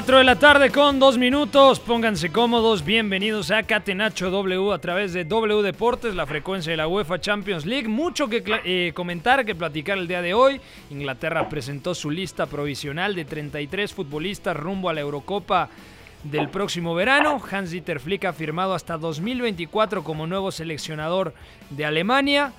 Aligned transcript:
Cuatro 0.00 0.16
de 0.16 0.24
la 0.24 0.38
tarde 0.38 0.70
con 0.70 0.98
dos 0.98 1.18
minutos, 1.18 1.78
pónganse 1.78 2.32
cómodos, 2.32 2.86
bienvenidos 2.86 3.50
a 3.50 3.64
Catenacho 3.64 4.30
W 4.30 4.72
a 4.72 4.78
través 4.78 5.12
de 5.12 5.26
W 5.26 5.60
Deportes, 5.60 6.14
la 6.14 6.24
frecuencia 6.24 6.70
de 6.70 6.78
la 6.78 6.88
UEFA 6.88 7.20
Champions 7.20 7.66
League. 7.66 7.86
Mucho 7.86 8.26
que 8.26 8.42
eh, 8.64 8.92
comentar, 8.94 9.44
que 9.44 9.54
platicar 9.54 9.98
el 9.98 10.08
día 10.08 10.22
de 10.22 10.32
hoy. 10.32 10.58
Inglaterra 10.88 11.50
presentó 11.50 11.94
su 11.94 12.10
lista 12.10 12.46
provisional 12.46 13.14
de 13.14 13.26
33 13.26 13.92
futbolistas 13.92 14.56
rumbo 14.56 14.88
a 14.88 14.94
la 14.94 15.02
Eurocopa 15.02 15.68
del 16.24 16.48
próximo 16.48 16.94
verano. 16.94 17.38
Hans-Dieter 17.50 18.00
Flick 18.00 18.24
ha 18.24 18.32
firmado 18.32 18.72
hasta 18.72 18.96
2024 18.96 20.02
como 20.02 20.26
nuevo 20.26 20.50
seleccionador 20.50 21.34
de 21.68 21.84
Alemania. 21.84 22.54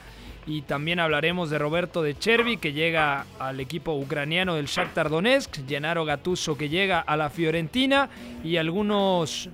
Y 0.48 0.64
también 0.64 1.00
hablaremos 1.00 1.50
de 1.50 1.60
Roberto 1.60 2.02
de 2.02 2.18
Chervi, 2.18 2.58
que 2.58 2.74
llega 2.74 3.26
al 3.40 3.60
equipo 3.60 3.94
ucraniano 3.94 4.56
del 4.56 4.66
Shakhtar 4.66 5.10
Donetsk, 5.10 5.68
Gennaro 5.68 6.04
Gattuso, 6.04 6.58
que 6.58 6.70
llega 6.70 7.00
a 7.00 7.16
la 7.16 7.30
Fiorentina, 7.30 8.10
y 8.44 8.58
algunos 8.58 9.50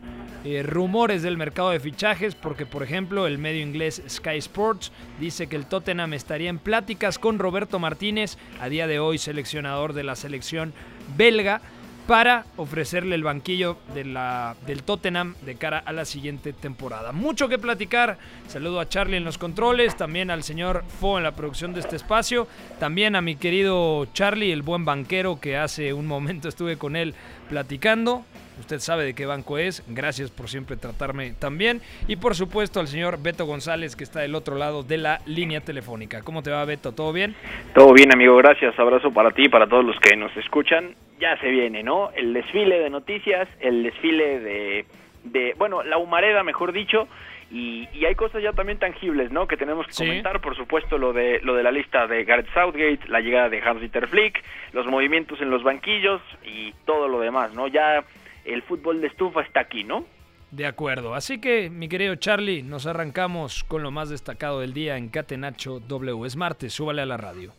eh, 0.45 0.63
rumores 0.63 1.23
del 1.23 1.35
mercado 1.35 1.71
de 1.71 1.79
fichajes, 1.81 2.35
porque 2.35 2.65
por 2.65 2.81
ejemplo 2.81 3.27
el 3.27 3.37
medio 3.37 3.61
inglés 3.61 4.01
Sky 4.07 4.37
Sports 4.37 4.93
dice 5.19 5.47
que 5.47 5.57
el 5.57 5.65
Tottenham 5.65 6.13
estaría 6.13 6.49
en 6.49 6.59
pláticas 6.59 7.19
con 7.19 7.37
Roberto 7.37 7.79
Martínez, 7.79 8.37
a 8.61 8.69
día 8.69 8.87
de 8.87 8.99
hoy 8.99 9.17
seleccionador 9.17 9.91
de 9.91 10.03
la 10.03 10.15
selección 10.15 10.73
belga, 11.17 11.61
para 12.07 12.45
ofrecerle 12.55 13.15
el 13.15 13.23
banquillo 13.23 13.77
de 13.93 14.05
la, 14.05 14.55
del 14.65 14.83
Tottenham 14.83 15.35
de 15.45 15.55
cara 15.55 15.77
a 15.85 15.91
la 15.91 16.05
siguiente 16.05 16.53
temporada. 16.53 17.11
Mucho 17.11 17.49
que 17.49 17.59
platicar. 17.59 18.17
Saludo 18.47 18.79
a 18.79 18.87
Charlie 18.87 19.17
en 19.17 19.25
los 19.25 19.37
controles, 19.37 19.97
también 19.97 20.31
al 20.31 20.43
señor 20.43 20.85
Fo 21.01 21.17
en 21.17 21.23
la 21.25 21.33
producción 21.33 21.73
de 21.73 21.81
este 21.81 21.97
espacio, 21.97 22.47
también 22.79 23.17
a 23.17 23.21
mi 23.21 23.35
querido 23.35 24.05
Charlie, 24.13 24.53
el 24.53 24.61
buen 24.61 24.85
banquero 24.85 25.39
que 25.41 25.57
hace 25.57 25.91
un 25.91 26.07
momento 26.07 26.47
estuve 26.47 26.77
con 26.77 26.95
él 26.95 27.13
platicando. 27.49 28.23
Usted 28.59 28.79
sabe 28.79 29.03
de 29.05 29.13
qué 29.13 29.25
banco 29.25 29.57
es. 29.57 29.83
Gracias 29.87 30.31
por 30.31 30.49
siempre 30.49 30.77
tratarme 30.77 31.31
tan 31.33 31.57
bien. 31.57 31.81
Y 32.07 32.15
por 32.17 32.35
supuesto 32.35 32.79
al 32.79 32.87
señor 32.87 33.21
Beto 33.21 33.45
González 33.45 33.95
que 33.95 34.03
está 34.03 34.21
del 34.21 34.35
otro 34.35 34.55
lado 34.55 34.83
de 34.83 34.97
la 34.97 35.19
línea 35.25 35.61
telefónica. 35.61 36.21
¿Cómo 36.23 36.41
te 36.43 36.51
va 36.51 36.65
Beto? 36.65 36.91
¿Todo 36.93 37.13
bien? 37.13 37.35
Todo 37.73 37.93
bien, 37.93 38.11
amigo, 38.13 38.35
gracias. 38.37 38.77
Abrazo 38.79 39.11
para 39.11 39.31
ti 39.31 39.43
y 39.45 39.49
para 39.49 39.67
todos 39.67 39.85
los 39.85 39.99
que 39.99 40.15
nos 40.15 40.35
escuchan. 40.37 40.95
Ya 41.19 41.37
se 41.39 41.49
viene, 41.49 41.83
¿no? 41.83 42.11
El 42.15 42.33
desfile 42.33 42.79
de 42.79 42.89
noticias, 42.89 43.47
el 43.59 43.83
desfile 43.83 44.39
de, 44.39 44.85
de 45.23 45.53
bueno, 45.57 45.83
la 45.83 45.97
humareda, 45.97 46.43
mejor 46.43 46.71
dicho. 46.71 47.07
Y, 47.49 47.87
y 47.93 48.03
hay 48.03 48.13
cosas 48.15 48.43
ya 48.43 48.51
también 48.51 48.77
tangibles, 48.77 49.31
¿no? 49.31 49.47
Que 49.47 49.55
tenemos 49.55 49.87
que 49.87 49.93
Sí. 49.93 50.03
comentar. 50.05 50.41
Por 50.41 50.57
supuesto, 50.57 50.97
lo 50.97 51.13
de 51.13 51.39
lo 51.43 51.55
de 51.55 51.63
la 51.63 51.71
lista 51.71 52.05
de 52.05 52.25
Gareth 52.25 52.53
Southgate, 52.53 52.99
la 53.07 53.21
llegada 53.21 53.47
de 53.49 53.61
Hans-Dieter 53.61 54.07
Flick, 54.09 54.43
los 54.73 54.85
movimientos 54.85 55.39
en 55.41 55.49
los 55.49 55.63
banquillos 55.63 56.21
y 56.43 56.73
todo 56.85 57.07
lo 57.07 57.21
demás, 57.21 57.53
¿no? 57.53 57.67
Ya 57.69 58.03
el 58.47 58.63
fútbol 58.63 59.01
de 59.01 59.07
estufa 59.07 59.41
está 59.41 59.61
aquí, 59.61 59.83
¿no? 59.83 60.05
De 60.51 60.65
acuerdo. 60.65 61.13
Así 61.13 61.39
que, 61.39 61.69
mi 61.69 61.89
querido 61.89 62.15
Charlie, 62.15 62.63
nos 62.63 62.85
arrancamos 62.87 63.63
con 63.65 63.83
lo 63.83 63.91
más 63.91 64.09
destacado 64.09 64.61
del 64.61 64.73
día 64.73 64.95
en 64.97 65.09
Catenacho 65.09 65.79
W. 65.81 66.25
Es 66.25 66.35
martes, 66.37 66.73
súbale 66.73 67.01
a 67.01 67.05
la 67.05 67.17
radio. 67.17 67.51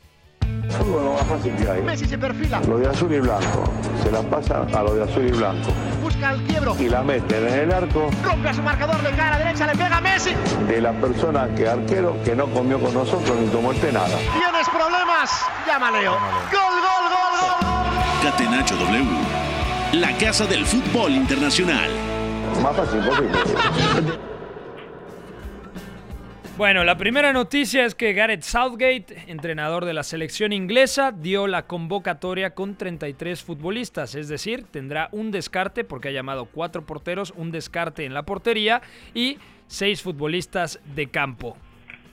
Fútbol 0.70 1.04
lo 1.04 1.12
más 1.12 1.26
fácil 1.26 1.54
que 1.56 1.68
hay. 1.70 1.82
Messi 1.82 2.06
se 2.06 2.16
perfila, 2.16 2.60
Lo 2.66 2.78
de 2.78 2.86
azul 2.88 3.12
y 3.12 3.20
blanco. 3.20 3.64
Se 4.02 4.10
la 4.10 4.22
pasa 4.22 4.62
a 4.62 4.82
lo 4.82 4.94
de 4.94 5.02
azul 5.04 5.26
y 5.26 5.30
blanco. 5.32 5.68
busca 6.02 6.32
el 6.32 6.40
quiebro, 6.44 6.74
Y 6.80 6.88
la 6.88 7.02
meten 7.02 7.46
en 7.48 7.54
el 7.60 7.72
arco 7.72 8.08
rompe 8.24 8.48
a 8.48 8.54
su 8.54 8.62
marcador 8.62 9.02
de 9.02 9.10
cara 9.10 9.36
derecha, 9.38 9.66
le 9.66 9.72
pega 9.72 9.98
a 9.98 10.00
Messi. 10.00 10.30
de 10.66 10.80
la 10.80 10.92
persona 10.92 11.54
que 11.54 11.68
arquero 11.68 12.16
que 12.24 12.34
no 12.34 12.46
comió 12.46 12.80
con 12.80 12.94
nosotros 12.94 13.36
ni 13.38 13.48
tomó 13.48 13.72
el 13.72 13.80
té 13.80 13.92
nada. 13.92 14.16
¿Tienes 14.16 14.68
problemas? 14.70 15.44
Llama 15.66 15.88
a 15.88 15.90
Leo. 15.90 16.12
Gol, 16.12 16.80
gol, 16.80 17.04
gol, 17.12 17.34
gol. 17.60 18.22
Catenacho 18.22 18.74
W, 18.76 19.04
la 19.92 20.14
casa 20.18 20.46
del 20.46 20.66
fútbol 20.66 21.12
internacional. 21.12 21.88
Más 22.62 22.76
fácil 22.76 23.00
posible. 23.00 23.38
Bueno, 26.58 26.84
la 26.84 26.98
primera 26.98 27.32
noticia 27.32 27.86
es 27.86 27.94
que 27.94 28.12
Gareth 28.12 28.42
Southgate, 28.42 29.24
entrenador 29.28 29.84
de 29.86 29.94
la 29.94 30.02
selección 30.02 30.52
inglesa, 30.52 31.12
dio 31.12 31.46
la 31.46 31.66
convocatoria 31.66 32.54
con 32.54 32.76
33 32.76 33.42
futbolistas, 33.42 34.14
es 34.14 34.28
decir, 34.28 34.64
tendrá 34.64 35.08
un 35.12 35.30
descarte, 35.30 35.84
porque 35.84 36.08
ha 36.08 36.12
llamado 36.12 36.46
cuatro 36.46 36.84
porteros, 36.84 37.32
un 37.36 37.50
descarte 37.50 38.04
en 38.04 38.12
la 38.12 38.24
portería 38.24 38.82
y 39.14 39.38
seis 39.68 40.02
futbolistas 40.02 40.80
de 40.96 41.06
campo. 41.06 41.56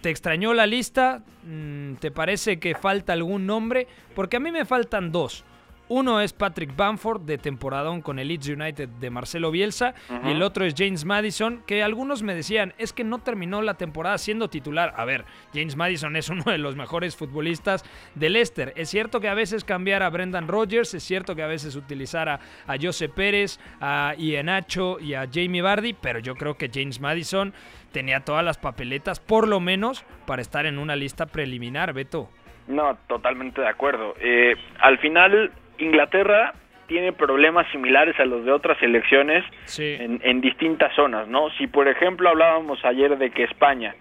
¿Te 0.01 0.11
extrañó 0.11 0.53
la 0.53 0.67
lista? 0.67 1.23
Mm, 1.43 1.95
¿Te 1.95 2.11
parece 2.11 2.59
que 2.59 2.75
falta 2.75 3.13
algún 3.13 3.47
nombre? 3.47 3.87
Porque 4.13 4.37
a 4.37 4.39
mí 4.39 4.51
me 4.51 4.63
faltan 4.63 5.11
dos. 5.11 5.43
Uno 5.87 6.19
es 6.19 6.33
Patrick 6.33 6.75
Bamford 6.75 7.21
de 7.21 7.37
temporadón 7.37 8.01
con 8.01 8.17
el 8.17 8.29
Leeds 8.29 8.49
United 8.49 8.89
de 8.89 9.09
Marcelo 9.11 9.51
Bielsa 9.51 9.93
y 10.23 10.31
el 10.31 10.41
otro 10.41 10.65
es 10.65 10.73
James 10.75 11.05
Madison 11.05 11.63
que 11.67 11.83
algunos 11.83 12.23
me 12.23 12.33
decían 12.33 12.73
es 12.79 12.91
que 12.91 13.03
no 13.03 13.19
terminó 13.19 13.61
la 13.61 13.75
temporada 13.75 14.17
siendo 14.17 14.49
titular. 14.49 14.93
A 14.97 15.05
ver, 15.05 15.25
James 15.53 15.75
Madison 15.75 16.15
es 16.15 16.29
uno 16.29 16.43
de 16.45 16.57
los 16.57 16.75
mejores 16.75 17.15
futbolistas 17.15 17.83
del 18.15 18.33
Leicester. 18.33 18.73
Es 18.75 18.89
cierto 18.89 19.19
que 19.19 19.29
a 19.29 19.35
veces 19.35 19.63
cambiar 19.63 20.01
a 20.01 20.09
Brendan 20.09 20.47
Rodgers, 20.47 20.93
es 20.95 21.03
cierto 21.03 21.35
que 21.35 21.43
a 21.43 21.47
veces 21.47 21.75
utilizar 21.75 22.29
a, 22.29 22.39
a 22.65 22.75
Jose 22.81 23.07
Pérez, 23.09 23.59
a 23.79 24.13
Iheanacho 24.17 24.99
y 24.99 25.13
a 25.13 25.27
Jamie 25.31 25.61
Vardy, 25.61 25.93
pero 25.93 26.19
yo 26.19 26.35
creo 26.35 26.55
que 26.55 26.71
James 26.73 26.99
Madison 26.99 27.53
tenía 27.91 28.21
todas 28.21 28.43
las 28.43 28.57
papeletas 28.57 29.19
por 29.19 29.47
lo 29.47 29.59
menos 29.59 30.03
para 30.25 30.41
estar 30.41 30.65
en 30.65 30.79
una 30.79 30.95
lista 30.95 31.27
preliminar, 31.27 31.93
Beto. 31.93 32.29
No, 32.67 32.97
totalmente 33.07 33.61
de 33.61 33.69
acuerdo. 33.69 34.15
Eh, 34.19 34.55
al 34.79 34.97
final, 34.97 35.51
Inglaterra 35.77 36.53
tiene 36.87 37.13
problemas 37.13 37.67
similares 37.71 38.19
a 38.19 38.25
los 38.25 38.45
de 38.45 38.51
otras 38.51 38.77
selecciones 38.77 39.43
Sí. 39.65 39.97
en, 39.99 40.19
en 40.23 40.41
distintas 40.41 40.93
zonas, 40.95 41.27
¿no? 41.27 41.49
Si, 41.57 41.67
por 41.67 41.87
ejemplo, 41.87 42.29
hablábamos 42.29 42.83
ayer 42.85 43.17
de 43.17 43.31
que 43.31 43.43
España 43.43 43.95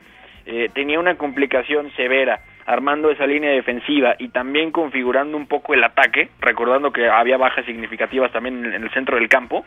eh, 0.47 0.69
tenía 0.75 1.01
una 1.01 1.15
complicación 1.17 1.91
severa 1.97 2.41
armando 2.67 3.11
esa 3.11 3.27
línea 3.27 3.51
defensiva 3.51 4.17
y 4.19 4.29
también 4.29 4.71
configurando 4.71 5.37
un 5.37 5.47
poco 5.47 5.75
el 5.75 5.85
ataque, 5.85 6.29
recordando 6.41 6.93
que 6.93 7.09
había 7.09 7.37
bajas 7.37 7.65
significativas 7.67 8.33
también 8.33 8.65
en, 8.65 8.83
el 8.83 8.91
centro 8.91 9.17
del 9.17 9.29
campo. 9.29 9.65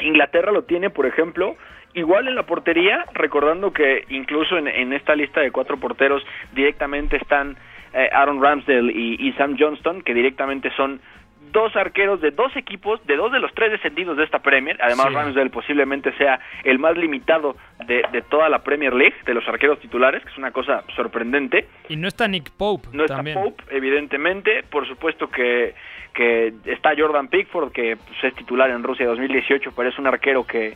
Inglaterra 0.00 0.52
lo 0.52 0.64
tiene, 0.64 0.90
por 0.90 1.06
ejemplo, 1.06 1.56
igual 1.94 2.28
en 2.28 2.34
la 2.34 2.44
portería, 2.44 3.04
recordando 3.14 3.72
que 3.72 4.04
incluso 4.08 4.56
en, 4.58 4.68
en 4.68 4.92
esta 4.92 5.14
lista 5.14 5.40
de 5.40 5.50
cuatro 5.50 5.78
porteros 5.78 6.22
directamente 6.54 7.16
están 7.16 7.56
eh, 7.94 8.08
Aaron 8.12 8.42
Ramsdale 8.42 8.92
y, 8.92 9.16
y 9.28 9.32
Sam 9.32 9.56
Johnston, 9.58 10.02
que 10.02 10.14
directamente 10.14 10.70
son 10.76 11.00
dos 11.52 11.74
arqueros 11.76 12.20
de 12.20 12.32
dos 12.32 12.54
equipos, 12.56 13.00
de 13.06 13.16
dos 13.16 13.32
de 13.32 13.38
los 13.38 13.54
tres 13.54 13.70
descendidos 13.70 14.16
de 14.16 14.24
esta 14.24 14.40
Premier. 14.40 14.76
Además, 14.82 15.06
Sí. 15.08 15.14
Ramsdale 15.14 15.50
posiblemente 15.50 16.12
sea 16.18 16.38
el 16.64 16.78
más 16.78 16.96
limitado 16.96 17.56
de, 17.86 18.02
de 18.12 18.22
toda 18.22 18.48
la 18.48 18.58
Premier 18.62 18.92
League, 18.92 19.14
de 19.24 19.32
los 19.32 19.46
arqueros 19.48 19.78
titulares, 19.80 20.22
que 20.22 20.30
es 20.30 20.38
una 20.38 20.50
cosa 20.50 20.82
sorprendente. 20.94 21.66
Y 21.88 21.96
no 21.96 22.08
está 22.08 22.28
Nick 22.28 22.50
Pope 22.50 22.88
No 22.92 23.04
está. 23.04 23.22
Pope, 23.22 23.64
evidentemente. 23.70 24.64
Por 24.68 24.86
supuesto 24.86 25.28
que, 25.30 25.74
que 26.12 26.52
está 26.66 26.92
Jordan 26.96 27.28
Pickford, 27.28 27.72
que 27.72 27.96
pues, 27.96 28.24
es 28.24 28.34
titular 28.34 28.68
en 28.70 28.82
Rusia 28.82 29.06
2018, 29.06 29.72
pero 29.74 29.88
es 29.88 29.98
un 29.98 30.06
arquero 30.08 30.46
que, 30.46 30.74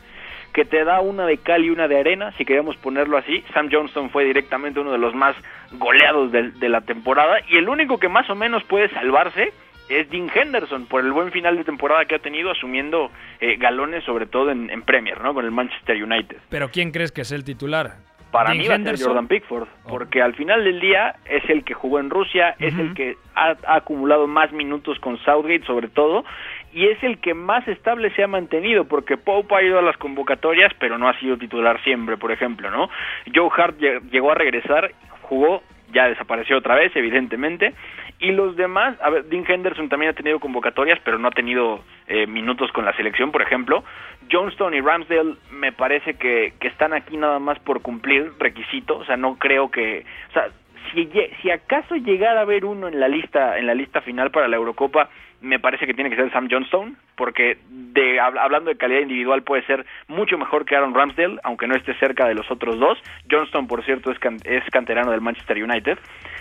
que 0.52 0.64
te 0.64 0.84
da 0.84 1.00
una 1.00 1.26
de 1.26 1.38
cal 1.38 1.64
y 1.64 1.70
una 1.70 1.88
de 1.88 1.98
arena, 1.98 2.32
si 2.38 2.44
queremos 2.44 2.76
ponerlo 2.76 3.16
así. 3.16 3.44
Sam 3.54 3.68
Johnston 3.70 4.10
fue 4.10 4.24
directamente 4.24 4.80
uno 4.80 4.92
de 4.92 4.98
los 4.98 5.14
más 5.14 5.36
goleados 5.72 6.32
de, 6.32 6.50
de 6.50 6.68
la 6.68 6.80
temporada 6.80 7.38
y 7.48 7.56
el 7.56 7.68
único 7.68 7.98
que 7.98 8.08
más 8.08 8.28
o 8.30 8.34
menos 8.34 8.62
puede 8.64 8.88
salvarse 8.88 9.52
es 9.88 10.08
Dean 10.10 10.30
Henderson 10.32 10.86
por 10.86 11.04
el 11.04 11.10
buen 11.12 11.32
final 11.32 11.56
de 11.56 11.64
temporada 11.64 12.04
que 12.04 12.14
ha 12.14 12.18
tenido 12.20 12.50
asumiendo 12.50 13.10
eh, 13.40 13.56
galones 13.56 14.04
sobre 14.04 14.26
todo 14.26 14.50
en, 14.50 14.70
en 14.70 14.82
Premier, 14.82 15.20
¿no? 15.20 15.34
Con 15.34 15.44
el 15.44 15.50
Manchester 15.50 16.02
United. 16.02 16.36
Pero 16.48 16.70
¿quién 16.70 16.92
crees 16.92 17.10
que 17.10 17.22
es 17.22 17.32
el 17.32 17.42
titular? 17.44 17.94
Para 18.30 18.50
Dean 18.50 18.58
mí 18.58 18.68
va 18.68 18.74
a 18.74 18.76
ser 18.76 18.86
Henderson. 18.86 19.06
Jordan 19.08 19.26
Pickford, 19.26 19.68
Oh. 19.84 19.88
porque 19.88 20.22
al 20.22 20.34
final 20.34 20.62
del 20.62 20.78
día 20.78 21.16
es 21.24 21.42
el 21.50 21.64
que 21.64 21.74
jugó 21.74 21.98
en 21.98 22.10
Rusia, 22.10 22.54
es 22.60 22.78
el 22.78 22.94
que 22.94 23.16
ha, 23.34 23.56
ha 23.66 23.74
acumulado 23.74 24.28
más 24.28 24.52
minutos 24.52 25.00
con 25.00 25.18
Southgate 25.24 25.64
sobre 25.66 25.88
todo, 25.88 26.24
y 26.72 26.86
es 26.88 27.02
el 27.02 27.18
que 27.18 27.34
más 27.34 27.66
estable 27.68 28.10
se 28.14 28.22
ha 28.22 28.28
mantenido, 28.28 28.84
porque 28.84 29.16
Pope 29.16 29.54
ha 29.54 29.62
ido 29.62 29.78
a 29.78 29.82
las 29.82 29.96
convocatorias, 29.96 30.72
pero 30.78 30.98
no 30.98 31.08
ha 31.08 31.18
sido 31.18 31.36
titular 31.36 31.82
siempre, 31.82 32.16
por 32.16 32.32
ejemplo, 32.32 32.70
¿no? 32.70 32.88
Joe 33.34 33.50
Hart 33.56 33.78
lle- 33.78 34.00
llegó 34.10 34.30
a 34.30 34.34
regresar, 34.36 34.92
jugó, 35.22 35.62
ya 35.92 36.08
desapareció 36.08 36.56
otra 36.58 36.76
vez, 36.76 36.94
evidentemente, 36.94 37.74
y 38.20 38.32
los 38.32 38.54
demás, 38.54 38.96
a 39.02 39.10
ver, 39.10 39.24
Dean 39.24 39.44
Henderson 39.48 39.88
también 39.88 40.10
ha 40.10 40.14
tenido 40.14 40.38
convocatorias, 40.38 41.00
pero 41.04 41.18
no 41.18 41.28
ha 41.28 41.32
tenido 41.32 41.82
eh, 42.06 42.26
minutos 42.26 42.70
con 42.70 42.84
la 42.84 42.92
selección, 42.94 43.32
por 43.32 43.42
ejemplo. 43.42 43.82
Johnston 44.30 44.74
y 44.74 44.80
Ramsdale 44.80 45.34
me 45.50 45.72
parece 45.72 46.14
que, 46.14 46.52
que 46.60 46.68
están 46.68 46.92
aquí 46.92 47.16
nada 47.16 47.38
más 47.40 47.58
por 47.60 47.80
cumplir 47.82 48.30
requisito, 48.38 48.98
o 48.98 49.04
sea, 49.04 49.16
no 49.16 49.36
creo 49.38 49.70
que, 49.70 50.04
o 50.28 50.32
sea, 50.32 50.48
si, 50.92 51.50
acaso 51.50 51.94
llegara 51.96 52.40
a 52.40 52.42
haber 52.42 52.64
uno 52.64 52.88
en 52.88 52.98
la 53.00 53.08
lista 53.08 53.58
en 53.58 53.66
la 53.66 53.74
lista 53.74 54.00
final 54.00 54.30
para 54.30 54.48
la 54.48 54.56
Eurocopa, 54.56 55.08
me 55.40 55.58
parece 55.58 55.86
que 55.86 55.94
tiene 55.94 56.10
que 56.10 56.16
ser 56.16 56.30
Sam 56.32 56.48
Johnston, 56.50 56.96
porque 57.16 57.56
de 57.68 58.18
hab- 58.20 58.38
hablando 58.38 58.70
de 58.70 58.76
calidad 58.76 59.00
individual 59.00 59.42
puede 59.42 59.64
ser 59.64 59.86
mucho 60.08 60.36
mejor 60.36 60.64
que 60.66 60.76
Aaron 60.76 60.94
Ramsdale, 60.94 61.38
aunque 61.44 61.66
no 61.66 61.74
esté 61.74 61.94
cerca 61.94 62.26
de 62.28 62.34
los 62.34 62.50
otros 62.50 62.78
dos. 62.78 62.98
Johnston, 63.30 63.66
por 63.66 63.82
cierto, 63.84 64.10
es, 64.10 64.18
can- 64.18 64.40
es 64.44 64.62
canterano 64.70 65.10
del 65.12 65.20
Manchester 65.22 65.62
United, 65.62 65.98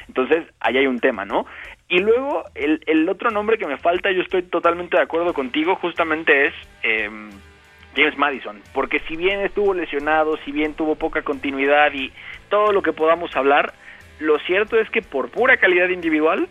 entonces 0.07 0.45
ahí 0.59 0.77
hay 0.77 0.87
un 0.87 0.99
tema, 0.99 1.23
¿no? 1.25 1.45
Y 1.87 1.99
luego 1.99 2.43
el, 2.55 2.81
el 2.87 3.07
otro 3.09 3.31
nombre 3.31 3.57
que 3.57 3.67
me 3.67 3.77
falta, 3.77 4.11
yo 4.11 4.21
estoy 4.21 4.43
totalmente 4.43 4.97
de 4.97 5.03
acuerdo 5.03 5.33
contigo, 5.33 5.75
justamente 5.75 6.47
es 6.47 6.53
em, 6.83 7.29
James 7.95 8.17
Madison, 8.17 8.61
porque 8.73 8.99
si 9.07 9.15
bien 9.15 9.39
estuvo 9.41 9.73
lesionado, 9.73 10.37
si 10.45 10.51
bien 10.51 10.73
tuvo 10.75 10.95
poca 10.95 11.21
continuidad 11.23 11.91
y 11.93 12.11
todo 12.49 12.71
lo 12.73 12.81
que 12.81 12.93
podamos 12.93 13.35
hablar, 13.35 13.73
lo 14.19 14.37
cierto 14.39 14.77
es 14.79 14.89
que 14.89 15.01
por 15.01 15.29
pura 15.29 15.57
calidad 15.57 15.89
individual 15.89 16.47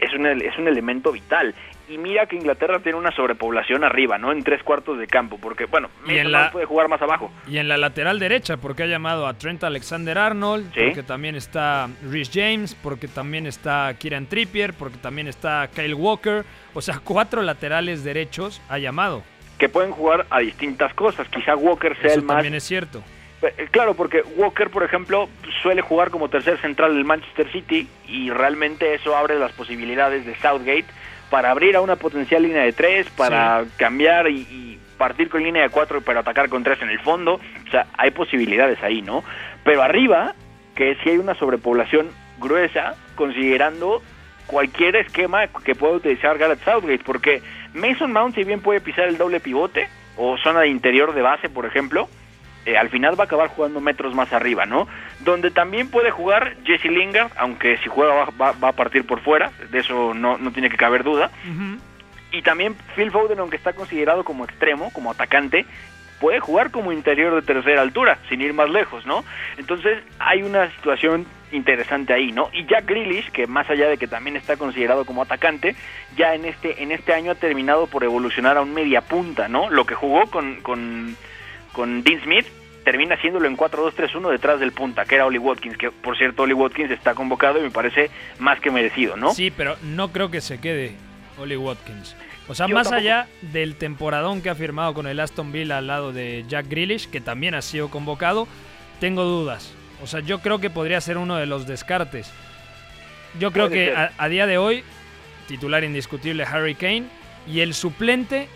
es 0.00 0.12
un, 0.14 0.26
es 0.26 0.56
un 0.58 0.68
elemento 0.68 1.12
vital. 1.12 1.54
Y 1.88 1.98
mira 1.98 2.26
que 2.26 2.36
Inglaterra 2.36 2.78
tiene 2.78 2.96
una 2.96 3.10
sobrepoblación 3.14 3.84
arriba, 3.84 4.16
¿no? 4.16 4.32
En 4.32 4.42
tres 4.44 4.62
cuartos 4.62 4.98
de 4.98 5.06
campo, 5.06 5.36
porque, 5.38 5.66
bueno, 5.66 5.88
Y 6.06 6.12
en 6.12 6.16
Mason 6.30 6.32
la- 6.32 6.50
puede 6.52 6.64
jugar 6.64 6.88
más 6.88 7.02
abajo. 7.02 7.30
Y 7.46 7.58
en 7.58 7.68
la 7.68 7.76
lateral 7.76 8.18
derecha, 8.18 8.56
porque 8.56 8.84
ha 8.84 8.86
llamado 8.86 9.26
a 9.26 9.34
Trent 9.34 9.62
Alexander 9.64 10.16
Arnold, 10.16 10.72
Sí. 10.72 10.80
porque 10.84 11.02
también 11.02 11.34
está 11.34 11.88
Rhys 12.08 12.30
James, 12.32 12.74
porque 12.82 13.08
también 13.08 13.46
está 13.46 13.92
Kieran 13.98 14.26
Trippier, 14.26 14.72
porque 14.74 14.96
también 14.96 15.28
está 15.28 15.68
Kyle 15.74 15.94
Walker. 15.94 16.44
O 16.72 16.80
sea, 16.80 16.98
cuatro 17.04 17.42
laterales 17.42 18.04
derechos 18.04 18.62
ha 18.70 18.78
llamado. 18.78 19.22
Que 19.58 19.68
pueden 19.68 19.90
jugar 19.90 20.24
a 20.30 20.38
distintas 20.38 20.94
cosas. 20.94 21.28
Quizá 21.28 21.54
Walker 21.56 21.94
sea 21.98 22.06
Eso 22.06 22.20
el 22.20 22.24
más 22.24 22.36
también 22.36 22.54
es 22.54 22.64
cierto. 22.64 23.02
Eh, 23.42 23.68
Claro, 23.70 23.94
porque 23.94 24.22
Walker, 24.36 24.70
por 24.70 24.84
ejemplo, 24.84 25.28
suele 25.62 25.82
jugar 25.82 26.10
como 26.10 26.28
tercer 26.28 26.58
central 26.60 26.94
del 26.94 27.04
Manchester 27.04 27.50
City 27.50 27.88
y 28.06 28.30
realmente 28.30 28.94
eso 28.94 29.16
abre 29.16 29.38
las 29.38 29.52
posibilidades 29.52 30.24
de 30.24 30.34
Southgate 30.36 30.86
para 31.30 31.50
abrir 31.50 31.76
a 31.76 31.80
una 31.80 31.96
potencial 31.96 32.42
línea 32.42 32.62
de 32.62 32.72
tres, 32.72 33.08
para 33.10 33.64
cambiar 33.78 34.28
y, 34.28 34.40
y 34.40 34.78
partir 34.98 35.28
con 35.30 35.42
línea 35.42 35.62
de 35.62 35.70
cuatro 35.70 36.00
pero 36.02 36.20
atacar 36.20 36.48
con 36.48 36.62
tres 36.62 36.80
en 36.82 36.90
el 36.90 37.00
fondo. 37.00 37.34
O 37.66 37.70
sea, 37.70 37.86
hay 37.96 38.10
posibilidades 38.10 38.82
ahí, 38.82 39.02
¿no? 39.02 39.24
Pero 39.64 39.82
arriba, 39.82 40.34
que 40.76 40.96
sí 41.02 41.10
hay 41.10 41.18
una 41.18 41.34
sobrepoblación 41.34 42.10
gruesa, 42.38 42.94
considerando 43.14 44.02
cualquier 44.46 44.96
esquema 44.96 45.46
que 45.64 45.74
pueda 45.74 45.94
utilizar 45.94 46.36
Gareth 46.38 46.62
Southgate, 46.64 47.02
porque 47.04 47.42
Mason 47.74 48.12
Mount, 48.12 48.34
si 48.34 48.44
bien 48.44 48.60
puede 48.60 48.80
pisar 48.80 49.08
el 49.08 49.16
doble 49.16 49.40
pivote 49.40 49.88
o 50.16 50.36
zona 50.38 50.60
de 50.60 50.68
interior 50.68 51.14
de 51.14 51.22
base, 51.22 51.48
por 51.48 51.64
ejemplo, 51.64 52.08
eh, 52.66 52.76
al 52.76 52.88
final 52.90 53.18
va 53.18 53.24
a 53.24 53.26
acabar 53.26 53.48
jugando 53.48 53.80
metros 53.80 54.14
más 54.14 54.32
arriba, 54.32 54.66
¿no? 54.66 54.86
Donde 55.20 55.50
también 55.50 55.88
puede 55.90 56.10
jugar 56.10 56.56
Jesse 56.64 56.84
Lingard, 56.86 57.30
aunque 57.36 57.76
si 57.78 57.88
juega 57.88 58.14
va, 58.14 58.28
va- 58.40 58.52
va 58.52 58.68
a 58.68 58.72
partir 58.72 59.04
por 59.06 59.20
fuera, 59.20 59.50
de 59.70 59.78
eso 59.78 60.14
no, 60.14 60.38
no 60.38 60.52
tiene 60.52 60.70
que 60.70 60.76
caber 60.76 61.02
duda. 61.04 61.30
Y 62.30 62.42
también 62.42 62.74
Phil 62.96 63.10
Foden, 63.10 63.38
aunque 63.40 63.56
está 63.56 63.72
considerado 63.72 64.24
como 64.24 64.44
extremo, 64.44 64.90
como 64.92 65.10
atacante, 65.10 65.66
puede 66.20 66.38
jugar 66.40 66.70
como 66.70 66.92
interior 66.92 67.34
de 67.34 67.42
tercera 67.42 67.82
altura, 67.82 68.16
sin 68.28 68.40
ir 68.40 68.54
más 68.54 68.70
lejos, 68.70 69.04
¿no? 69.06 69.24
Entonces 69.58 69.98
hay 70.20 70.42
una 70.44 70.70
situación 70.70 71.26
interesante 71.50 72.14
ahí, 72.14 72.32
¿no? 72.32 72.48
Y 72.54 72.64
Jack 72.64 72.86
Grealish, 72.86 73.30
que 73.32 73.46
más 73.46 73.68
allá 73.68 73.88
de 73.88 73.98
que 73.98 74.06
también 74.06 74.36
está 74.36 74.56
considerado 74.56 75.04
como 75.04 75.20
atacante, 75.22 75.74
ya 76.16 76.34
en 76.34 76.44
este 76.46 76.82
en 76.82 76.92
este 76.92 77.12
año 77.12 77.32
ha 77.32 77.34
terminado 77.34 77.86
por 77.88 78.04
evolucionar 78.04 78.56
a 78.56 78.62
un 78.62 78.72
media 78.72 79.02
punta, 79.02 79.48
¿no? 79.48 79.68
Lo 79.68 79.84
que 79.84 79.94
jugó 79.96 80.26
con 80.30 80.54
con, 80.62 81.16
con 81.72 82.02
Dean 82.02 82.22
Smith 82.22 82.46
termina 82.84 83.14
haciéndolo 83.14 83.46
en 83.46 83.56
4-2-3-1 83.56 84.30
detrás 84.30 84.60
del 84.60 84.72
punta, 84.72 85.04
que 85.04 85.14
era 85.14 85.26
Oli 85.26 85.38
Watkins, 85.38 85.76
que 85.76 85.90
por 85.90 86.16
cierto 86.16 86.42
Oli 86.42 86.52
Watkins 86.54 86.90
está 86.90 87.14
convocado 87.14 87.58
y 87.58 87.62
me 87.62 87.70
parece 87.70 88.10
más 88.38 88.60
que 88.60 88.70
merecido, 88.70 89.16
¿no? 89.16 89.32
Sí, 89.34 89.52
pero 89.56 89.76
no 89.82 90.10
creo 90.10 90.30
que 90.30 90.40
se 90.40 90.60
quede 90.60 90.96
Oli 91.38 91.56
Watkins. 91.56 92.16
O 92.48 92.54
sea, 92.54 92.66
Yo 92.66 92.74
más 92.74 92.88
tampoco. 92.88 93.00
allá 93.00 93.28
del 93.40 93.76
temporadón 93.76 94.42
que 94.42 94.50
ha 94.50 94.54
firmado 94.54 94.94
con 94.94 95.06
el 95.06 95.20
Aston 95.20 95.52
Villa 95.52 95.78
al 95.78 95.86
lado 95.86 96.12
de 96.12 96.44
Jack 96.48 96.66
Grealish, 96.68 97.08
que 97.08 97.20
también 97.20 97.54
ha 97.54 97.62
sido 97.62 97.88
convocado, 97.88 98.48
tengo 98.98 99.22
dudas. 99.22 99.72
O 100.02 100.08
sea, 100.08 100.20
yo 100.20 100.40
creo 100.40 100.58
que 100.58 100.68
podría 100.68 101.00
ser 101.00 101.18
uno 101.18 101.36
de 101.36 101.46
los 101.46 101.66
descartes. 101.68 102.32
Yo 103.38 103.52
creo 103.52 103.70
que 103.70 103.94
a 103.96 104.28
día 104.28 104.46
de 104.46 104.58
hoy, 104.58 104.82
titular 105.46 105.84
indiscutible 105.84 106.42
Harry 106.44 106.74
Kane 106.74 107.04
y 107.46 107.60
el 107.60 107.74
suplente 107.74 108.48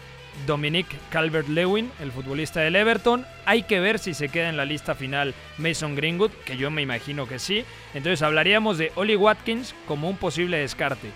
Dominic 0.46 0.86
Calvert-Lewin, 1.10 1.90
el 2.00 2.12
futbolista 2.12 2.60
del 2.60 2.76
Everton. 2.76 3.24
Hay 3.44 3.62
que 3.62 3.80
ver 3.80 3.98
si 3.98 4.14
se 4.14 4.28
queda 4.28 4.48
en 4.48 4.56
la 4.56 4.64
lista 4.64 4.94
final 4.94 5.34
Mason 5.58 5.94
Greenwood, 5.94 6.30
que 6.44 6.56
yo 6.56 6.70
me 6.70 6.82
imagino 6.82 7.26
que 7.26 7.38
sí. 7.38 7.64
Entonces 7.94 8.22
hablaríamos 8.22 8.78
de 8.78 8.92
Oli 8.96 9.16
Watkins 9.16 9.74
como 9.86 10.08
un 10.08 10.16
posible 10.16 10.58
descarte. 10.58 11.10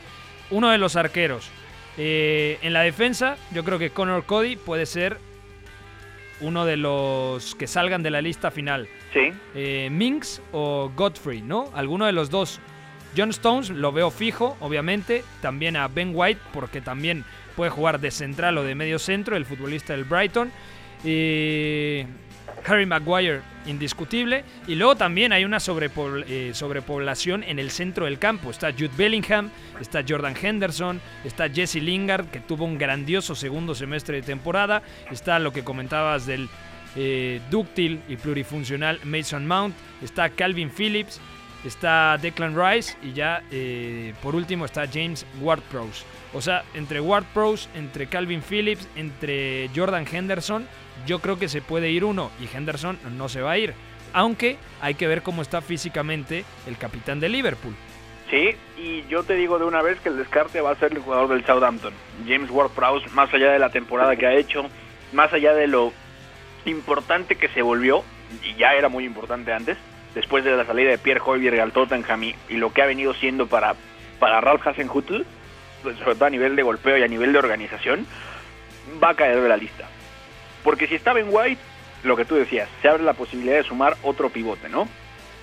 Uno 0.51 0.71
de 0.71 0.79
los 0.79 0.97
arqueros. 0.97 1.51
Eh, 1.99 2.59
en 2.63 2.73
la 2.73 2.81
defensa, 2.83 3.37
yo 3.53 3.65
creo 3.65 3.79
que 3.79 3.91
Connor 3.91 4.25
Cody 4.25 4.57
puede 4.57 4.87
ser 4.87 5.19
uno 6.41 6.65
de 6.65 6.77
los 6.77 7.55
que 7.55 7.67
salgan 7.67 8.03
de 8.03 8.11
la 8.11 8.23
lista 8.23 8.51
final. 8.51 8.89
Sí. 9.13 9.33
Eh, 9.55 9.89
Minks 9.91 10.41
o 10.53 10.91
Godfrey, 10.97 11.43
¿no? 11.43 11.71
Alguno 11.75 12.07
de 12.07 12.13
los 12.13 12.31
dos. 12.31 12.61
John 13.17 13.31
Stones 13.31 13.71
lo 13.71 13.93
veo 13.93 14.11
fijo, 14.11 14.57
obviamente. 14.61 15.25
También 15.43 15.77
a 15.77 15.89
Ben 15.89 16.13
White, 16.15 16.41
porque 16.53 16.81
también 16.81 17.25
puede 17.61 17.71
jugar 17.73 18.01
de 18.01 18.11
central 18.11 18.57
o 18.57 18.63
de 18.63 18.75
medio 18.75 18.99
centro, 18.99 19.37
el 19.37 19.45
futbolista 19.45 19.93
del 19.93 20.05
Brighton. 20.05 20.51
Y 21.05 22.07
Harry 22.65 22.87
Maguire, 22.87 23.43
indiscutible. 23.67 24.45
Y 24.67 24.77
luego 24.77 24.97
también 24.97 25.35
hay 25.35 25.45
una 25.45 25.59
eh, 25.59 26.53
sobrepoblación 26.55 27.43
en 27.43 27.59
el 27.59 27.71
centro 27.71 28.07
del 28.07 28.19
campo. 28.19 28.49
Está 28.49 28.73
Jude 28.73 28.93
Bellingham, 28.97 29.51
está 29.79 30.03
Jordan 30.09 30.35
Henderson, 30.41 31.03
está 31.23 31.51
Jesse 31.51 31.83
Lingard, 31.83 32.31
que 32.31 32.41
tuvo 32.41 32.65
un 32.65 32.79
grandioso 32.79 33.35
segundo 33.35 33.75
semestre 33.75 34.17
de 34.17 34.23
temporada. 34.23 34.83
Está 35.11 35.39
lo 35.39 35.53
que 35.53 35.63
comentabas 35.63 36.25
del 36.25 36.49
eh, 36.97 37.43
dúctil 37.51 38.01
y 38.09 38.17
plurifuncional 38.17 39.01
Mason 39.05 39.47
Mount. 39.47 39.75
Está 40.03 40.31
Calvin 40.31 40.71
Phillips, 40.71 41.21
está 41.67 42.17
Declan 42.17 42.57
Rice 42.57 42.97
y 43.03 43.13
ya 43.13 43.43
eh, 43.51 44.15
por 44.23 44.35
último 44.35 44.65
está 44.65 44.87
James 44.91 45.27
Ward-Prowse. 45.43 46.20
O 46.33 46.41
sea, 46.41 46.65
entre 46.75 47.01
Ward-Prowse, 47.01 47.69
entre 47.75 48.07
Calvin 48.07 48.43
Phillips, 48.43 48.89
entre 48.95 49.69
Jordan 49.75 50.07
Henderson, 50.11 50.67
yo 51.07 51.19
creo 51.19 51.39
que 51.39 51.49
se 51.49 51.63
puede 51.63 51.91
ir 51.91 52.05
uno 52.05 52.31
y 52.41 52.57
Henderson 52.57 52.99
no 53.17 53.29
se 53.29 53.43
va 53.43 53.53
a 53.53 53.59
ir. 53.59 53.75
Aunque 54.13 54.57
hay 54.81 54.95
que 54.95 55.07
ver 55.07 55.23
cómo 55.23 55.43
está 55.43 55.61
físicamente 55.61 56.45
el 56.67 56.77
capitán 56.77 57.21
de 57.21 57.29
Liverpool. 57.29 57.75
Sí, 58.31 58.51
y 58.77 59.05
yo 59.09 59.25
te 59.25 59.35
digo 59.35 59.59
de 59.59 59.65
una 59.65 59.83
vez 59.83 59.99
que 60.01 60.09
el 60.09 60.17
descarte 60.17 60.61
va 60.61 60.71
a 60.71 60.77
ser 60.77 60.93
el 60.93 61.01
jugador 61.01 61.29
del 61.29 61.45
Southampton, 61.45 61.93
James 62.29 62.51
Ward-Prowse, 62.51 63.09
más 63.11 63.33
allá 63.35 63.51
de 63.51 63.59
la 63.59 63.71
temporada 63.71 64.15
que 64.15 64.27
ha 64.27 64.35
hecho, 64.35 64.67
más 65.13 65.33
allá 65.33 65.53
de 65.53 65.67
lo 65.67 65.93
importante 66.65 67.35
que 67.35 67.49
se 67.49 67.63
volvió, 67.63 68.05
y 68.45 68.55
ya 68.55 68.75
era 68.75 68.89
muy 68.89 69.05
importante 69.05 69.53
antes, 69.53 69.77
después 70.15 70.45
de 70.45 70.57
la 70.57 70.65
salida 70.65 70.91
de 70.91 70.99
Pierre 70.99 71.21
Højbjerg 71.21 71.61
al 71.61 71.73
Tottenham 71.73 72.23
y, 72.23 72.35
lo 72.51 72.73
que 72.73 72.83
ha 72.83 72.87
venido 72.87 73.15
siendo 73.15 73.49
para, 73.49 73.75
para 74.21 74.41
Ralph 74.41 74.65
Hasenhüttl, 74.65 75.25
sobre 75.83 76.15
todo 76.15 76.27
a 76.27 76.31
nivel 76.31 76.57
de 76.57 76.63
golpeo 76.63 76.97
y 76.99 77.03
a 77.03 77.09
nivel 77.09 77.33
de 77.33 77.39
organización, 77.39 78.07
va 79.03 79.11
a 79.11 79.15
caer 79.15 79.41
de 79.41 79.49
la 79.49 79.57
lista. 79.57 79.89
Porque 80.65 80.87
si 80.87 80.95
está 80.95 81.13
Ben 81.13 81.29
White, 81.31 81.61
lo 82.05 82.17
que 82.17 82.25
tú 82.25 82.35
decías, 82.35 82.69
se 82.83 82.89
abre 82.89 83.03
la 83.03 83.15
posibilidad 83.15 83.57
de 83.57 83.65
sumar 83.65 83.97
otro 84.03 84.31
pivote, 84.31 84.69
¿no? 84.69 84.89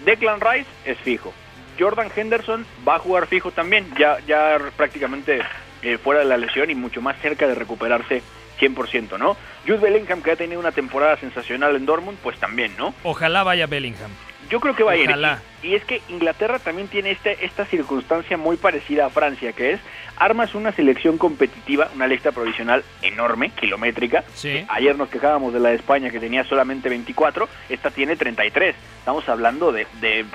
Declan 0.06 0.42
Rice 0.42 0.70
es 0.86 0.98
fijo. 1.00 1.34
Jordan 1.80 2.10
Henderson 2.16 2.66
va 2.88 2.96
a 2.96 3.00
jugar 3.00 3.28
fijo 3.28 3.52
también, 3.52 3.88
ya, 3.98 4.18
ya 4.26 4.58
prácticamente 4.76 5.42
eh, 5.84 5.98
fuera 5.98 6.22
de 6.22 6.26
la 6.26 6.38
lesión 6.38 6.70
y 6.70 6.76
mucho 6.76 7.02
más 7.02 7.20
cerca 7.22 7.48
de 7.48 7.56
recuperarse 7.56 8.24
100%, 8.60 9.20
¿no? 9.20 9.38
Jude 9.66 9.78
Bellingham, 9.78 10.22
que 10.22 10.32
ha 10.32 10.36
tenido 10.36 10.60
una 10.60 10.72
temporada 10.72 11.18
sensacional 11.18 11.76
en 11.76 11.86
Dortmund, 11.86 12.18
pues 12.24 12.40
también, 12.40 12.76
¿no? 12.78 12.94
Ojalá 13.04 13.44
vaya 13.44 13.68
Bellingham. 13.68 14.12
Yo 14.50 14.60
creo 14.60 14.76
que 14.76 14.84
va 14.84 14.94
Ojalá. 14.96 15.34
a 15.34 15.36
ir. 15.36 15.40
Y, 15.64 15.68
y 15.68 15.76
es 15.76 15.84
que 15.86 16.02
Inglaterra 16.10 16.60
también 16.60 16.88
tiene 16.88 17.12
este, 17.12 17.46
esta 17.46 17.66
circunstancia 17.66 18.38
muy 18.38 18.58
parecida 18.58 19.06
a 19.06 19.10
Francia, 19.10 19.54
que 19.54 19.74
es 19.74 19.80
armas 20.18 20.56
una 20.56 20.72
selección 20.72 21.18
competitiva, 21.18 21.90
una 21.96 22.08
lista 22.08 22.32
provisional 22.32 22.84
enorme, 23.02 23.52
kilométrica. 23.52 24.24
Sí. 24.34 24.66
Ayer 24.70 24.98
nos 24.98 25.10
quejábamos 25.10 25.54
de 25.54 25.60
la 25.60 25.70
de 25.70 25.76
España 25.76 26.10
que 26.10 26.20
tenía 26.20 26.44
solamente 26.44 26.90
24, 26.90 27.48
esta 27.70 27.92
tiene 27.92 28.16
33. 28.16 28.76
Estamos 29.00 29.28
hablando 29.30 29.72
de, 29.72 29.86
de 30.02 30.26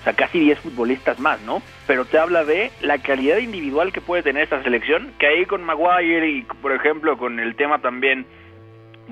o 0.00 0.04
sea, 0.04 0.14
casi 0.14 0.40
10 0.40 0.58
futbolistas 0.60 1.18
más, 1.20 1.40
¿no? 1.42 1.62
Pero 1.86 2.04
te 2.06 2.18
habla 2.18 2.44
de 2.44 2.70
la 2.80 2.98
calidad 2.98 3.38
individual 3.38 3.92
que 3.92 4.00
puede 4.00 4.22
tener 4.22 4.44
esta 4.44 4.62
selección, 4.62 5.12
que 5.18 5.26
ahí 5.26 5.44
con 5.46 5.62
Maguire 5.62 6.28
y, 6.28 6.42
por 6.42 6.72
ejemplo, 6.72 7.18
con 7.18 7.38
el 7.38 7.54
tema 7.54 7.80
también 7.80 8.26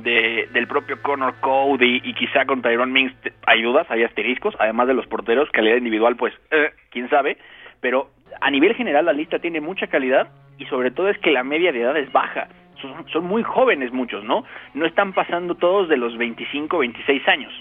de, 0.03 0.49
del 0.53 0.67
propio 0.67 1.01
Connor 1.03 1.35
Cody 1.41 2.01
y, 2.05 2.15
quizá 2.15 2.45
con 2.47 2.63
Tyrone 2.63 2.93
Mings 2.93 3.15
te- 3.21 3.33
ayudas, 3.47 3.91
hay 3.91 4.05
asteriscos, 4.05 4.55
además 4.59 4.87
de 4.89 4.95
los 4.95 5.07
porteros, 5.07 5.51
calidad 5.51 5.77
individual, 5.77 6.17
pues, 6.17 6.35
eh, 6.51 6.71
quién 6.91 7.09
sabe, 7.11 7.39
pero 7.81 8.11
a 8.41 8.51
nivel 8.51 8.75
general 8.75 9.07
la 9.07 9.13
lista 9.13 9.39
tiene 9.39 9.61
mucha 9.61 9.87
calidad 9.87 10.29
y 10.59 10.67
sobre 10.67 10.91
todo 10.91 11.09
es 11.09 11.19
que 11.19 11.31
la 11.31 11.45
media 11.45 11.73
de 11.73 11.81
edad 11.83 11.97
es 11.97 12.11
baja. 12.13 12.49
Son, 12.81 13.09
son 13.09 13.25
muy 13.25 13.43
jóvenes 13.43 13.93
muchos, 13.93 14.23
¿no? 14.25 14.45
No 14.75 14.87
están 14.87 15.13
pasando 15.13 15.55
todos 15.57 15.89
de 15.89 15.97
los 15.97 16.17
25, 16.17 16.79
26 16.79 17.27
años. 17.29 17.53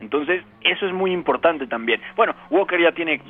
Entonces, 0.00 0.42
eso 0.62 0.86
es 0.86 0.92
muy 0.92 1.12
importante 1.12 1.66
también. 1.68 2.00
Bueno, 2.16 2.34
Walker 2.50 2.80
ya 2.80 2.92
tiene 2.92 3.14
eh, 3.14 3.20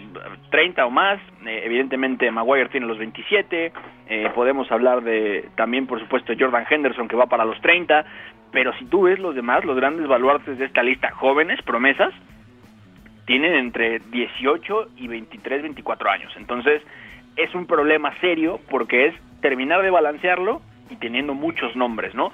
30 0.51 0.87
o 0.87 0.91
más, 0.91 1.21
eh, 1.47 1.61
evidentemente 1.65 2.31
Maguire 2.31 2.71
tiene 2.71 2.87
los 2.87 2.99
27, 2.99 3.73
eh, 4.09 4.31
podemos 4.35 4.73
hablar 4.73 5.03
de 5.03 5.51
también, 5.57 5.87
por 5.87 6.01
supuesto, 6.01 6.33
Jordan 6.39 6.65
Henderson 6.69 7.07
que 7.07 7.17
va 7.17 7.27
para 7.27 7.45
los 7.45 7.61
30, 7.61 8.05
pero 8.55 8.73
si 8.79 8.85
tú 8.85 9.03
ves 9.03 9.19
los 9.19 9.35
demás, 9.35 9.65
los 9.65 9.77
grandes 9.77 10.07
baluartes 10.07 10.57
de 10.57 10.65
esta 10.65 10.83
lista, 10.85 11.11
jóvenes, 11.11 11.61
promesas, 11.63 12.15
tienen 13.27 13.53
entre 13.57 13.99
18 13.99 14.91
y 14.97 15.09
23, 15.09 15.63
24 15.63 16.11
años. 16.11 16.33
Entonces, 16.37 16.81
es 17.37 17.53
un 17.53 17.67
problema 17.67 18.15
serio 18.21 18.61
porque 18.71 19.07
es 19.07 19.15
terminar 19.41 19.83
de 19.83 19.91
balancearlo 19.91 20.63
y 20.89 20.95
teniendo 20.97 21.35
muchos 21.35 21.75
nombres, 21.75 22.15
¿no? 22.15 22.31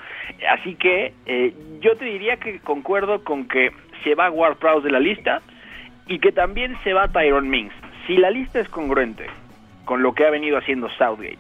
Así 0.51 0.75
que 0.75 1.15
eh, 1.25 1.55
yo 1.81 1.97
te 1.97 2.05
diría 2.05 2.37
que 2.37 2.61
concuerdo 2.61 3.25
con 3.25 3.49
que 3.49 3.71
se 4.05 4.15
va 4.15 4.31
Ward 4.31 4.59
Prowse 4.59 4.85
de 4.85 4.93
la 4.93 5.01
lista 5.01 5.41
y 6.07 6.19
que 6.19 6.33
también 6.33 6.77
se 6.85 6.93
va 6.93 7.09
Tyrone 7.09 7.49
Mings. 7.49 7.75
Si 8.07 8.19
la 8.19 8.31
lista 8.31 8.61
es 8.61 8.69
congruente 8.69 9.27
con 9.87 10.03
lo 10.03 10.13
que 10.13 10.27
ha 10.27 10.31
venido 10.31 10.59
haciendo 10.59 10.91
Southgate 10.99 11.39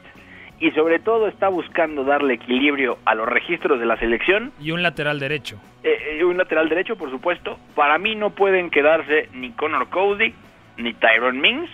y 0.60 0.70
sobre 0.72 0.98
todo 0.98 1.26
está 1.26 1.48
buscando 1.48 2.04
darle 2.04 2.34
equilibrio 2.34 2.98
a 3.06 3.14
los 3.14 3.26
registros 3.26 3.80
de 3.80 3.86
la 3.86 3.96
selección, 3.96 4.52
Y 4.60 4.70
un 4.72 4.82
lateral 4.82 5.18
derecho. 5.18 5.58
eh, 5.82 6.18
eh, 6.18 6.24
un 6.24 6.36
lateral 6.36 6.68
derecho, 6.68 6.96
por 6.96 7.10
supuesto. 7.10 7.58
Para 7.74 7.96
mí 7.98 8.14
no 8.14 8.30
pueden 8.30 8.70
quedarse 8.70 9.28
ni 9.32 9.50
Connor 9.52 9.88
Cody 9.88 10.34
ni 10.76 10.92
Tyrone 10.94 11.40
Mings. 11.40 11.70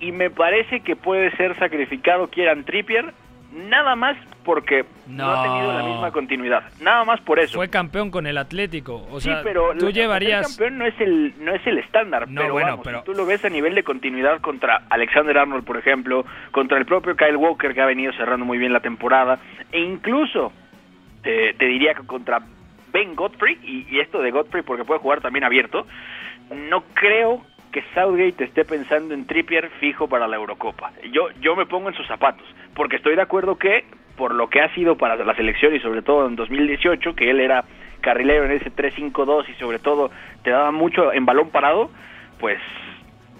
Y 0.00 0.12
me 0.12 0.28
parece 0.28 0.80
que 0.80 0.94
puede 0.96 1.30
ser 1.36 1.56
sacrificado 1.58 2.28
Kieran 2.28 2.64
Trippier 2.64 3.14
nada 3.56 3.96
más 3.96 4.16
porque 4.44 4.84
no, 5.08 5.28
ha 5.30 5.42
tenido 5.42 5.72
la 5.72 5.82
misma 5.82 6.12
continuidad. 6.12 6.62
Nada 6.80 7.04
más 7.04 7.20
por 7.22 7.40
eso. 7.40 7.56
Fue 7.56 7.68
campeón 7.68 8.10
con 8.10 8.26
el 8.26 8.38
Atlético. 8.38 9.06
O 9.10 9.20
sí, 9.20 9.28
sea, 9.28 9.42
pero 9.42 9.74
tú 9.76 9.90
llevarías. 9.90 10.46
campeón 10.46 10.78
no 10.78 10.86
es 10.86 11.00
el 11.00 11.34
no 11.44 11.52
es 11.54 11.66
el 11.66 11.78
estándar, 11.78 12.28
No, 12.28 12.40
pero 12.42 12.52
bueno, 12.52 12.68
vamos, 12.68 12.84
pero- 12.84 12.98
si 13.00 13.04
tú 13.06 13.14
lo 13.14 13.26
ves 13.26 13.44
a 13.44 13.48
nivel 13.48 13.74
de 13.74 13.82
continuidad 13.82 14.40
contra 14.40 14.82
Alexander 14.88 15.38
Arnold, 15.38 15.64
por 15.64 15.76
ejemplo, 15.76 16.24
contra 16.52 16.78
el 16.78 16.86
propio 16.86 17.16
Kyle 17.16 17.36
Walker 17.36 17.74
que 17.74 17.80
ha 17.80 17.86
venido 17.86 18.12
cerrando 18.12 18.46
muy 18.46 18.58
bien 18.58 18.72
la 18.72 18.80
temporada 18.80 19.38
e 19.72 19.80
incluso 19.80 20.52
te 21.22 21.54
diría 21.58 21.92
que 21.94 22.06
contra 22.06 22.40
Ben 22.92 23.16
Godfrey 23.16 23.58
y, 23.64 23.86
y 23.94 23.98
esto 24.00 24.22
de 24.22 24.30
Godfrey 24.30 24.62
porque 24.62 24.84
puede 24.84 25.00
jugar 25.00 25.20
también 25.20 25.44
abierto, 25.44 25.86
no 26.50 26.84
creo 26.94 27.42
que 27.76 27.84
Southgate 27.94 28.42
esté 28.44 28.64
pensando 28.64 29.12
en 29.12 29.26
Trippier 29.26 29.68
fijo 29.80 30.08
para 30.08 30.26
la 30.26 30.36
Eurocopa. 30.36 30.92
Yo 31.12 31.28
yo 31.42 31.54
me 31.54 31.66
pongo 31.66 31.90
en 31.90 31.94
sus 31.94 32.06
zapatos, 32.06 32.46
porque 32.74 32.96
estoy 32.96 33.16
de 33.16 33.20
acuerdo 33.20 33.58
que 33.58 33.84
por 34.16 34.34
lo 34.34 34.48
que 34.48 34.62
ha 34.62 34.74
sido 34.74 34.96
para 34.96 35.14
la 35.16 35.34
selección 35.36 35.74
y 35.76 35.80
sobre 35.80 36.00
todo 36.00 36.26
en 36.26 36.36
2018, 36.36 37.14
que 37.14 37.28
él 37.28 37.38
era 37.38 37.66
carrilero 38.00 38.46
en 38.46 38.52
ese 38.52 38.70
3-5-2 38.70 39.50
y 39.50 39.54
sobre 39.60 39.78
todo 39.78 40.10
te 40.42 40.48
daba 40.52 40.70
mucho 40.72 41.12
en 41.12 41.26
balón 41.26 41.50
parado, 41.50 41.90
pues 42.40 42.58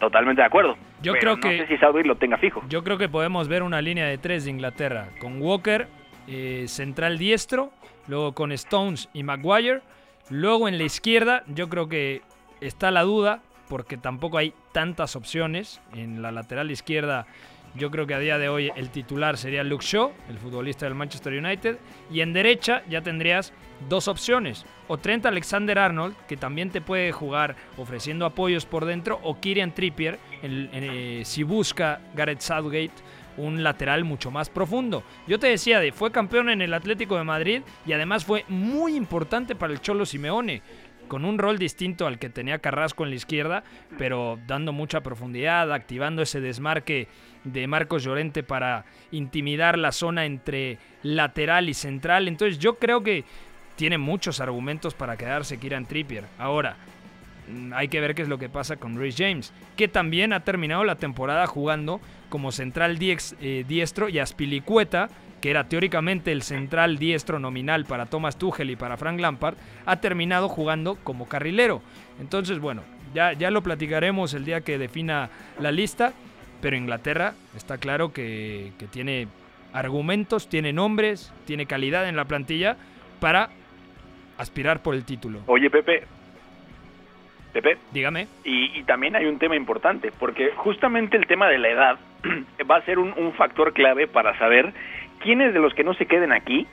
totalmente 0.00 0.42
de 0.42 0.46
acuerdo. 0.48 0.76
Yo 1.00 1.14
Pero 1.14 1.20
creo 1.20 1.36
no 1.36 1.40
que- 1.40 1.58
sé 1.66 1.66
si 1.68 1.78
Southgate 1.78 2.06
lo 2.06 2.16
tenga 2.16 2.36
fijo. 2.36 2.62
Yo 2.68 2.84
creo 2.84 2.98
que 2.98 3.08
podemos 3.08 3.48
ver 3.48 3.62
una 3.62 3.80
línea 3.80 4.04
de 4.04 4.18
tres 4.18 4.44
de 4.44 4.50
Inglaterra. 4.50 5.08
Con 5.18 5.40
Walker, 5.40 5.86
eh, 6.28 6.64
central 6.68 7.16
diestro, 7.16 7.70
luego 8.06 8.34
con 8.34 8.52
Stones 8.52 9.08
y 9.14 9.22
Maguire. 9.22 9.80
Luego 10.28 10.68
en 10.68 10.76
la 10.76 10.84
izquierda, 10.84 11.42
yo 11.46 11.70
creo 11.70 11.88
que 11.88 12.20
está 12.60 12.90
la 12.90 13.00
duda, 13.02 13.40
porque 13.68 13.96
tampoco 13.96 14.38
hay 14.38 14.54
tantas 14.72 15.16
opciones. 15.16 15.80
En 15.94 16.22
la 16.22 16.32
lateral 16.32 16.70
izquierda, 16.70 17.26
yo 17.74 17.90
creo 17.90 18.06
que 18.06 18.14
a 18.14 18.18
día 18.18 18.38
de 18.38 18.48
hoy 18.48 18.72
el 18.76 18.90
titular 18.90 19.36
sería 19.36 19.64
Luke 19.64 19.84
Shaw, 19.84 20.12
el 20.28 20.38
futbolista 20.38 20.86
del 20.86 20.94
Manchester 20.94 21.32
United. 21.32 21.78
Y 22.10 22.20
en 22.20 22.32
derecha 22.32 22.82
ya 22.88 23.02
tendrías 23.02 23.52
dos 23.88 24.08
opciones. 24.08 24.64
O 24.88 24.98
Trent 24.98 25.26
Alexander 25.26 25.78
Arnold, 25.78 26.16
que 26.28 26.36
también 26.36 26.70
te 26.70 26.80
puede 26.80 27.12
jugar 27.12 27.56
ofreciendo 27.76 28.24
apoyos 28.24 28.64
por 28.66 28.84
dentro, 28.84 29.20
o 29.22 29.40
Kieran 29.40 29.74
Trippier, 29.74 30.18
eh, 30.42 31.22
si 31.24 31.42
busca 31.42 32.00
Gareth 32.14 32.40
Southgate 32.40 32.92
un 33.36 33.62
lateral 33.62 34.04
mucho 34.04 34.30
más 34.30 34.48
profundo. 34.48 35.02
Yo 35.26 35.38
te 35.38 35.48
decía, 35.48 35.80
de, 35.80 35.92
fue 35.92 36.10
campeón 36.10 36.50
en 36.50 36.62
el 36.62 36.74
Atlético 36.74 37.16
de 37.16 37.24
Madrid 37.24 37.62
y 37.84 37.92
además 37.92 38.24
fue 38.24 38.44
muy 38.48 38.96
importante 38.96 39.54
para 39.54 39.72
el 39.72 39.80
Cholo 39.80 40.06
Simeone, 40.06 40.62
con 41.08 41.24
un 41.24 41.38
rol 41.38 41.58
distinto 41.58 42.06
al 42.06 42.18
que 42.18 42.30
tenía 42.30 42.58
Carrasco 42.58 43.04
en 43.04 43.10
la 43.10 43.16
izquierda, 43.16 43.64
pero 43.98 44.38
dando 44.46 44.72
mucha 44.72 45.02
profundidad, 45.02 45.72
activando 45.72 46.22
ese 46.22 46.40
desmarque 46.40 47.08
de 47.44 47.66
Marcos 47.66 48.04
Llorente 48.04 48.42
para 48.42 48.84
intimidar 49.12 49.78
la 49.78 49.92
zona 49.92 50.26
entre 50.26 50.78
lateral 51.02 51.68
y 51.68 51.74
central. 51.74 52.28
Entonces 52.28 52.58
yo 52.58 52.76
creo 52.76 53.02
que 53.02 53.24
tiene 53.76 53.98
muchos 53.98 54.40
argumentos 54.40 54.94
para 54.94 55.16
quedarse 55.16 55.58
Kieran 55.58 55.86
Trippier. 55.86 56.24
Ahora, 56.38 56.76
mm, 57.48 57.72
hay 57.74 57.88
que 57.88 58.00
ver 58.00 58.14
qué 58.14 58.22
es 58.22 58.28
lo 58.28 58.38
que 58.38 58.48
pasa 58.48 58.76
con 58.76 58.98
Rhys 58.98 59.16
James, 59.16 59.52
que 59.76 59.86
también 59.86 60.32
ha 60.32 60.40
terminado 60.40 60.82
la 60.84 60.96
temporada 60.96 61.46
jugando 61.46 62.00
como 62.28 62.50
central 62.52 62.98
eh, 63.00 63.64
diestro 63.68 64.08
y 64.08 64.18
Aspilicueta, 64.18 65.08
que 65.46 65.50
era 65.50 65.68
teóricamente 65.68 66.32
el 66.32 66.42
central 66.42 66.98
diestro 66.98 67.38
nominal 67.38 67.84
para 67.84 68.06
Thomas 68.06 68.36
Tuchel 68.36 68.68
y 68.68 68.74
para 68.74 68.96
Frank 68.96 69.20
Lampard, 69.20 69.54
ha 69.86 70.00
terminado 70.00 70.48
jugando 70.48 70.96
como 71.04 71.28
carrilero. 71.28 71.82
Entonces, 72.20 72.58
bueno, 72.58 72.82
ya, 73.14 73.32
ya 73.32 73.52
lo 73.52 73.62
platicaremos 73.62 74.34
el 74.34 74.44
día 74.44 74.62
que 74.62 74.76
defina 74.76 75.30
la 75.60 75.70
lista, 75.70 76.14
pero 76.60 76.74
Inglaterra 76.74 77.34
está 77.56 77.78
claro 77.78 78.12
que, 78.12 78.72
que 78.76 78.88
tiene 78.88 79.28
argumentos, 79.72 80.48
tiene 80.48 80.72
nombres, 80.72 81.32
tiene 81.46 81.66
calidad 81.66 82.08
en 82.08 82.16
la 82.16 82.24
plantilla 82.24 82.76
para 83.20 83.50
aspirar 84.38 84.82
por 84.82 84.96
el 84.96 85.04
título. 85.04 85.42
Oye, 85.46 85.70
Pepe. 85.70 86.02
Pepe. 87.52 87.78
Dígame. 87.92 88.26
Y, 88.42 88.80
y 88.80 88.82
también 88.82 89.14
hay 89.14 89.26
un 89.26 89.38
tema 89.38 89.54
importante, 89.54 90.10
porque 90.18 90.50
justamente 90.56 91.16
el 91.16 91.28
tema 91.28 91.46
de 91.46 91.58
la 91.58 91.68
edad 91.68 91.98
va 92.68 92.78
a 92.78 92.82
ser 92.84 92.98
un, 92.98 93.14
un 93.16 93.32
factor 93.34 93.72
clave 93.72 94.08
para 94.08 94.36
saber 94.40 94.74
quiénes 95.26 95.52
de 95.52 95.58
los 95.58 95.74
que 95.74 95.82
no 95.82 95.92
se 95.94 96.06
queden 96.06 96.32
aquí 96.32 96.66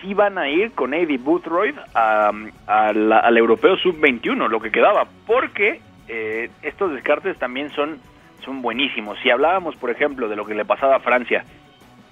sí 0.00 0.14
van 0.14 0.38
a 0.38 0.48
ir 0.48 0.72
con 0.72 0.94
Eddie 0.94 1.18
Boothroyd 1.18 1.74
a- 1.94 2.32
a 2.66 2.92
la- 2.94 3.18
al 3.18 3.36
europeo 3.36 3.76
sub-21, 3.76 4.48
lo 4.48 4.60
que 4.60 4.70
quedaba, 4.70 5.06
porque 5.26 5.80
eh, 6.08 6.48
estos 6.62 6.90
descartes 6.94 7.36
también 7.38 7.68
son, 7.72 7.98
son 8.42 8.62
buenísimos. 8.62 9.18
Si 9.22 9.28
hablábamos, 9.28 9.76
por 9.76 9.90
ejemplo, 9.90 10.26
de 10.30 10.36
lo 10.36 10.46
que 10.46 10.54
le 10.54 10.64
pasaba 10.64 10.96
a 10.96 11.00
Francia, 11.00 11.44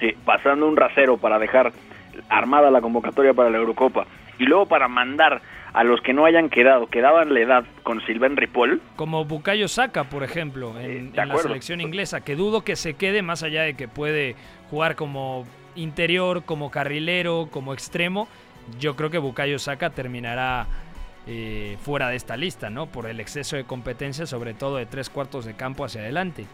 eh, 0.01 0.15
pasando 0.27 0.69
un 0.69 0.77
rasero 0.77 1.17
para 1.17 1.39
dejar 1.39 1.73
armada 2.29 2.71
la 2.71 2.83
convocatoria 2.83 3.33
para 3.33 3.49
la 3.49 3.57
Eurocopa, 3.57 4.05
y 4.39 4.45
luego 4.45 4.67
para 4.67 4.87
mandar 4.89 5.41
a 5.73 5.83
los 5.85 6.01
que 6.03 6.13
no 6.13 6.27
hayan 6.27 6.49
quedado, 6.51 6.89
que 6.89 7.01
daban 7.01 7.33
la 7.33 7.41
edad 7.41 7.65
con 7.83 8.01
Sylvain 8.03 8.37
Ripoll, 8.37 8.81
Como 8.97 9.25
Bukayo 9.25 9.67
Saka, 9.69 10.05
por 10.05 10.23
ejemplo, 10.23 10.79
en, 10.79 11.07
Eh, 11.07 11.11
en 11.17 11.29
la 11.29 11.37
selección 11.39 11.81
inglesa, 11.81 12.23
que 12.23 12.37
dudo 12.37 12.63
que 12.65 12.77
se 12.77 12.95
quede 12.95 13.23
más 13.23 13.43
allá 13.43 13.63
de 13.63 13.75
que 13.75 13.89
puede 13.89 14.37
jugar 14.71 14.95
como 14.95 15.47
interior, 15.77 16.45
como 16.45 16.71
carrilero, 16.71 17.49
como 17.51 17.73
extremo. 17.73 18.29
Yo 18.81 18.97
creo 18.97 19.11
que 19.11 19.19
Bukayo 19.19 19.59
Saka 19.59 19.91
terminará 19.91 20.67
eh, 21.27 21.77
fuera 21.81 22.09
de 22.09 22.17
esta 22.17 22.37
lista, 22.37 22.71
¿no? 22.71 22.87
Por 22.87 23.07
el 23.07 23.21
exceso 23.21 23.57
de 23.57 23.65
competencia, 23.65 24.27
sobre 24.27 24.55
todo 24.55 24.77
de 24.77 24.87
tres 24.87 25.11
cuartos 25.11 25.45
de 25.45 25.55
campo 25.55 25.85
hacia 25.85 26.01
adelante. 26.01 26.47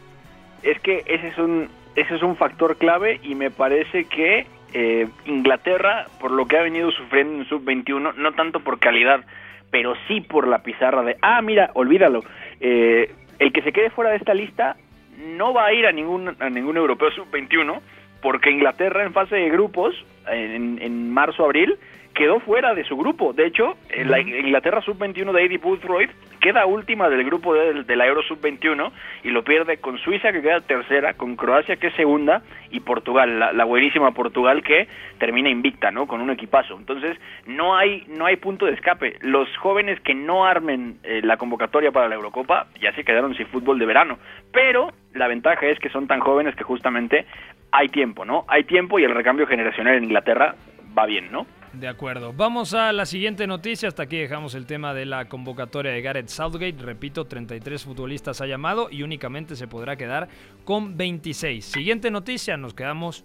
es 0.63 0.79
que 0.81 1.03
ese 1.07 1.29
es 1.29 1.39
un, 1.39 1.69
ese 1.97 2.15
es 2.15 2.23
un 2.23 2.37
factor 2.37 2.77
clave 2.77 3.21
y 3.23 3.35
me 3.35 3.51
parece 3.51 4.05
que 4.05 4.47
eh, 4.75 5.09
Inglaterra, 5.27 6.07
por 6.21 6.31
lo 6.31 6.47
que 6.47 6.57
ha 6.57 6.63
venido 6.63 6.91
sufriendo 6.91 7.43
en 7.43 7.49
sub-21, 7.49 8.15
no 8.15 8.33
tanto 8.33 8.61
por 8.61 8.79
calidad, 8.79 9.25
pero 9.71 9.95
sí 10.09 10.21
por 10.21 10.49
la 10.49 10.63
pizarra 10.63 11.03
de, 11.03 11.17
ah, 11.21 11.43
mira, 11.43 11.71
olvídalo, 11.75 12.23
eh, 12.61 13.13
el 13.39 13.53
que 13.53 13.63
se 13.63 13.73
quede 13.73 13.91
fuera 13.91 14.11
de 14.11 14.17
esta 14.17 14.35
lista 14.35 14.77
no 15.19 15.53
va 15.53 15.67
a 15.67 15.73
ir 15.75 15.87
a 15.87 15.93
ningún, 15.93 16.35
a 16.39 16.49
ningún 16.49 16.77
europeo 16.77 17.11
sub-21, 17.11 17.81
porque 18.23 18.51
Inglaterra 18.51 19.03
en 19.03 19.13
fase 19.13 19.37
de 19.37 19.51
grupos, 19.51 19.95
en, 20.27 20.81
en 20.81 21.11
marzo-abril, 21.11 21.77
quedó 22.15 22.41
fuera 22.41 22.75
de 22.75 22.85
su 22.85 22.97
grupo. 22.97 23.33
De 23.33 23.47
hecho, 23.47 23.77
la 24.05 24.21
Inglaterra 24.21 24.81
sub-21 24.83 25.33
de 25.33 25.45
Eddie 25.45 25.59
Boothroyd 25.59 26.11
queda 26.41 26.67
última 26.67 27.09
del 27.09 27.25
grupo 27.25 27.55
de, 27.55 27.85
de 27.85 27.97
la 27.97 28.07
Euro 28.07 28.23
sub-21 28.23 28.91
y 29.23 29.31
lo 29.31 29.45
pierde 29.45 29.79
con 29.79 29.99
Suiza 29.99 30.33
que 30.33 30.43
queda 30.43 30.61
tercera, 30.61 31.15
con 31.15 31.37
Croacia 31.37 31.77
que 31.77 31.87
es 31.89 31.95
segunda 31.95 32.43
y 32.71 32.81
Portugal, 32.81 33.39
la, 33.39 33.53
la 33.53 33.65
buenísima 33.65 34.11
Portugal 34.11 34.63
que 34.63 34.89
termina 35.19 35.49
invicta, 35.49 35.91
¿no? 35.91 36.07
Con 36.07 36.21
un 36.21 36.31
equipazo. 36.31 36.77
Entonces, 36.77 37.17
no 37.47 37.77
hay 37.77 38.05
no 38.09 38.27
hay 38.27 38.37
punto 38.37 38.67
de 38.67 38.73
escape. 38.73 39.19
Los 39.21 39.49
jóvenes 39.59 40.01
que 40.01 40.15
no 40.15 40.45
armen 40.45 40.99
eh, 41.05 41.21
la 41.23 41.37
convocatoria 41.37 41.93
para 41.93 42.09
la 42.09 42.17
Eurocopa 42.17 42.67
ya 42.81 42.93
se 42.95 43.05
quedaron 43.05 43.35
sin 43.37 43.47
fútbol 43.47 43.79
de 43.79 43.87
verano, 43.87 44.19
pero 44.53 44.91
la 45.15 45.29
ventaja 45.29 45.67
es 45.67 45.79
que 45.79 45.91
son 45.91 46.07
tan 46.07 46.21
jóvenes 46.21 46.57
que 46.57 46.65
justamente 46.65 47.27
hay 47.73 47.89
tiempo, 47.89 48.25
¿no? 48.25 48.45
Hay 48.49 48.65
tiempo 48.65 48.99
y 48.99 49.05
el 49.05 49.15
recambio 49.15 49.47
generacional 49.47 49.97
en 49.97 50.05
Inglaterra 50.05 50.55
va 50.97 51.07
bien, 51.07 51.33
¿no? 51.33 51.47
De 51.73 51.89
acuerdo. 51.89 52.35
Vamos 52.35 52.75
a 52.75 52.93
la 52.93 53.07
siguiente 53.07 53.47
noticia. 53.47 53.89
Hasta 53.89 54.03
aquí 54.03 54.19
dejamos 54.19 54.55
el 54.55 54.67
tema 54.67 54.93
de 54.93 55.07
la 55.07 55.25
convocatoria 55.25 55.91
de 55.91 56.03
Gareth 56.03 56.29
Southgate. 56.29 56.77
Repito, 56.79 57.25
33 57.25 57.83
futbolistas 57.83 58.43
ha 58.43 58.47
llamado 58.47 58.89
y 58.91 59.03
únicamente 59.03 59.57
se 59.57 59.67
podrá 59.67 59.97
quedar 59.97 60.29
con 60.65 60.99
26. 60.99 61.65
Siguiente 61.65 62.11
noticia, 62.11 62.59
nos 62.59 62.75
quedamos 62.75 63.25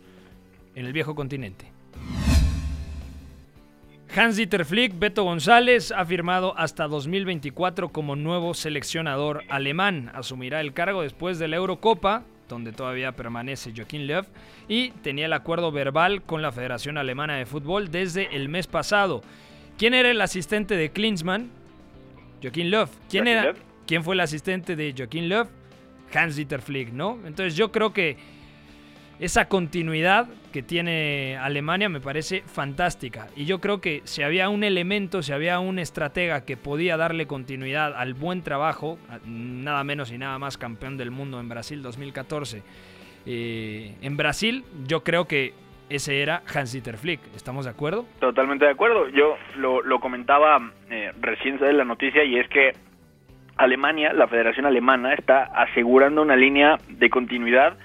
en 0.75 0.85
el 0.85 0.93
viejo 0.93 1.13
continente. 1.13 1.73
Hans-Dieter 4.15 4.63
Flick, 4.63 4.97
Beto 4.97 5.25
González, 5.25 5.91
ha 5.91 6.05
firmado 6.05 6.57
hasta 6.57 6.87
2024 6.87 7.89
como 7.89 8.15
nuevo 8.15 8.53
seleccionador 8.53 9.43
alemán. 9.49 10.09
Asumirá 10.13 10.61
el 10.61 10.73
cargo 10.73 11.01
después 11.01 11.37
de 11.37 11.49
la 11.49 11.57
Eurocopa, 11.57 12.23
donde 12.47 12.71
todavía 12.71 13.11
permanece 13.11 13.73
Joaquín 13.75 14.07
Löw, 14.07 14.23
y 14.67 14.91
tenía 14.91 15.25
el 15.25 15.33
acuerdo 15.33 15.71
verbal 15.71 16.21
con 16.21 16.41
la 16.41 16.51
Federación 16.51 16.97
Alemana 16.97 17.35
de 17.35 17.45
Fútbol 17.45 17.91
desde 17.91 18.35
el 18.35 18.49
mes 18.49 18.67
pasado. 18.67 19.21
¿Quién 19.77 19.93
era 19.93 20.09
el 20.09 20.21
asistente 20.21 20.75
de 20.75 20.89
Klinsmann? 20.89 21.49
Joaquín 22.41 22.71
Löw. 22.71 22.87
¿Quién, 23.09 23.27
era, 23.27 23.53
¿Quién 23.85 24.03
fue 24.03 24.15
el 24.15 24.21
asistente 24.21 24.75
de 24.75 24.93
Joaquín 24.97 25.29
Löw? 25.29 25.47
Hans-Dieter 26.13 26.61
Flick, 26.61 26.91
¿no? 26.91 27.19
Entonces 27.25 27.55
yo 27.55 27.71
creo 27.71 27.93
que 27.93 28.17
esa 29.19 29.47
continuidad 29.47 30.27
que 30.53 30.61
tiene 30.61 31.37
Alemania 31.37 31.89
me 31.89 31.99
parece 31.99 32.43
fantástica. 32.45 33.27
Y 33.35 33.45
yo 33.45 33.59
creo 33.59 33.81
que 33.81 34.01
si 34.03 34.21
había 34.21 34.49
un 34.49 34.63
elemento, 34.63 35.21
si 35.21 35.33
había 35.33 35.59
un 35.59 35.79
estratega 35.79 36.45
que 36.45 36.57
podía 36.57 36.97
darle 36.97 37.25
continuidad 37.25 37.95
al 37.95 38.13
buen 38.13 38.43
trabajo, 38.43 38.97
nada 39.25 39.83
menos 39.83 40.11
y 40.11 40.17
nada 40.17 40.37
más 40.39 40.57
campeón 40.57 40.97
del 40.97 41.11
mundo 41.11 41.39
en 41.39 41.49
Brasil 41.49 41.81
2014, 41.81 42.63
eh, 43.25 43.95
en 44.01 44.17
Brasil 44.17 44.63
yo 44.85 45.03
creo 45.03 45.25
que 45.25 45.53
ese 45.89 46.21
era 46.21 46.43
Hans-Dieter. 46.53 46.95
¿Estamos 47.35 47.65
de 47.65 47.71
acuerdo? 47.71 48.05
Totalmente 48.19 48.65
de 48.65 48.71
acuerdo. 48.71 49.07
Yo 49.09 49.37
lo, 49.57 49.81
lo 49.81 49.99
comentaba 49.99 50.71
eh, 50.89 51.11
recién 51.21 51.57
de 51.57 51.73
la 51.73 51.85
noticia 51.85 52.23
y 52.23 52.37
es 52.37 52.47
que 52.49 52.73
Alemania, 53.55 54.13
la 54.13 54.27
Federación 54.27 54.65
Alemana, 54.65 55.13
está 55.13 55.43
asegurando 55.43 56.21
una 56.21 56.35
línea 56.35 56.77
de 56.89 57.09
continuidad 57.09 57.77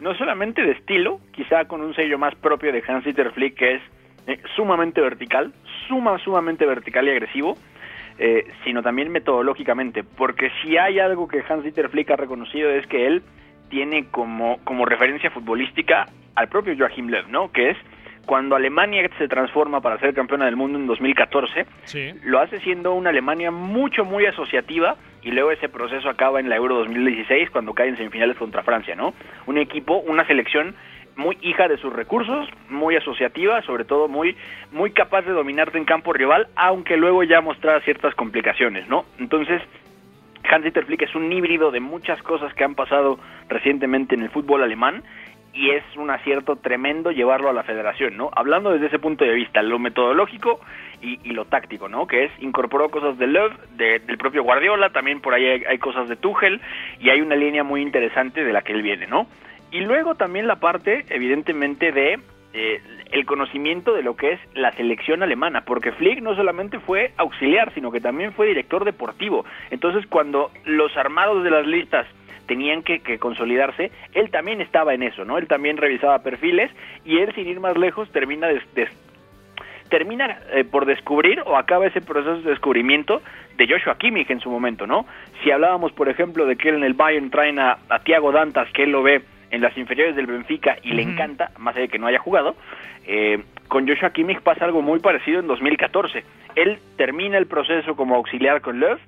no 0.00 0.14
solamente 0.14 0.62
de 0.62 0.72
estilo, 0.72 1.20
quizá 1.32 1.66
con 1.66 1.80
un 1.80 1.94
sello 1.94 2.18
más 2.18 2.34
propio 2.36 2.72
de 2.72 2.82
Hans-Dieter 2.86 3.32
Flick 3.32 3.54
que 3.54 3.74
es 3.74 3.82
eh, 4.26 4.40
sumamente 4.56 5.00
vertical, 5.00 5.52
suma, 5.86 6.18
sumamente 6.18 6.66
vertical 6.66 7.06
y 7.06 7.10
agresivo, 7.10 7.56
eh, 8.18 8.50
sino 8.64 8.82
también 8.82 9.10
metodológicamente, 9.10 10.04
porque 10.04 10.50
si 10.62 10.76
hay 10.76 10.98
algo 10.98 11.28
que 11.28 11.42
Hans-Dieter 11.48 11.88
Flick 11.88 12.10
ha 12.10 12.16
reconocido 12.16 12.70
es 12.70 12.86
que 12.86 13.06
él 13.06 13.22
tiene 13.68 14.06
como, 14.10 14.58
como 14.64 14.84
referencia 14.84 15.30
futbolística 15.30 16.06
al 16.34 16.48
propio 16.48 16.74
Joachim 16.76 17.08
Löw, 17.08 17.28
¿no? 17.28 17.52
Que 17.52 17.70
es 17.70 17.76
cuando 18.28 18.56
Alemania 18.56 19.08
se 19.16 19.26
transforma 19.26 19.80
para 19.80 19.98
ser 19.98 20.12
campeona 20.12 20.44
del 20.44 20.54
mundo 20.54 20.78
en 20.78 20.86
2014, 20.86 21.64
lo 22.24 22.38
hace 22.40 22.60
siendo 22.60 22.92
una 22.92 23.08
Alemania 23.08 23.50
mucho, 23.50 24.04
muy 24.04 24.26
asociativa 24.26 24.96
y 25.22 25.30
luego 25.30 25.50
ese 25.50 25.70
proceso 25.70 26.10
acaba 26.10 26.38
en 26.38 26.50
la 26.50 26.56
Euro 26.56 26.76
2016 26.76 27.48
cuando 27.48 27.72
cae 27.72 27.88
en 27.88 27.96
semifinales 27.96 28.36
contra 28.36 28.62
Francia, 28.62 28.94
¿no? 28.94 29.14
Un 29.46 29.56
equipo, 29.56 30.00
una 30.00 30.26
selección 30.26 30.74
muy 31.16 31.38
hija 31.40 31.68
de 31.68 31.78
sus 31.78 31.90
recursos, 31.90 32.46
muy 32.68 32.96
asociativa, 32.96 33.62
sobre 33.62 33.86
todo 33.86 34.08
muy, 34.08 34.36
muy 34.72 34.90
capaz 34.90 35.22
de 35.22 35.32
dominarte 35.32 35.78
en 35.78 35.86
campo 35.86 36.12
rival, 36.12 36.48
aunque 36.54 36.98
luego 36.98 37.22
ya 37.22 37.40
mostraba 37.40 37.80
ciertas 37.80 38.14
complicaciones, 38.14 38.86
¿no? 38.90 39.06
Entonces, 39.18 39.62
Hans-Dieter 40.44 40.84
Flick 40.84 41.02
es 41.02 41.14
un 41.14 41.32
híbrido 41.32 41.70
de 41.70 41.80
muchas 41.80 42.22
cosas 42.22 42.52
que 42.52 42.64
han 42.64 42.74
pasado 42.74 43.18
recientemente 43.48 44.14
en 44.14 44.22
el 44.22 44.30
fútbol 44.30 44.62
alemán 44.62 45.02
y 45.52 45.70
es 45.70 45.82
un 45.96 46.10
acierto 46.10 46.56
tremendo 46.56 47.10
llevarlo 47.10 47.48
a 47.48 47.52
la 47.52 47.62
federación, 47.62 48.16
¿no? 48.16 48.30
Hablando 48.34 48.70
desde 48.70 48.86
ese 48.86 48.98
punto 48.98 49.24
de 49.24 49.32
vista, 49.32 49.62
lo 49.62 49.78
metodológico 49.78 50.60
y, 51.00 51.16
lo 51.32 51.44
táctico, 51.44 51.88
¿no? 51.88 52.06
Que 52.06 52.24
es, 52.24 52.32
incorporó 52.40 52.90
cosas 52.90 53.18
de 53.18 53.26
Love, 53.26 53.54
del 53.76 54.18
propio 54.18 54.42
Guardiola, 54.42 54.90
también 54.90 55.20
por 55.20 55.34
ahí 55.34 55.46
hay, 55.46 55.78
cosas 55.78 56.08
de 56.08 56.16
Tuchel, 56.16 56.60
y 57.00 57.10
hay 57.10 57.20
una 57.20 57.36
línea 57.36 57.64
muy 57.64 57.82
interesante 57.82 58.44
de 58.44 58.52
la 58.52 58.62
que 58.62 58.72
él 58.72 58.82
viene, 58.82 59.06
¿no? 59.06 59.26
Y 59.70 59.80
luego 59.80 60.14
también 60.14 60.46
la 60.46 60.56
parte, 60.56 61.04
evidentemente, 61.10 61.92
de 61.92 62.18
eh, 62.54 62.80
el 63.12 63.26
conocimiento 63.26 63.94
de 63.94 64.02
lo 64.02 64.16
que 64.16 64.32
es 64.32 64.40
la 64.54 64.72
selección 64.72 65.22
alemana, 65.22 65.64
porque 65.64 65.92
Flick 65.92 66.20
no 66.20 66.34
solamente 66.34 66.78
fue 66.80 67.12
auxiliar, 67.16 67.72
sino 67.74 67.90
que 67.90 68.00
también 68.00 68.32
fue 68.32 68.46
director 68.46 68.84
deportivo. 68.84 69.44
Entonces, 69.70 70.06
cuando 70.08 70.50
los 70.64 70.96
armados 70.96 71.44
de 71.44 71.50
las 71.50 71.66
listas 71.66 72.06
tenían 72.48 72.82
que, 72.82 73.18
consolidarse, 73.18 73.92
él 74.14 74.30
también 74.30 74.60
estaba 74.60 74.94
en 74.94 75.04
eso, 75.04 75.24
¿no? 75.24 75.38
Él 75.38 75.46
también 75.46 75.76
revisaba 75.76 76.22
perfiles 76.22 76.72
y 77.04 77.18
él, 77.18 77.32
sin 77.34 77.46
ir 77.46 77.60
más 77.60 77.76
lejos, 77.76 78.10
termina 78.10 78.48
termina 79.88 80.38
eh, 80.52 80.64
por 80.64 80.84
descubrir 80.84 81.42
o 81.46 81.56
acaba 81.56 81.86
ese 81.86 82.00
proceso 82.00 82.42
de 82.42 82.50
descubrimiento 82.50 83.22
de 83.56 83.66
Joshua 83.66 83.96
Kimmich 83.96 84.30
en 84.30 84.40
su 84.40 84.50
momento, 84.50 84.86
¿no? 84.86 85.06
Si 85.42 85.50
hablábamos, 85.50 85.92
por 85.92 86.08
ejemplo, 86.08 86.44
de 86.46 86.56
que 86.56 86.70
él 86.70 86.76
en 86.76 86.84
el 86.84 86.94
Bayern 86.94 87.30
traen 87.30 87.58
a, 87.58 87.78
Thiago 88.04 88.32
Dantas, 88.32 88.70
que 88.72 88.82
él 88.82 88.90
lo 88.90 89.02
ve 89.02 89.22
en 89.50 89.62
las 89.62 89.76
inferiores 89.78 90.14
del 90.14 90.26
Benfica 90.26 90.76
y 90.82 90.92
le 90.92 91.02
encanta, 91.02 91.52
más 91.58 91.74
allá 91.74 91.82
de 91.82 91.88
que 91.88 91.98
no 91.98 92.06
haya 92.06 92.18
jugado, 92.18 92.54
eh, 93.06 93.42
con 93.68 93.88
Joshua 93.88 94.10
Kimmich 94.10 94.40
pasa 94.40 94.64
algo 94.64 94.82
muy 94.82 95.00
parecido 95.00 95.40
en 95.40 95.46
2014. 95.46 96.22
Él 96.54 96.78
termina 96.96 97.38
el 97.38 97.46
proceso 97.46 97.96
como 97.96 98.16
auxiliar 98.16 98.60
con 98.60 98.78
Löw, 98.78 98.98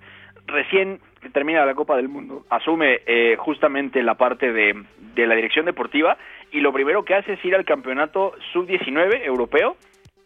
recién 0.47 1.01
termina 1.33 1.65
la 1.67 1.75
Copa 1.75 1.97
del 1.97 2.09
Mundo, 2.09 2.45
asume 2.49 3.01
eh, 3.07 3.37
justamente 3.39 4.03
la 4.03 4.15
parte 4.15 4.53
de, 4.53 4.85
de, 5.15 5.27
la 5.27 5.35
dirección 5.35 5.67
deportiva 5.67 6.17
y 6.51 6.61
lo 6.61 6.73
primero 6.73 7.05
que 7.05 7.15
hace 7.15 7.35
es 7.35 7.45
ir 7.45 7.55
al 7.55 7.65
campeonato 7.65 8.33
sub-19 8.53 9.25
europeo 9.25 9.77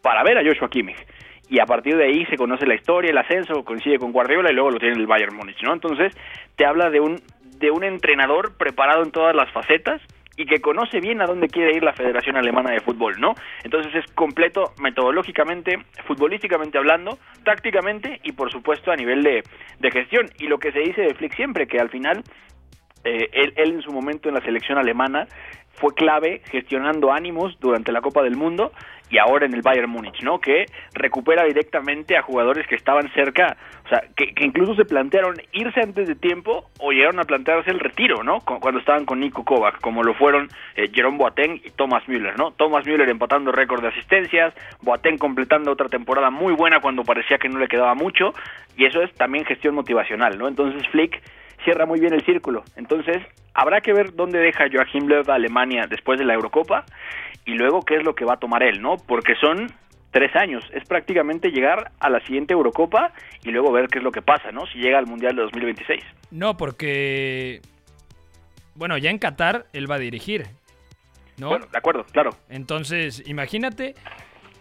para 0.01 0.23
ver 0.23 0.37
a 0.37 0.43
Joshua 0.43 0.69
Kimmich. 0.69 0.97
Y 1.49 1.59
a 1.59 1.65
partir 1.65 1.95
de 1.95 2.05
ahí 2.05 2.25
se 2.25 2.37
conoce 2.37 2.65
la 2.65 2.75
historia, 2.75 3.11
el 3.11 3.17
ascenso, 3.17 3.63
coincide 3.63 3.99
con 3.99 4.11
Guardiola 4.11 4.51
y 4.51 4.55
luego 4.55 4.71
lo 4.71 4.79
tiene 4.79 4.95
el 4.95 5.05
Bayern 5.05 5.35
Múnich, 5.35 5.61
¿no? 5.61 5.73
Entonces 5.73 6.15
te 6.55 6.65
habla 6.65 6.89
de 6.89 6.99
un, 6.99 7.21
de 7.59 7.69
un 7.69 7.83
entrenador 7.83 8.57
preparado 8.57 9.03
en 9.03 9.11
todas 9.11 9.35
las 9.35 9.51
facetas 9.51 10.01
y 10.37 10.45
que 10.45 10.59
conoce 10.59 10.99
bien 10.99 11.21
a 11.21 11.25
dónde 11.25 11.47
quiere 11.47 11.75
ir 11.75 11.83
la 11.83 11.93
Federación 11.93 12.35
Alemana 12.35 12.71
de 12.71 12.81
Fútbol, 12.81 13.19
¿no? 13.19 13.35
Entonces 13.63 13.93
es 13.95 14.11
completo 14.13 14.73
metodológicamente, 14.81 15.79
futbolísticamente 16.05 16.77
hablando, 16.77 17.17
tácticamente 17.43 18.19
y 18.23 18.33
por 18.33 18.51
supuesto 18.51 18.91
a 18.91 18.95
nivel 18.95 19.23
de, 19.23 19.43
de 19.79 19.91
gestión. 19.91 20.29
Y 20.39 20.47
lo 20.47 20.57
que 20.57 20.71
se 20.71 20.79
dice 20.79 21.01
de 21.01 21.13
Flick 21.13 21.35
siempre, 21.35 21.67
que 21.67 21.79
al 21.79 21.89
final 21.89 22.23
eh, 23.05 23.29
él, 23.33 23.53
él 23.55 23.71
en 23.75 23.81
su 23.81 23.91
momento 23.91 24.29
en 24.29 24.35
la 24.35 24.41
selección 24.41 24.77
alemana 24.77 25.27
fue 25.75 25.93
clave 25.93 26.41
gestionando 26.51 27.11
ánimos 27.11 27.57
durante 27.59 27.91
la 27.91 28.01
Copa 28.01 28.23
del 28.23 28.35
Mundo 28.35 28.71
y 29.09 29.17
ahora 29.17 29.45
en 29.45 29.53
el 29.53 29.61
Bayern 29.61 29.89
Múnich, 29.89 30.21
¿no? 30.23 30.39
Que 30.39 30.65
recupera 30.93 31.43
directamente 31.45 32.17
a 32.17 32.23
jugadores 32.23 32.65
que 32.67 32.75
estaban 32.75 33.11
cerca, 33.13 33.55
o 33.85 33.89
sea, 33.89 34.03
que, 34.15 34.33
incluso 34.43 34.75
se 34.75 34.85
plantearon 34.85 35.35
irse 35.51 35.79
antes 35.79 36.07
de 36.07 36.15
tiempo 36.15 36.69
o 36.79 36.91
llegaron 36.91 37.19
a 37.19 37.23
plantearse 37.23 37.69
el 37.69 37.79
retiro, 37.79 38.23
¿no? 38.23 38.39
Cuando 38.39 38.79
estaban 38.79 39.05
con 39.05 39.19
Nico 39.19 39.43
Kovac, 39.43 39.79
como 39.79 40.03
lo 40.03 40.13
fueron 40.15 40.49
eh, 40.75 40.89
Jerome 40.91 41.17
Boateng 41.17 41.61
y 41.63 41.69
Thomas 41.71 42.07
Müller, 42.07 42.37
¿no? 42.37 42.51
Thomas 42.51 42.85
Müller 42.85 43.09
empatando 43.09 43.51
récord 43.51 43.81
de 43.81 43.89
asistencias, 43.89 44.53
Boateng 44.81 45.17
completando 45.17 45.71
otra 45.71 45.87
temporada 45.87 46.31
muy 46.31 46.53
buena 46.53 46.79
cuando 46.79 47.03
parecía 47.03 47.37
que 47.37 47.49
no 47.49 47.59
le 47.59 47.67
quedaba 47.67 47.93
mucho, 47.93 48.33
y 48.75 48.85
eso 48.85 49.01
es 49.01 49.13
también 49.13 49.45
gestión 49.45 49.75
motivacional, 49.75 50.37
¿no? 50.37 50.47
Entonces 50.47 50.87
Flick 50.89 51.21
cierra 51.65 51.85
muy 51.85 51.99
bien 51.99 52.13
el 52.13 52.23
círculo. 52.23 52.63
Entonces, 52.77 53.17
habrá 53.53 53.81
que 53.81 53.91
ver 53.91 54.15
dónde 54.15 54.39
deja 54.39 54.65
Joachim 54.71 55.07
Löw 55.07 55.29
a 55.29 55.35
Alemania 55.35 55.87
después 55.89 56.17
de 56.17 56.25
la 56.25 56.35
Eurocopa 56.35 56.85
y 57.43 57.55
luego 57.55 57.81
qué 57.81 57.97
es 57.97 58.03
lo 58.03 58.15
que 58.15 58.23
va 58.23 58.35
a 58.35 58.39
tomar 58.39 58.63
él, 58.63 58.81
¿no? 58.81 58.95
Porque 58.95 59.35
son 59.35 59.67
tres 60.11 60.33
años, 60.37 60.63
es 60.71 60.87
prácticamente 60.87 61.49
llegar 61.49 61.91
a 61.99 62.09
la 62.09 62.21
siguiente 62.21 62.53
Eurocopa 62.53 63.11
y 63.43 63.51
luego 63.51 63.73
ver 63.73 63.87
qué 63.89 63.97
es 63.97 64.03
lo 64.03 64.13
que 64.13 64.21
pasa, 64.21 64.49
¿no? 64.53 64.65
Si 64.67 64.77
llega 64.79 64.97
al 64.97 65.07
Mundial 65.07 65.35
de 65.35 65.41
2026. 65.41 66.01
No, 66.31 66.55
porque, 66.55 67.59
bueno, 68.75 68.97
ya 68.97 69.09
en 69.09 69.17
Qatar 69.17 69.65
él 69.73 69.91
va 69.91 69.95
a 69.95 69.99
dirigir. 69.99 70.45
¿no? 71.37 71.49
Bueno, 71.49 71.65
de 71.69 71.77
acuerdo, 71.77 72.05
claro. 72.05 72.29
Entonces, 72.47 73.27
imagínate 73.27 73.95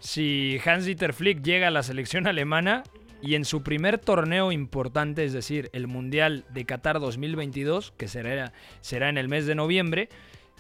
si 0.01 0.59
Hans-Dieter 0.65 1.13
Flick 1.13 1.43
llega 1.43 1.69
a 1.69 1.71
la 1.71 1.85
selección 1.85 2.27
alemana 2.27 2.83
y 3.25 3.35
en 3.37 3.45
su 3.45 3.63
primer 3.63 3.99
torneo 3.99 4.53
importante, 4.53 5.25
es 5.25 5.33
decir, 5.33 5.71
el 5.73 5.87
Mundial 5.87 6.45
de 6.51 6.65
Qatar 6.65 7.01
2022, 7.01 7.93
que 7.97 8.09
será, 8.09 8.53
será 8.81 9.09
en 9.09 9.19
el 9.19 9.29
mes 9.29 9.47
de 9.47 9.55
noviembre, 9.55 10.09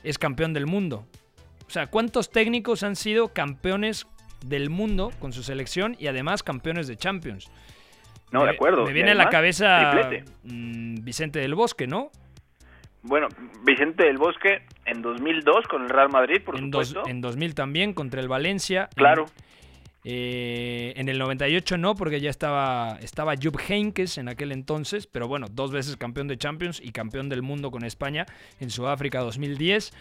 es 0.03 0.19
campeón 0.19 0.53
del 0.55 0.67
mundo. 0.67 1.05
O 1.67 1.71
sea, 1.71 1.87
¿cuántos 1.89 2.31
técnicos 2.31 2.83
han 2.83 2.97
sido 2.97 3.29
campeones 3.33 4.07
del 4.47 4.71
mundo 4.71 5.11
con 5.19 5.33
su 5.33 5.43
selección 5.43 5.97
y 5.99 6.07
además 6.07 6.43
campeones 6.43 6.87
de 6.87 6.97
Champions? 6.97 7.51
No, 8.33 8.41
Me- 8.41 8.47
de 8.47 8.53
acuerdo. 8.53 8.85
Me 8.85 8.93
viene 8.93 9.13
a 9.13 9.15
la 9.15 9.29
cabeza 9.29 10.01
mm, 10.45 11.05
Vicente 11.05 11.39
del 11.41 11.55
Bosque, 11.55 11.87
¿no? 11.87 12.11
Bueno, 13.03 13.29
Vicente 13.65 14.05
del 14.07 14.17
Bosque 14.17 14.63
en 14.87 15.03
2002 15.03 15.67
con 15.69 15.83
el 15.83 15.91
Real 15.91 16.09
Madrid, 16.11 16.41
por 16.45 16.57
En, 16.59 16.71
dos- 16.71 16.89
supuesto. 16.89 17.11
en 17.11 17.21
2000 17.21 17.55
también 17.55 17.93
contra 17.93 18.21
el 18.21 18.29
Valencia. 18.29 18.85
En- 18.85 18.97
Claro. 18.97 19.27
Eh, 20.07 20.93
en 20.97 21.09
el 21.09 21.19
98 21.19 21.79
no, 21.79 21.95
porque 21.95 22.21
ya 22.21 22.29
estaba, 22.29 22.99
estaba 23.01 23.35
Jupp 23.43 23.59
Heynckes 23.69 24.19
en 24.19 24.29
aquel 24.29 24.53
entonces, 24.53 25.07
pero 25.07 25.29
bueno, 25.29 25.47
dos 25.51 25.73
veces 25.73 25.97
campeón 25.97 26.29
de 26.29 26.37
Champions 26.37 26.81
y 26.83 26.93
campeón 26.93 27.29
del 27.31 27.41
mundo 27.43 27.71
con 27.71 27.85
España 27.85 28.27
en 28.61 28.69
Sudáfrica 28.71 29.21
2010. 29.21 29.93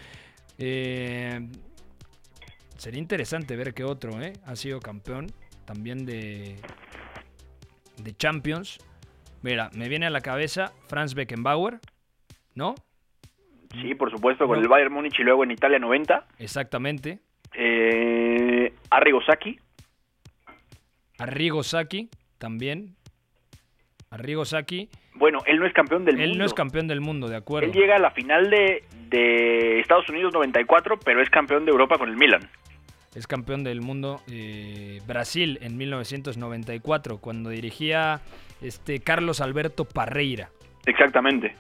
Eh, 0.60 1.48
sería 2.78 3.00
interesante 3.00 3.56
ver 3.56 3.74
que 3.74 3.84
otro 3.86 4.22
eh, 4.22 4.34
ha 4.46 4.56
sido 4.58 4.80
campeón 4.82 5.28
también 5.66 6.06
de, 6.06 6.58
de 7.98 8.14
Champions. 8.18 8.80
Mira, 9.42 9.70
me 9.74 9.88
viene 9.90 10.06
a 10.06 10.10
la 10.10 10.22
cabeza 10.22 10.74
Franz 10.88 11.14
Beckenbauer, 11.14 11.80
¿no? 12.56 12.76
Sí, 13.82 13.96
por 13.96 14.12
supuesto, 14.12 14.46
con 14.48 14.58
No. 14.58 14.62
el 14.62 14.68
Bayern 14.68 14.94
Múnich 14.94 15.18
y 15.20 15.24
luego 15.24 15.44
en 15.44 15.52
Italia 15.52 15.80
90. 15.80 16.28
Exactamente. 16.40 17.20
Eh, 17.56 18.74
Arrigo 18.92 19.22
Sacchi, 19.24 19.58
Arrigo 21.24 21.64
Sacchi 21.64 22.10
también. 22.38 22.96
Arrigo 24.10 24.46
Sacchi. 24.46 24.90
bueno, 25.16 25.40
él 25.48 25.60
no 25.60 25.66
es 25.66 25.74
campeón 25.74 26.06
del 26.06 26.20
Él 26.20 26.30
mundo. 26.30 26.40
no 26.40 26.46
es 26.46 26.54
campeón 26.54 26.88
del 26.88 27.02
mundo, 27.02 27.28
de 27.28 27.36
acuerdo. 27.36 27.68
Él 27.68 27.74
llega 27.74 27.96
a 27.96 28.00
la 28.00 28.12
final 28.12 28.50
de, 28.50 28.84
de 29.10 29.80
Estados 29.80 30.08
Unidos 30.10 30.34
94, 30.34 31.00
pero 31.00 31.22
es 31.22 31.30
campeón 31.30 31.66
de 31.66 31.72
Europa 31.72 31.98
con 31.98 32.10
el 32.10 32.16
Milan. 32.18 32.48
Es 33.16 33.26
campeón 33.28 33.64
del 33.64 33.82
mundo 33.82 34.22
eh, 34.28 35.00
Brasil 35.08 35.58
en 35.62 35.78
1994, 35.78 37.20
cuando 37.20 37.50
dirigía 37.50 38.22
este 38.62 39.00
Carlos 39.00 39.40
Alberto 39.42 39.86
Parreira. 39.86 40.50
Exactamente. 40.86 41.56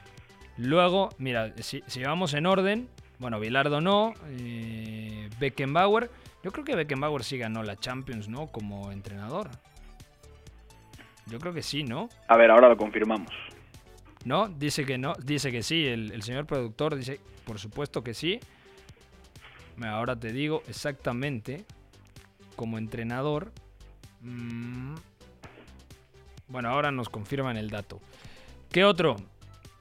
Luego, 0.58 1.10
mira, 1.18 1.54
si, 1.58 1.84
si 1.88 2.04
vamos 2.04 2.34
en 2.34 2.46
orden, 2.46 2.88
bueno, 3.20 3.40
Bilardo 3.40 3.82
no, 3.82 4.14
eh, 4.40 5.30
Beckenbauer. 5.40 6.10
Yo 6.44 6.52
creo 6.52 6.66
que 6.66 6.76
Beckenbauer 6.76 7.24
sí 7.24 7.38
ganó 7.38 7.64
la 7.64 7.78
Champions, 7.78 8.28
¿no? 8.28 8.48
Como 8.48 8.92
entrenador. 8.92 9.50
Yo 11.28 11.40
creo 11.40 11.54
que 11.54 11.64
sí, 11.64 11.84
¿no? 11.84 12.10
A 12.28 12.36
ver, 12.36 12.52
ahora 12.52 12.68
lo 12.68 12.78
confirmamos. 12.78 13.32
¿No? 14.26 14.50
Dice 14.50 14.86
que 14.86 14.98
no, 14.98 15.14
dice 15.24 15.52
que 15.52 15.64
sí. 15.64 15.86
El, 15.86 16.12
el 16.12 16.22
señor 16.22 16.46
productor 16.46 16.96
dice, 16.96 17.20
por 17.46 17.60
supuesto 17.60 18.04
que 18.04 18.14
sí. 18.14 18.40
Ahora 19.82 20.18
te 20.18 20.32
digo 20.32 20.64
exactamente, 20.68 21.66
como 22.56 22.78
entrenador. 22.78 23.52
mm, 24.22 24.96
bueno, 26.48 26.70
ahora 26.70 26.92
nos 26.92 27.10
confirman 27.10 27.58
el 27.58 27.70
dato. 27.70 28.00
¿Qué 28.72 28.84
otro? 28.84 29.16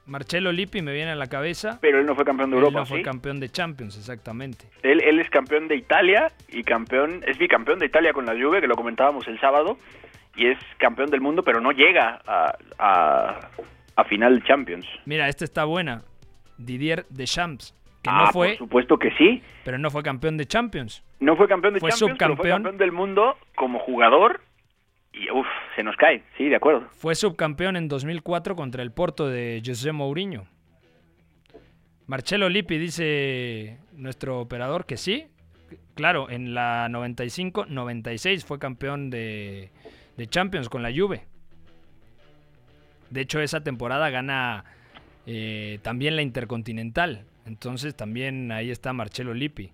Marcelo 0.05 0.51
Lippi 0.51 0.81
me 0.81 0.93
viene 0.93 1.11
a 1.11 1.15
la 1.15 1.27
cabeza. 1.27 1.77
Pero 1.81 1.99
él 1.99 2.05
no 2.05 2.15
fue 2.15 2.25
campeón 2.25 2.49
de 2.51 2.57
Él 2.57 2.63
Europa, 2.63 2.79
no 2.79 2.85
fue 2.85 2.97
¿sí? 2.97 3.03
campeón 3.03 3.39
de 3.39 3.49
Champions, 3.49 3.97
exactamente. 3.97 4.65
Él, 4.81 5.01
él 5.01 5.19
es 5.19 5.29
campeón 5.29 5.67
de 5.67 5.75
Italia 5.75 6.31
y 6.49 6.63
campeón, 6.63 7.21
es 7.25 7.37
bicampeón 7.37 7.79
de 7.79 7.85
Italia 7.85 8.11
con 8.13 8.25
la 8.25 8.33
Juve, 8.33 8.59
que 8.61 8.67
lo 8.67 8.75
comentábamos 8.75 9.27
el 9.27 9.39
sábado, 9.39 9.77
y 10.35 10.47
es 10.47 10.57
campeón 10.77 11.09
del 11.09 11.21
mundo, 11.21 11.43
pero 11.43 11.61
no 11.61 11.71
llega 11.71 12.21
a, 12.27 12.53
a, 12.79 13.49
a 13.95 14.03
final 14.05 14.39
de 14.39 14.45
Champions. 14.45 14.85
Mira, 15.05 15.29
esta 15.29 15.45
está 15.45 15.63
buena. 15.65 16.03
Didier 16.57 17.05
Deschamps, 17.09 17.73
que 18.03 18.09
ah, 18.09 18.25
no 18.25 18.31
fue, 18.31 18.49
por 18.49 18.57
supuesto 18.57 18.97
que 18.97 19.11
sí. 19.17 19.41
pero 19.63 19.77
no 19.77 19.89
fue 19.89 20.03
campeón 20.03 20.37
de 20.37 20.45
Champions. 20.45 21.03
No 21.19 21.35
fue 21.37 21.47
campeón 21.47 21.73
de 21.75 21.79
Fue 21.79 21.89
Champions, 21.91 22.17
pero 22.19 22.35
fue 22.35 22.45
subcampeón. 22.49 22.63
campeón 22.63 22.77
del 22.77 22.91
mundo 22.91 23.37
como 23.55 23.79
jugador 23.79 24.41
y 25.13 25.29
uff, 25.31 25.47
se 25.75 25.83
nos 25.83 25.95
cae, 25.95 26.23
sí, 26.37 26.49
de 26.49 26.55
acuerdo. 26.55 26.87
Fue 26.91 27.15
subcampeón 27.15 27.75
en 27.75 27.87
2004 27.87 28.55
contra 28.55 28.83
el 28.83 28.91
Porto 28.91 29.27
de 29.27 29.61
José 29.65 29.91
Mourinho. 29.91 30.45
Marcelo 32.07 32.49
Lippi 32.49 32.77
dice 32.77 33.77
nuestro 33.93 34.39
operador 34.39 34.85
que 34.85 34.97
sí. 34.97 35.27
Claro, 35.95 36.29
en 36.29 36.53
la 36.53 36.87
95-96 36.89 38.43
fue 38.43 38.59
campeón 38.59 39.09
de, 39.09 39.69
de 40.17 40.27
Champions 40.27 40.67
con 40.67 40.81
la 40.81 40.91
Juve. 40.91 41.25
De 43.09 43.21
hecho, 43.21 43.39
esa 43.39 43.63
temporada 43.63 44.09
gana 44.09 44.65
eh, 45.25 45.79
también 45.83 46.15
la 46.15 46.23
Intercontinental. 46.23 47.25
Entonces 47.45 47.95
también 47.95 48.51
ahí 48.51 48.71
está 48.71 48.93
Marcelo 48.93 49.33
Lippi. 49.33 49.71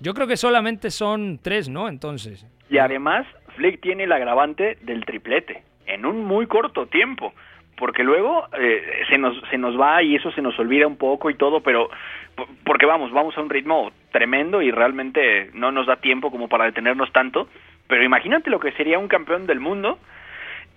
Yo 0.00 0.14
creo 0.14 0.26
que 0.26 0.36
solamente 0.36 0.90
son 0.90 1.38
tres, 1.42 1.68
¿no? 1.68 1.88
Entonces. 1.88 2.46
Y 2.70 2.78
además, 2.78 3.26
Flick 3.58 3.80
tiene 3.80 4.04
el 4.04 4.12
agravante 4.12 4.78
del 4.80 5.04
triplete 5.04 5.62
en 5.86 6.06
un 6.06 6.24
muy 6.24 6.46
corto 6.46 6.86
tiempo. 6.86 7.34
Porque 7.76 8.02
luego 8.02 8.48
eh, 8.58 9.04
se, 9.08 9.18
nos, 9.18 9.40
se 9.50 9.58
nos 9.58 9.78
va 9.78 10.02
y 10.02 10.16
eso 10.16 10.32
se 10.32 10.42
nos 10.42 10.58
olvida 10.58 10.86
un 10.86 10.96
poco 10.96 11.30
y 11.30 11.34
todo, 11.34 11.60
pero 11.60 11.88
porque 12.64 12.86
vamos, 12.86 13.12
vamos 13.12 13.36
a 13.36 13.40
un 13.40 13.50
ritmo 13.50 13.92
tremendo 14.10 14.62
y 14.62 14.72
realmente 14.72 15.50
no 15.54 15.70
nos 15.70 15.86
da 15.86 15.96
tiempo 15.96 16.30
como 16.30 16.48
para 16.48 16.64
detenernos 16.64 17.12
tanto. 17.12 17.48
Pero 17.86 18.02
imagínate 18.02 18.50
lo 18.50 18.58
que 18.58 18.72
sería 18.72 18.98
un 18.98 19.06
campeón 19.06 19.46
del 19.46 19.60
mundo, 19.60 19.98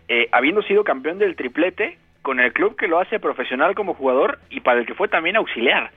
eh, 0.07 0.29
habiendo 0.31 0.61
sido 0.61 0.83
campeón 0.83 1.17
del 1.17 1.35
triplete, 1.35 1.97
con 2.21 2.39
el 2.39 2.53
club 2.53 2.75
que 2.75 2.87
lo 2.87 2.99
hace 2.99 3.19
profesional 3.19 3.73
como 3.73 3.95
jugador 3.95 4.39
y 4.51 4.59
para 4.59 4.79
el 4.79 4.85
que 4.85 4.93
fue 4.93 5.07
también 5.07 5.35
auxiliar. 5.35 5.89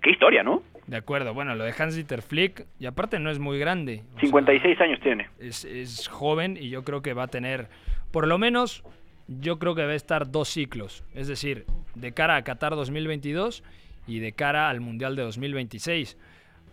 Qué 0.00 0.10
historia, 0.10 0.44
¿no? 0.44 0.62
De 0.88 0.96
acuerdo, 0.96 1.34
bueno, 1.34 1.54
lo 1.54 1.64
de 1.64 1.74
Hans-Dieter 1.76 2.22
Flick, 2.22 2.66
y 2.80 2.86
aparte 2.86 3.20
no 3.20 3.30
es 3.30 3.38
muy 3.38 3.58
grande. 3.58 4.02
o 4.16 4.20
sea, 4.20 4.28
56 4.28 4.80
años 4.80 5.00
tiene. 5.00 5.28
es, 5.38 5.64
es 5.64 6.08
joven 6.08 6.58
y 6.58 6.70
yo 6.70 6.82
creo 6.82 7.02
que 7.02 7.12
va 7.12 7.24
a 7.24 7.28
tener, 7.28 7.68
por 8.10 8.26
lo 8.26 8.38
menos, 8.38 8.82
yo 9.28 9.58
creo 9.58 9.74
que 9.74 9.84
va 9.84 9.92
a 9.92 9.94
estar 9.94 10.30
dos 10.30 10.48
ciclos. 10.48 11.04
Es 11.14 11.28
decir, 11.28 11.66
de 11.94 12.12
cara 12.12 12.36
a 12.36 12.42
Qatar 12.42 12.74
2022 12.74 13.62
y 14.06 14.18
de 14.20 14.32
cara 14.32 14.70
al 14.70 14.80
Mundial 14.80 15.14
de 15.14 15.22
2026. 15.22 16.16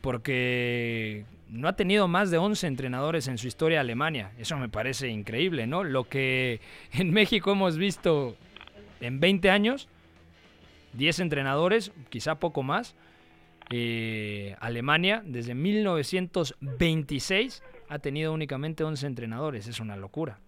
Porque 0.01 1.25
no 1.49 1.67
ha 1.67 1.75
tenido 1.75 2.07
más 2.07 2.31
de 2.31 2.37
11 2.37 2.67
entrenadores 2.67 3.27
en 3.27 3.37
su 3.37 3.47
historia 3.47 3.81
Alemania. 3.81 4.31
Eso 4.39 4.57
me 4.57 4.69
parece 4.69 5.09
increíble, 5.09 5.67
¿no? 5.67 5.83
Lo 5.83 6.05
que 6.05 6.61
en 6.93 7.11
México 7.11 7.51
hemos 7.51 7.77
visto 7.77 8.35
en 9.01 9.19
20 9.19 9.49
años, 9.49 9.89
10 10.93 11.19
entrenadores, 11.19 11.91
quizá 12.09 12.35
poco 12.35 12.63
más. 12.63 12.95
Eh, 13.71 14.55
Alemania, 14.59 15.21
desde 15.25 15.55
1926, 15.55 17.63
ha 17.89 17.99
tenido 17.99 18.33
únicamente 18.33 18.83
11 18.83 19.07
entrenadores. 19.07 19.67
Es 19.67 19.79
una 19.79 19.95
locura. 19.95 20.39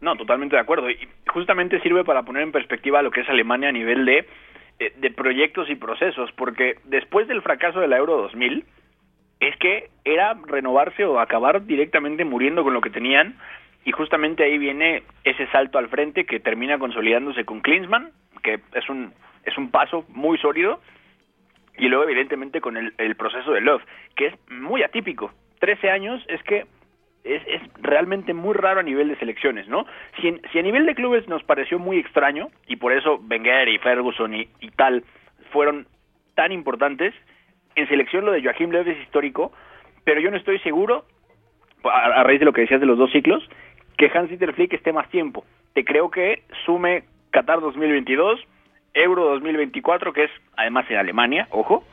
No, 0.00 0.16
totalmente 0.16 0.56
de 0.56 0.62
acuerdo. 0.62 0.90
Y 0.90 0.98
justamente 1.28 1.80
sirve 1.80 2.04
para 2.04 2.24
poner 2.24 2.42
en 2.42 2.52
perspectiva 2.52 3.02
lo 3.02 3.10
que 3.10 3.20
es 3.20 3.28
Alemania 3.28 3.68
a 3.68 3.72
nivel 3.72 4.04
de, 4.04 4.26
eh, 4.78 4.92
de 4.96 5.10
proyectos 5.10 5.70
y 5.70 5.76
procesos, 5.76 6.30
porque 6.32 6.78
después 6.84 7.28
del 7.28 7.42
fracaso 7.42 7.80
de 7.80 7.88
la 7.88 7.98
Euro 7.98 8.22
2000, 8.22 8.64
es 9.40 9.56
que 9.56 9.90
era 10.04 10.34
renovarse 10.46 11.04
o 11.04 11.18
acabar 11.18 11.66
directamente 11.66 12.24
muriendo 12.24 12.64
con 12.64 12.74
lo 12.74 12.80
que 12.80 12.90
tenían, 12.90 13.36
y 13.84 13.92
justamente 13.92 14.44
ahí 14.44 14.58
viene 14.58 15.02
ese 15.24 15.46
salto 15.48 15.78
al 15.78 15.88
frente 15.88 16.24
que 16.24 16.38
termina 16.38 16.78
consolidándose 16.78 17.44
con 17.44 17.60
Klinsmann, 17.60 18.12
que 18.42 18.60
es 18.74 18.88
un, 18.88 19.12
es 19.44 19.58
un 19.58 19.70
paso 19.70 20.04
muy 20.08 20.38
sólido, 20.38 20.80
y 21.78 21.88
luego 21.88 22.04
evidentemente 22.04 22.60
con 22.60 22.76
el, 22.76 23.16
proceso 23.16 23.52
de 23.52 23.60
Love, 23.60 23.82
que 24.14 24.26
es 24.26 24.34
muy 24.50 24.82
atípico. 24.82 25.32
13 25.60 25.90
años 25.90 26.24
es 26.28 26.42
que 26.42 26.66
es, 27.24 27.42
es 27.46 27.62
realmente 27.80 28.34
muy 28.34 28.54
raro 28.54 28.80
a 28.80 28.82
nivel 28.82 29.08
de 29.08 29.16
selecciones, 29.16 29.68
¿no? 29.68 29.86
Si, 30.20 30.34
si 30.52 30.58
a 30.58 30.62
nivel 30.62 30.86
de 30.86 30.94
clubes 30.94 31.28
nos 31.28 31.42
pareció 31.44 31.78
muy 31.78 31.98
extraño, 31.98 32.48
y 32.66 32.76
por 32.76 32.92
eso 32.92 33.20
Wenger 33.28 33.68
y 33.68 33.78
Ferguson 33.78 34.34
y, 34.34 34.48
y 34.60 34.70
tal 34.70 35.04
fueron 35.50 35.86
tan 36.34 36.52
importantes, 36.52 37.14
en 37.74 37.88
selección 37.88 38.24
lo 38.24 38.32
de 38.32 38.42
Joachim 38.42 38.70
Löw 38.70 38.82
es 38.82 38.98
histórico, 39.02 39.52
pero 40.04 40.20
yo 40.20 40.30
no 40.30 40.36
estoy 40.36 40.58
seguro, 40.60 41.04
a, 41.84 42.20
a 42.20 42.22
raíz 42.24 42.40
de 42.40 42.46
lo 42.46 42.52
que 42.52 42.62
decías 42.62 42.80
de 42.80 42.86
los 42.86 42.98
dos 42.98 43.12
ciclos, 43.12 43.48
que 43.96 44.10
Hans-Dieter 44.12 44.52
Flick 44.54 44.72
esté 44.72 44.92
más 44.92 45.08
tiempo. 45.10 45.44
Te 45.74 45.84
creo 45.84 46.10
que 46.10 46.42
sume 46.66 47.04
Qatar 47.30 47.60
2022, 47.60 48.40
Euro 48.94 49.30
2024, 49.30 50.12
que 50.12 50.24
es 50.24 50.30
además 50.56 50.86
en 50.90 50.96
Alemania, 50.96 51.48
ojo, 51.50 51.84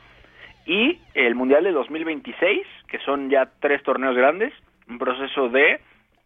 y 0.66 0.98
el 1.14 1.34
Mundial 1.34 1.64
de 1.64 1.72
2026, 1.72 2.66
que 2.88 2.98
son 3.00 3.30
ya 3.30 3.50
tres 3.60 3.82
torneos 3.82 4.16
grandes, 4.16 4.52
un 4.88 4.98
proceso 4.98 5.48
de 5.48 5.80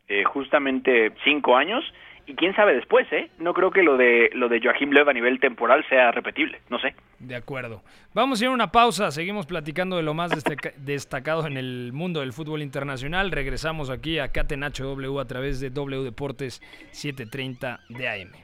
eh, 0.08 0.24
justamente 0.24 1.12
cinco 1.24 1.56
años, 1.56 1.84
y 2.26 2.34
quién 2.34 2.54
sabe 2.54 2.74
después, 2.74 3.06
¿eh? 3.12 3.30
No 3.38 3.52
creo 3.52 3.70
que 3.70 3.82
lo 3.82 3.96
de 3.96 4.30
lo 4.32 4.48
de 4.48 4.60
Joachim 4.62 4.90
Löw 4.90 5.08
a 5.08 5.12
nivel 5.12 5.38
temporal 5.40 5.84
sea 5.88 6.10
repetible, 6.10 6.60
no 6.70 6.78
sé. 6.78 6.94
De 7.18 7.37
acuerdo. 7.37 7.82
Vamos 8.14 8.40
a 8.40 8.44
ir 8.44 8.50
a 8.50 8.54
una 8.54 8.72
pausa, 8.72 9.10
seguimos 9.10 9.46
platicando 9.46 9.96
de 9.96 10.02
lo 10.02 10.14
más 10.14 10.32
destacado 10.78 11.46
en 11.46 11.56
el 11.56 11.92
mundo 11.92 12.20
del 12.20 12.32
fútbol 12.32 12.62
internacional. 12.62 13.30
Regresamos 13.30 13.90
aquí 13.90 14.18
a 14.18 14.32
Catenacho 14.32 14.84
W 14.84 15.20
a 15.20 15.26
través 15.26 15.60
de 15.60 15.70
W 15.70 16.02
Deportes 16.02 16.62
730 16.92 17.80
de 17.90 18.08
AM. 18.08 18.43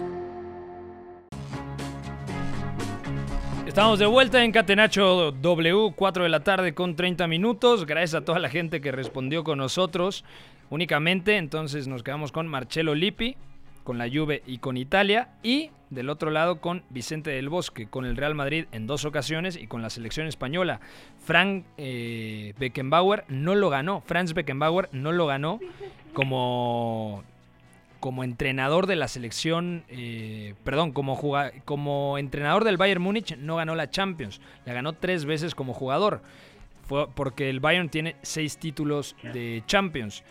Estamos 3.71 3.99
de 3.99 4.05
vuelta 4.05 4.43
en 4.43 4.51
Catenacho 4.51 5.31
W, 5.31 5.93
4 5.95 6.23
de 6.23 6.29
la 6.29 6.41
tarde 6.41 6.73
con 6.73 6.97
30 6.97 7.25
minutos. 7.27 7.85
Gracias 7.85 8.21
a 8.21 8.25
toda 8.25 8.37
la 8.37 8.49
gente 8.49 8.81
que 8.81 8.91
respondió 8.91 9.45
con 9.45 9.59
nosotros 9.59 10.25
únicamente. 10.69 11.37
Entonces 11.37 11.87
nos 11.87 12.03
quedamos 12.03 12.33
con 12.33 12.47
Marcelo 12.47 12.95
Lippi, 12.95 13.37
con 13.85 13.97
la 13.97 14.09
Juve 14.09 14.43
y 14.45 14.57
con 14.57 14.75
Italia. 14.75 15.29
Y 15.41 15.71
del 15.89 16.09
otro 16.09 16.31
lado 16.31 16.59
con 16.59 16.83
Vicente 16.89 17.29
del 17.29 17.47
Bosque, 17.47 17.87
con 17.87 18.03
el 18.03 18.17
Real 18.17 18.35
Madrid 18.35 18.65
en 18.73 18.87
dos 18.87 19.05
ocasiones 19.05 19.55
y 19.55 19.67
con 19.67 19.81
la 19.81 19.89
selección 19.89 20.27
española. 20.27 20.81
Frank 21.23 21.63
eh, 21.77 22.53
Beckenbauer 22.59 23.23
no 23.29 23.55
lo 23.55 23.69
ganó. 23.69 24.01
Franz 24.01 24.33
Beckenbauer 24.33 24.89
no 24.91 25.13
lo 25.13 25.27
ganó 25.27 25.61
como 26.11 27.23
como 28.01 28.25
entrenador 28.25 28.87
de 28.87 28.97
la 28.97 29.07
selección, 29.07 29.85
eh, 29.87 30.55
perdón, 30.65 30.91
como, 30.91 31.17
como 31.63 32.17
entrenador 32.17 32.65
del 32.65 32.75
Bayern 32.75 33.01
Múnich 33.01 33.37
no 33.37 33.55
ganó 33.55 33.75
la 33.75 33.89
Champions, 33.89 34.41
la 34.65 34.73
ganó 34.73 34.93
tres 34.93 35.23
veces 35.23 35.55
como 35.55 35.73
jugador, 35.73 36.21
Fue 36.81 37.07
porque 37.15 37.49
el 37.49 37.61
Bayern 37.61 37.87
tiene 37.87 38.17
seis 38.23 38.57
títulos 38.57 39.15
de 39.21 39.63
Champions 39.67 40.23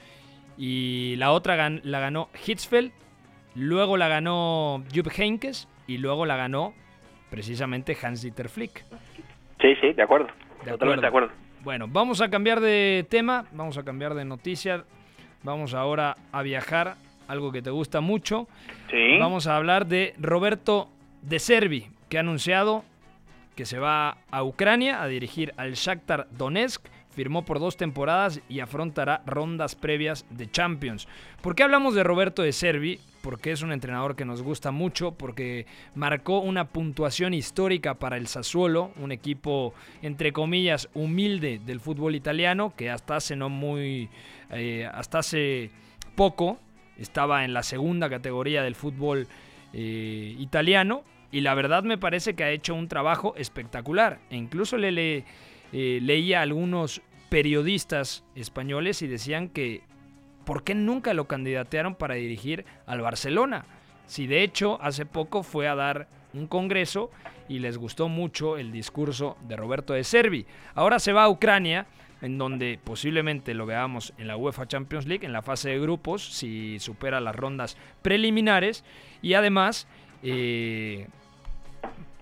y 0.59 1.14
la 1.16 1.30
otra 1.30 1.70
la 1.70 2.00
ganó 2.00 2.28
Hitzfeld, 2.46 2.92
luego 3.54 3.96
la 3.96 4.09
ganó 4.09 4.85
Jupp 4.94 5.09
Heynckes 5.16 5.68
y 5.87 5.98
luego 5.98 6.26
la 6.26 6.37
ganó 6.37 6.74
precisamente 7.30 7.96
Hans-Dieter 8.02 8.48
Flick. 8.48 8.85
Sí, 9.61 9.74
sí, 9.80 9.92
de 9.92 10.02
acuerdo. 10.02 10.28
Totalmente 10.64 11.02
de 11.02 11.06
acuerdo. 11.06 11.30
Bueno, 11.62 11.87
vamos 11.88 12.20
a 12.20 12.28
cambiar 12.30 12.61
de 12.61 13.06
tema, 13.09 13.46
vamos 13.52 13.78
a 13.78 13.85
cambiar 13.85 14.14
de 14.14 14.24
noticia. 14.24 14.85
Vamos 15.42 15.72
ahora 15.72 16.16
a 16.33 16.42
viajar 16.42 16.96
algo 17.30 17.52
que 17.52 17.62
te 17.62 17.70
gusta 17.70 18.00
mucho. 18.00 18.48
Sí. 18.90 19.18
Vamos 19.18 19.46
a 19.46 19.56
hablar 19.56 19.86
de 19.86 20.14
Roberto 20.18 20.88
De 21.22 21.38
Servi, 21.38 21.86
que 22.08 22.16
ha 22.16 22.20
anunciado 22.20 22.84
que 23.54 23.66
se 23.66 23.78
va 23.78 24.18
a 24.30 24.42
Ucrania 24.42 25.02
a 25.02 25.06
dirigir 25.06 25.52
al 25.56 25.74
Shakhtar 25.74 26.28
Donetsk. 26.30 26.82
Firmó 27.10 27.44
por 27.44 27.58
dos 27.58 27.76
temporadas 27.76 28.40
y 28.48 28.60
afrontará 28.60 29.22
rondas 29.26 29.74
previas 29.74 30.24
de 30.30 30.48
Champions. 30.48 31.08
¿Por 31.42 31.54
qué 31.56 31.64
hablamos 31.64 31.94
de 31.94 32.04
Roberto 32.04 32.42
De 32.42 32.52
Servi? 32.52 33.00
Porque 33.20 33.50
es 33.50 33.62
un 33.62 33.72
entrenador 33.72 34.14
que 34.14 34.24
nos 34.24 34.42
gusta 34.42 34.70
mucho, 34.70 35.12
porque 35.12 35.66
marcó 35.94 36.38
una 36.38 36.68
puntuación 36.68 37.34
histórica 37.34 37.94
para 37.94 38.16
el 38.16 38.28
Sassuolo, 38.28 38.92
un 38.96 39.10
equipo 39.10 39.74
entre 40.02 40.32
comillas 40.32 40.88
humilde 40.94 41.60
del 41.66 41.80
fútbol 41.80 42.14
italiano, 42.14 42.72
que 42.76 42.90
hasta 42.90 43.16
hace 43.16 43.34
no 43.34 43.48
muy, 43.48 44.08
eh, 44.50 44.88
hasta 44.90 45.18
hace 45.18 45.70
poco 46.14 46.58
estaba 47.00 47.44
en 47.44 47.52
la 47.52 47.62
segunda 47.62 48.08
categoría 48.08 48.62
del 48.62 48.76
fútbol 48.76 49.26
eh, 49.72 50.36
italiano 50.38 51.02
y 51.32 51.40
la 51.40 51.54
verdad 51.54 51.82
me 51.82 51.98
parece 51.98 52.34
que 52.34 52.44
ha 52.44 52.50
hecho 52.50 52.74
un 52.74 52.88
trabajo 52.88 53.34
espectacular. 53.36 54.20
E 54.30 54.36
incluso 54.36 54.76
le, 54.76 55.24
eh, 55.72 55.98
leía 56.02 56.40
a 56.40 56.42
algunos 56.42 57.02
periodistas 57.28 58.24
españoles 58.34 59.02
y 59.02 59.06
decían 59.06 59.48
que 59.48 59.82
¿por 60.44 60.64
qué 60.64 60.74
nunca 60.74 61.14
lo 61.14 61.26
candidatearon 61.26 61.94
para 61.94 62.14
dirigir 62.14 62.64
al 62.86 63.00
Barcelona? 63.00 63.64
Si 64.06 64.26
de 64.26 64.42
hecho 64.42 64.80
hace 64.82 65.06
poco 65.06 65.42
fue 65.42 65.68
a 65.68 65.76
dar 65.76 66.08
un 66.34 66.46
congreso 66.46 67.10
y 67.48 67.60
les 67.60 67.78
gustó 67.78 68.08
mucho 68.08 68.58
el 68.58 68.72
discurso 68.72 69.36
de 69.48 69.56
Roberto 69.56 69.92
de 69.92 70.04
Servi. 70.04 70.46
Ahora 70.74 70.98
se 70.98 71.12
va 71.12 71.24
a 71.24 71.28
Ucrania 71.28 71.86
en 72.22 72.38
donde 72.38 72.78
posiblemente 72.83 73.54
lo 73.54 73.66
veamos 73.66 74.12
en 74.18 74.26
la 74.26 74.37
UEFA 74.37 74.66
Champions 74.66 75.06
League, 75.06 75.24
en 75.24 75.33
la 75.33 75.42
fase 75.42 75.70
de 75.70 75.80
grupos, 75.80 76.22
si 76.24 76.78
supera 76.78 77.20
las 77.20 77.35
rondas 77.35 77.76
preliminares, 78.02 78.85
y 79.22 79.35
además, 79.35 79.88
eh, 80.22 81.06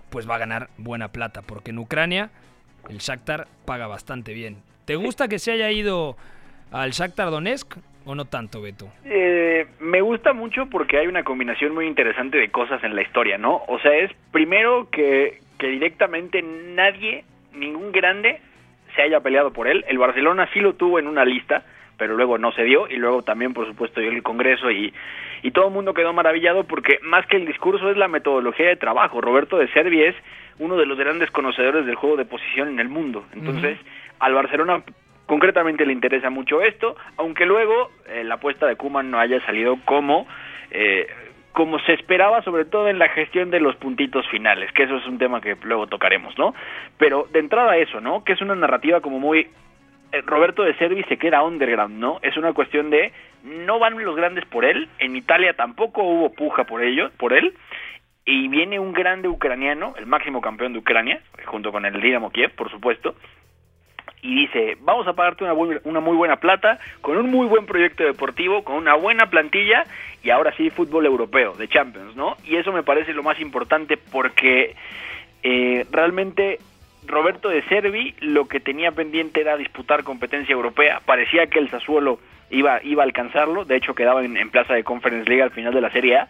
pues 0.09 0.29
va 0.29 0.35
a 0.35 0.39
ganar 0.39 0.69
buena 0.77 1.09
plata, 1.09 1.41
porque 1.41 1.71
en 1.71 1.79
Ucrania 1.79 2.29
el 2.89 2.99
Shakhtar 2.99 3.47
paga 3.65 3.87
bastante 3.87 4.33
bien. 4.33 4.57
¿Te 4.85 4.95
gusta 4.95 5.27
que 5.27 5.37
se 5.37 5.51
haya 5.51 5.71
ido 5.71 6.15
al 6.71 6.91
Shakhtar 6.91 7.29
Donetsk 7.29 7.77
o 8.05 8.15
no 8.15 8.25
tanto, 8.25 8.61
Beto? 8.61 8.89
Eh, 9.05 9.67
me 9.79 10.01
gusta 10.01 10.33
mucho 10.33 10.67
porque 10.67 10.97
hay 10.97 11.07
una 11.07 11.23
combinación 11.23 11.73
muy 11.73 11.85
interesante 11.85 12.37
de 12.37 12.49
cosas 12.49 12.83
en 12.83 12.95
la 12.95 13.01
historia, 13.01 13.37
¿no? 13.37 13.61
O 13.67 13.79
sea, 13.79 13.95
es 13.97 14.11
primero 14.31 14.89
que, 14.89 15.41
que 15.59 15.67
directamente 15.67 16.41
nadie, 16.41 17.23
ningún 17.53 17.91
grande, 17.91 18.41
se 18.95 19.01
haya 19.01 19.19
peleado 19.19 19.51
por 19.51 19.67
él. 19.67 19.85
El 19.87 19.97
Barcelona 19.97 20.49
sí 20.53 20.59
lo 20.59 20.73
tuvo 20.73 20.99
en 20.99 21.07
una 21.07 21.25
lista, 21.25 21.63
pero 21.97 22.15
luego 22.15 22.37
no 22.37 22.51
se 22.51 22.63
dio 22.63 22.87
y 22.87 22.95
luego 22.95 23.23
también, 23.23 23.53
por 23.53 23.67
supuesto, 23.67 23.99
dio 23.99 24.09
el 24.09 24.23
Congreso 24.23 24.71
y, 24.71 24.93
y 25.43 25.51
todo 25.51 25.67
el 25.67 25.73
mundo 25.73 25.93
quedó 25.93 26.13
maravillado 26.13 26.63
porque 26.63 26.99
más 27.03 27.25
que 27.27 27.37
el 27.37 27.45
discurso 27.45 27.89
es 27.89 27.97
la 27.97 28.07
metodología 28.07 28.67
de 28.67 28.75
trabajo. 28.75 29.21
Roberto 29.21 29.57
de 29.57 29.67
Servi 29.69 30.03
es 30.03 30.15
uno 30.59 30.77
de 30.77 30.85
los 30.85 30.97
grandes 30.97 31.31
conocedores 31.31 31.85
del 31.85 31.95
juego 31.95 32.17
de 32.17 32.25
posición 32.25 32.69
en 32.69 32.79
el 32.79 32.89
mundo. 32.89 33.25
Entonces, 33.33 33.77
al 34.19 34.33
Barcelona 34.33 34.83
concretamente 35.25 35.85
le 35.85 35.93
interesa 35.93 36.29
mucho 36.29 36.61
esto, 36.61 36.95
aunque 37.17 37.45
luego 37.45 37.91
eh, 38.07 38.23
la 38.23 38.35
apuesta 38.35 38.65
de 38.65 38.75
Kuman 38.75 39.11
no 39.11 39.19
haya 39.19 39.39
salido 39.45 39.77
como 39.85 40.27
eh, 40.71 41.07
como 41.59 41.77
se 41.79 41.91
esperaba, 41.91 42.41
sobre 42.43 42.63
todo 42.63 42.87
en 42.87 42.99
la 42.99 43.09
gestión 43.09 43.51
de 43.51 43.59
los 43.59 43.75
puntitos 43.75 44.25
finales, 44.29 44.71
que 44.71 44.83
eso 44.83 44.95
es 44.95 45.05
un 45.05 45.17
tema 45.17 45.41
que 45.41 45.57
luego 45.61 45.87
tocaremos, 45.87 46.37
¿no? 46.37 46.55
Pero 46.97 47.27
de 47.33 47.39
entrada 47.39 47.75
eso, 47.75 47.99
¿no? 47.99 48.23
Que 48.23 48.31
es 48.31 48.41
una 48.41 48.55
narrativa 48.55 49.01
como 49.01 49.19
muy... 49.19 49.49
Eh, 50.13 50.21
Roberto 50.25 50.63
de 50.63 50.73
Servi 50.75 51.03
se 51.09 51.17
queda 51.17 51.43
underground, 51.43 51.99
¿no? 51.99 52.19
Es 52.21 52.37
una 52.37 52.53
cuestión 52.53 52.89
de 52.89 53.11
no 53.43 53.77
van 53.77 54.01
los 54.01 54.15
grandes 54.15 54.45
por 54.45 54.63
él, 54.63 54.87
en 54.99 55.17
Italia 55.17 55.53
tampoco 55.53 56.01
hubo 56.01 56.31
puja 56.31 56.63
por 56.63 56.81
ello, 56.81 57.11
por 57.17 57.33
él, 57.33 57.53
y 58.23 58.47
viene 58.47 58.79
un 58.79 58.93
grande 58.93 59.27
ucraniano, 59.27 59.95
el 59.97 60.05
máximo 60.05 60.39
campeón 60.39 60.71
de 60.71 60.79
Ucrania, 60.79 61.19
junto 61.43 61.73
con 61.73 61.85
el 61.85 61.99
Dinamo 61.99 62.31
Kiev, 62.31 62.55
por 62.55 62.71
supuesto, 62.71 63.15
y 64.21 64.35
dice, 64.35 64.77
vamos 64.81 65.07
a 65.07 65.13
pagarte 65.13 65.43
una, 65.43 65.53
una 65.83 65.99
muy 65.99 66.15
buena 66.17 66.37
plata, 66.37 66.79
con 67.01 67.17
un 67.17 67.29
muy 67.31 67.47
buen 67.47 67.65
proyecto 67.65 68.03
deportivo, 68.03 68.63
con 68.63 68.75
una 68.75 68.95
buena 68.95 69.29
plantilla 69.29 69.85
y 70.23 70.29
ahora 70.29 70.53
sí 70.57 70.69
fútbol 70.69 71.05
europeo, 71.05 71.53
de 71.53 71.67
Champions, 71.67 72.15
¿no? 72.15 72.35
Y 72.45 72.57
eso 72.57 72.73
me 72.73 72.83
parece 72.83 73.13
lo 73.13 73.23
más 73.23 73.39
importante 73.39 73.97
porque 73.97 74.75
eh, 75.43 75.85
realmente 75.91 76.59
Roberto 77.07 77.49
de 77.49 77.63
Servi 77.63 78.13
lo 78.19 78.47
que 78.47 78.59
tenía 78.59 78.91
pendiente 78.91 79.41
era 79.41 79.55
disputar 79.55 80.03
competencia 80.03 80.53
europea, 80.53 81.01
parecía 81.05 81.47
que 81.47 81.59
el 81.59 81.69
Sassuolo 81.69 82.19
iba, 82.49 82.83
iba 82.83 83.03
a 83.03 83.05
alcanzarlo, 83.05 83.63
de 83.63 83.77
hecho 83.77 83.95
quedaba 83.95 84.23
en, 84.23 84.35
en 84.35 84.49
plaza 84.49 84.73
de 84.73 84.83
Conference 84.83 85.29
League 85.29 85.43
al 85.43 85.51
final 85.51 85.73
de 85.73 85.81
la 85.81 85.91
Serie 85.91 86.17
A, 86.17 86.27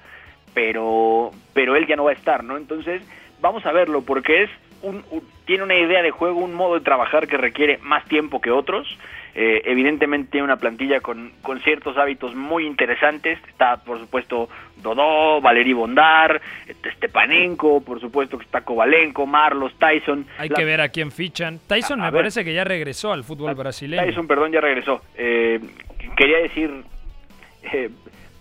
pero, 0.53 1.31
pero 1.53 1.75
él 1.75 1.87
ya 1.87 1.95
no 1.95 2.03
va 2.03 2.11
a 2.11 2.15
estar, 2.15 2.43
¿no? 2.43 2.55
Entonces, 2.57 3.01
vamos 3.41 3.65
a 3.65 3.71
verlo, 3.71 4.01
porque 4.01 4.43
es 4.43 4.49
un, 4.81 5.03
tiene 5.45 5.63
una 5.63 5.75
idea 5.75 6.01
de 6.01 6.11
juego, 6.11 6.39
un 6.39 6.53
modo 6.53 6.75
de 6.75 6.81
trabajar 6.81 7.27
que 7.27 7.37
requiere 7.37 7.79
más 7.81 8.05
tiempo 8.05 8.41
que 8.41 8.51
otros. 8.51 8.87
Eh, 9.35 9.61
evidentemente 9.65 10.31
tiene 10.31 10.43
una 10.43 10.57
plantilla 10.57 11.01
con, 11.01 11.31
con, 11.41 11.59
ciertos 11.61 11.97
hábitos 11.97 12.35
muy 12.35 12.65
interesantes. 12.65 13.39
Está, 13.47 13.77
por 13.77 13.99
supuesto, 13.99 14.49
Dodó, 14.77 15.39
Valery 15.39 15.73
Bondar, 15.73 16.41
este, 16.67 16.91
Stepanenko, 16.93 17.81
por 17.81 18.01
supuesto 18.01 18.37
que 18.37 18.45
está 18.45 18.61
Kovalenko, 18.61 19.25
Marlos, 19.25 19.73
Tyson. 19.77 20.25
Hay 20.37 20.49
que 20.49 20.65
ver 20.65 20.81
a 20.81 20.89
quién 20.89 21.11
fichan. 21.11 21.59
Tyson 21.67 22.01
me 22.01 22.11
parece 22.11 22.43
que 22.43 22.53
ya 22.53 22.63
regresó 22.63 23.13
al 23.13 23.23
fútbol 23.23 23.53
brasileño. 23.55 24.03
Tyson, 24.03 24.27
perdón, 24.27 24.51
ya 24.51 24.61
regresó. 24.61 25.01
Eh, 25.15 25.59
quería 26.17 26.39
decir... 26.39 26.83
Eh, 27.71 27.89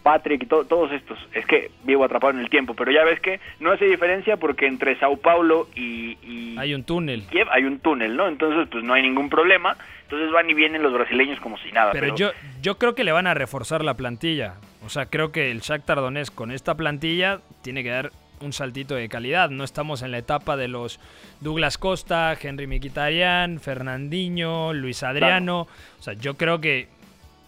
Patrick, 0.09 0.49
to- 0.49 0.65
todos 0.65 0.91
estos. 0.93 1.19
Es 1.35 1.45
que 1.45 1.71
vivo 1.85 2.03
atrapado 2.03 2.33
en 2.33 2.39
el 2.41 2.49
tiempo, 2.49 2.73
pero 2.73 2.91
ya 2.91 3.05
ves 3.05 3.21
que 3.21 3.41
no 3.61 3.71
hace 3.73 3.85
diferencia 3.85 4.39
porque 4.39 4.67
entre 4.67 4.99
Sao 4.99 5.19
Paulo 5.19 5.69
y, 5.75 6.17
y 6.23 6.57
Hay 6.59 6.73
un 6.73 6.83
túnel. 6.83 7.25
Kiev 7.31 7.47
hay 7.51 7.65
un 7.65 7.79
túnel, 7.81 8.17
¿no? 8.17 8.27
Entonces, 8.27 8.67
pues 8.73 8.83
no 8.85 8.95
hay 8.95 9.03
ningún 9.03 9.29
problema. 9.29 9.77
Entonces 10.05 10.31
van 10.33 10.49
y 10.49 10.55
vienen 10.55 10.83
los 10.83 10.95
brasileños 10.95 11.39
como 11.41 11.59
si 11.59 11.71
nada. 11.73 11.93
Pero 11.93 12.17
yo, 12.17 12.31
yo 12.63 12.79
creo 12.79 12.95
que 12.95 13.05
le 13.05 13.13
van 13.13 13.27
a 13.27 13.35
reforzar 13.35 13.85
la 13.85 13.93
plantilla. 13.95 14.55
O 14.83 14.89
sea, 14.89 15.05
creo 15.05 15.31
que 15.31 15.51
el 15.51 15.61
Shakhtar 15.61 15.99
Donetsk 15.99 16.35
con 16.35 16.51
esta 16.53 16.75
plantilla 16.75 17.41
tiene 17.63 17.83
que 17.83 17.91
dar 17.91 18.11
un 18.41 18.55
saltito 18.55 18.95
de 18.95 19.11
calidad. 19.11 19.51
No 19.51 19.63
estamos 19.65 20.01
en 20.01 20.11
la 20.11 20.17
etapa 20.19 20.57
de 20.57 20.69
los 20.69 21.01
Douglas 21.43 21.77
Costa, 21.77 22.35
Henry 22.41 22.67
Mkhitaryan, 22.67 23.61
Fernandinho, 23.61 24.73
Luis 24.73 25.03
Adriano. 25.03 25.63
O 25.99 26.03
sea, 26.03 26.15
yo 26.15 26.39
creo 26.39 26.61
que 26.63 26.89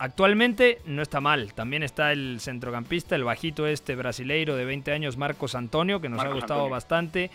actualmente 0.01 0.79
no 0.87 1.03
está 1.03 1.21
mal. 1.21 1.53
También 1.55 1.83
está 1.83 2.11
el 2.11 2.39
centrocampista, 2.41 3.15
el 3.15 3.23
bajito 3.23 3.67
este 3.67 3.95
brasileiro 3.95 4.57
de 4.57 4.65
20 4.65 4.93
años, 4.93 5.17
Marcos 5.17 5.55
Antonio, 5.55 6.01
que 6.01 6.09
nos 6.09 6.21
ha 6.21 6.29
gustado 6.29 6.61
Antonio. 6.61 6.71
bastante. 6.71 7.31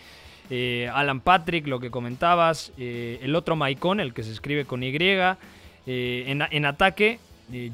Eh, 0.50 0.90
Alan 0.92 1.20
Patrick, 1.20 1.66
lo 1.68 1.78
que 1.80 1.90
comentabas. 1.90 2.72
eh, 2.76 3.20
el 3.22 3.34
otro 3.36 3.54
Maicon, 3.56 4.00
el 4.00 4.12
que 4.12 4.24
se 4.24 4.32
escribe 4.32 4.64
con 4.64 4.82
Y. 4.82 4.88
Eh, 4.98 6.24
en, 6.26 6.42
en 6.50 6.64
ataque, 6.64 7.20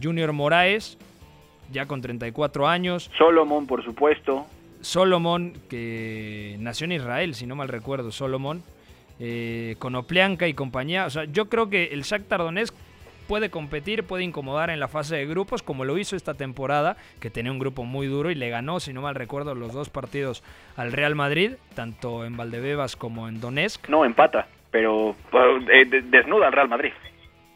Junior 0.03 0.33
Moraes, 0.35 0.99
ya 1.73 1.87
con 1.87 2.03
34 2.03 2.69
años. 2.69 3.11
Solomon, 3.17 3.67
por 3.67 3.83
supuesto. 3.83 4.47
Solomon, 4.83 5.55
que 5.71 6.57
nació 6.61 6.85
en 6.85 6.93
Israel, 6.93 7.35
si 7.35 7.47
no 7.47 7.57
mal 7.57 7.69
recuerdo, 7.69 8.13
Solomon. 8.13 8.63
Con 9.79 9.95
Oplianka 9.95 10.49
y 10.49 10.55
compañía. 10.55 11.07
O 11.07 11.11
sea, 11.11 11.25
yo 11.25 11.49
creo 11.49 11.71
que 11.71 11.85
el 11.93 12.03
Shakhtar 12.03 12.41
Donetsk 12.41 12.75
puede 13.33 13.49
competir, 13.49 14.05
puede 14.05 14.25
incomodar 14.25 14.69
en 14.69 14.79
la 14.79 14.89
fase 14.89 15.17
de 15.17 15.25
grupos, 15.25 15.63
como 15.63 15.87
lo 15.87 15.97
hizo 15.97 16.17
esta 16.17 16.35
temporada, 16.35 16.99
que 17.19 17.31
tenía 17.31 17.51
un 17.51 17.59
grupo 17.59 17.83
muy 17.83 18.07
duro 18.07 18.31
y 18.31 18.35
le 18.35 18.51
ganó, 18.51 18.79
si 18.79 18.93
no 18.93 19.01
mal 19.01 19.15
recuerdo, 19.15 19.55
los 19.55 19.73
dos 19.73 19.89
partidos 19.89 20.43
al 20.77 20.93
Real 20.93 21.15
Madrid, 21.15 21.53
tanto 21.75 22.27
en 22.27 22.37
Valdebebas 22.37 22.95
como 22.95 23.29
en 23.29 23.41
Donetsk. 23.41 23.89
No, 23.89 24.05
empata, 24.05 24.49
pero 24.71 25.17
eh, 25.73 25.87
de- 25.87 26.03
desnuda 26.03 26.49
al 26.49 26.53
Real 26.53 26.69
Madrid. 26.69 26.93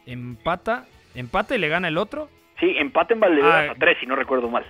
Empata, 0.07 0.85
empata 1.13 1.55
y 1.55 1.59
le 1.59 1.67
gana 1.69 1.89
el 1.89 1.99
otro. 1.99 2.27
Sí, 2.59 2.73
empate 2.79 3.13
en 3.13 3.19
Valdebebas 3.19 3.69
Ah. 3.69 3.71
a 3.73 3.75
tres, 3.75 3.97
si 3.99 4.07
no 4.07 4.15
recuerdo 4.15 4.49
mal. 4.49 4.65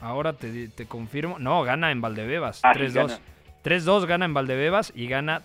Ahora 0.00 0.32
te, 0.32 0.66
te 0.66 0.84
confirmo. 0.86 1.38
No, 1.38 1.62
gana 1.62 1.92
en 1.92 2.00
Valdebebas. 2.00 2.58
Ah, 2.64 2.72
sí, 2.74 2.80
3-2. 2.80 2.92
gana. 2.94 3.18
3-2 3.62 4.04
gana 4.06 4.24
en 4.24 4.34
Valdebebas 4.34 4.92
y 4.96 5.06
gana 5.06 5.42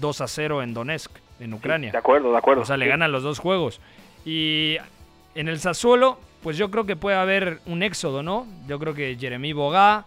2-0 0.00 0.62
en 0.62 0.72
Donetsk, 0.72 1.10
en 1.40 1.52
Ucrania. 1.52 1.92
De 1.92 1.98
acuerdo, 1.98 2.32
de 2.32 2.38
acuerdo. 2.38 2.62
O 2.62 2.64
sea, 2.64 2.78
le 2.78 2.86
Sí. 2.86 2.88
ganan 2.88 3.12
los 3.12 3.22
dos 3.22 3.38
juegos. 3.38 3.82
Y 4.24 4.76
en 5.34 5.48
el 5.48 5.60
Sassuolo, 5.60 6.18
pues 6.42 6.56
yo 6.56 6.70
creo 6.70 6.86
que 6.86 6.96
puede 6.96 7.16
haber 7.16 7.60
un 7.66 7.82
éxodo, 7.82 8.22
¿no? 8.22 8.46
Yo 8.68 8.78
creo 8.78 8.94
que 8.94 9.16
Jeremy 9.18 9.52
Bogá, 9.52 10.06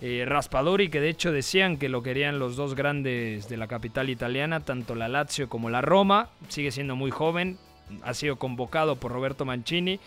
eh, 0.00 0.24
Raspadori, 0.26 0.88
que 0.88 1.00
de 1.00 1.10
hecho 1.10 1.30
decían 1.30 1.76
que 1.76 1.88
lo 1.88 2.02
querían 2.02 2.38
los 2.38 2.56
dos 2.56 2.74
grandes 2.74 3.48
de 3.48 3.56
la 3.56 3.68
capital 3.68 4.10
italiana, 4.10 4.60
tanto 4.60 4.94
la 4.94 5.08
Lazio 5.08 5.48
como 5.48 5.70
la 5.70 5.80
Roma, 5.80 6.30
sigue 6.48 6.72
siendo 6.72 6.96
muy 6.96 7.10
joven, 7.10 7.58
ha 8.02 8.14
sido 8.14 8.36
convocado 8.36 8.96
por 8.96 9.12
Roberto 9.12 9.44
Mancini. 9.44 10.00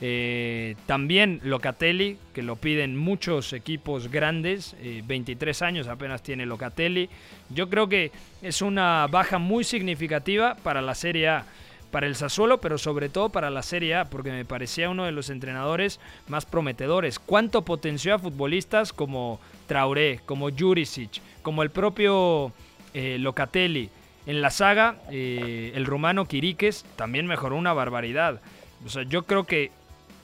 Eh, 0.00 0.76
también 0.86 1.40
Locatelli, 1.42 2.18
que 2.32 2.42
lo 2.42 2.56
piden 2.56 2.96
muchos 2.96 3.52
equipos 3.52 4.08
grandes, 4.08 4.76
eh, 4.80 5.02
23 5.04 5.60
años 5.62 5.88
apenas 5.88 6.22
tiene 6.22 6.46
Locatelli. 6.46 7.08
Yo 7.50 7.68
creo 7.68 7.88
que 7.88 8.12
es 8.42 8.62
una 8.62 9.06
baja 9.08 9.38
muy 9.38 9.64
significativa 9.64 10.54
para 10.54 10.82
la 10.82 10.94
Serie 10.94 11.28
A, 11.28 11.46
para 11.90 12.06
el 12.06 12.14
Sassuolo, 12.16 12.60
pero 12.60 12.76
sobre 12.78 13.08
todo 13.08 13.30
para 13.30 13.50
la 13.50 13.62
Serie 13.62 13.94
A, 13.94 14.04
porque 14.04 14.30
me 14.30 14.44
parecía 14.44 14.90
uno 14.90 15.04
de 15.04 15.12
los 15.12 15.30
entrenadores 15.30 16.00
más 16.28 16.44
prometedores. 16.46 17.18
¿Cuánto 17.18 17.62
potenció 17.64 18.14
a 18.14 18.18
futbolistas 18.18 18.92
como 18.92 19.40
Traoré, 19.66 20.20
como 20.26 20.50
Jurisic, 20.50 21.20
como 21.42 21.62
el 21.62 21.70
propio 21.70 22.52
eh, 22.94 23.16
Locatelli? 23.18 23.90
En 24.26 24.42
la 24.42 24.50
saga, 24.50 24.96
eh, 25.10 25.72
el 25.74 25.86
rumano 25.86 26.26
Quiriques 26.28 26.84
también 26.96 27.26
mejoró 27.26 27.56
una 27.56 27.72
barbaridad. 27.72 28.42
O 28.84 28.90
sea, 28.90 29.04
yo 29.04 29.22
creo 29.22 29.44
que 29.44 29.70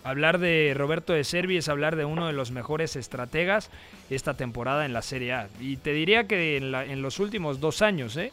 hablar 0.04 0.38
de 0.38 0.74
Roberto 0.76 1.14
de 1.14 1.24
Servi 1.24 1.56
es 1.56 1.70
hablar 1.70 1.96
de 1.96 2.04
uno 2.04 2.26
de 2.26 2.34
los 2.34 2.50
mejores 2.50 2.96
estrategas 2.96 3.70
esta 4.10 4.34
temporada 4.34 4.84
en 4.84 4.92
la 4.92 5.00
Serie 5.00 5.32
A. 5.32 5.48
Y 5.58 5.78
te 5.78 5.94
diría 5.94 6.28
que 6.28 6.58
en, 6.58 6.70
la- 6.70 6.84
en 6.84 7.00
los 7.00 7.18
últimos 7.18 7.60
dos 7.60 7.80
años, 7.80 8.14
¿eh? 8.18 8.32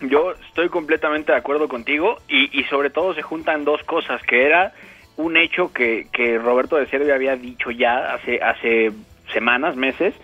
Yo 0.00 0.32
estoy 0.48 0.68
completamente 0.68 1.32
de 1.32 1.38
acuerdo 1.38 1.68
contigo 1.68 2.18
y, 2.28 2.58
y 2.58 2.64
sobre 2.64 2.90
todo 2.90 3.14
se 3.14 3.22
juntan 3.22 3.64
dos 3.64 3.82
cosas, 3.84 4.22
que 4.22 4.44
era 4.44 4.72
un 5.16 5.36
hecho 5.36 5.72
que, 5.72 6.06
que 6.12 6.38
Roberto 6.38 6.76
de 6.76 6.86
Servi 6.86 7.10
había 7.10 7.36
dicho 7.36 7.70
ya 7.70 8.14
hace, 8.14 8.42
hace 8.42 8.92
semanas, 9.32 9.76
meses, 9.76 10.14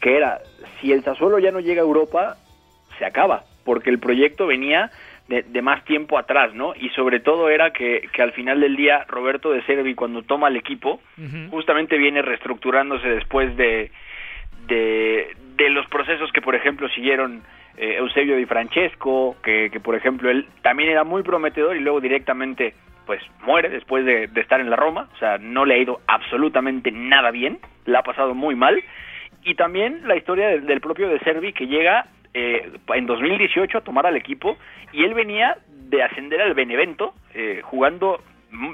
que 0.00 0.16
era, 0.16 0.38
si 0.80 0.92
el 0.92 1.04
Sassuolo 1.04 1.38
ya 1.38 1.50
no 1.50 1.60
llega 1.60 1.82
a 1.82 1.84
Europa, 1.84 2.36
se 2.98 3.04
acaba, 3.04 3.44
porque 3.64 3.90
el 3.90 3.98
proyecto 3.98 4.46
venía 4.46 4.90
de, 5.28 5.42
de 5.42 5.62
más 5.62 5.84
tiempo 5.84 6.18
atrás, 6.18 6.54
¿no? 6.54 6.72
Y 6.74 6.88
sobre 6.90 7.20
todo 7.20 7.50
era 7.50 7.70
que, 7.72 8.08
que 8.12 8.22
al 8.22 8.32
final 8.32 8.60
del 8.60 8.76
día 8.76 9.04
Roberto 9.08 9.50
de 9.50 9.62
Servi 9.64 9.94
cuando 9.94 10.22
toma 10.22 10.48
el 10.48 10.56
equipo, 10.56 11.00
justamente 11.50 11.98
viene 11.98 12.22
reestructurándose 12.22 13.08
después 13.08 13.54
de, 13.56 13.90
de, 14.66 15.36
de 15.56 15.70
los 15.70 15.86
procesos 15.88 16.32
que, 16.32 16.40
por 16.40 16.54
ejemplo, 16.54 16.88
siguieron 16.88 17.42
eh, 17.78 17.96
Eusebio 17.98 18.36
Di 18.36 18.46
Francesco, 18.46 19.36
que, 19.42 19.70
por 19.82 19.94
ejemplo, 19.94 20.30
él 20.30 20.46
también 20.62 20.90
era 20.90 21.04
muy 21.04 21.22
prometedor 21.22 21.76
y 21.76 21.80
luego 21.80 22.00
directamente, 22.00 22.74
pues, 23.06 23.22
muere 23.42 23.68
después 23.68 24.04
de, 24.04 24.28
estar 24.36 24.60
en 24.60 24.70
la 24.70 24.76
Roma. 24.76 25.08
O 25.14 25.18
sea, 25.18 25.38
no 25.38 25.64
le 25.64 25.74
ha 25.74 25.78
ido 25.78 26.00
absolutamente 26.06 26.90
nada 26.92 27.30
bien, 27.30 27.58
la 27.86 28.00
ha 28.00 28.02
pasado 28.02 28.34
muy 28.34 28.54
mal. 28.54 28.82
Y 29.44 29.54
también 29.54 30.06
la 30.06 30.16
historia 30.16 30.48
del, 30.48 30.66
del 30.66 30.80
propio 30.80 31.08
De 31.08 31.20
Servi, 31.20 31.52
que 31.52 31.66
llega 31.66 32.06
eh, 32.34 32.70
en 32.94 33.06
2018 33.06 33.78
a 33.78 33.80
tomar 33.80 34.06
al 34.06 34.16
equipo 34.16 34.56
y 34.92 35.02
él 35.02 35.14
venía 35.14 35.56
de 35.88 36.02
ascender 36.02 36.40
al 36.42 36.54
Benevento, 36.54 37.14
eh, 37.34 37.62
jugando 37.64 38.20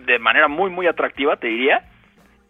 de 0.07 0.19
manera 0.19 0.49
muy, 0.49 0.71
muy 0.71 0.87
atractiva, 0.87 1.37
te 1.37 1.49
diría, 1.49 1.85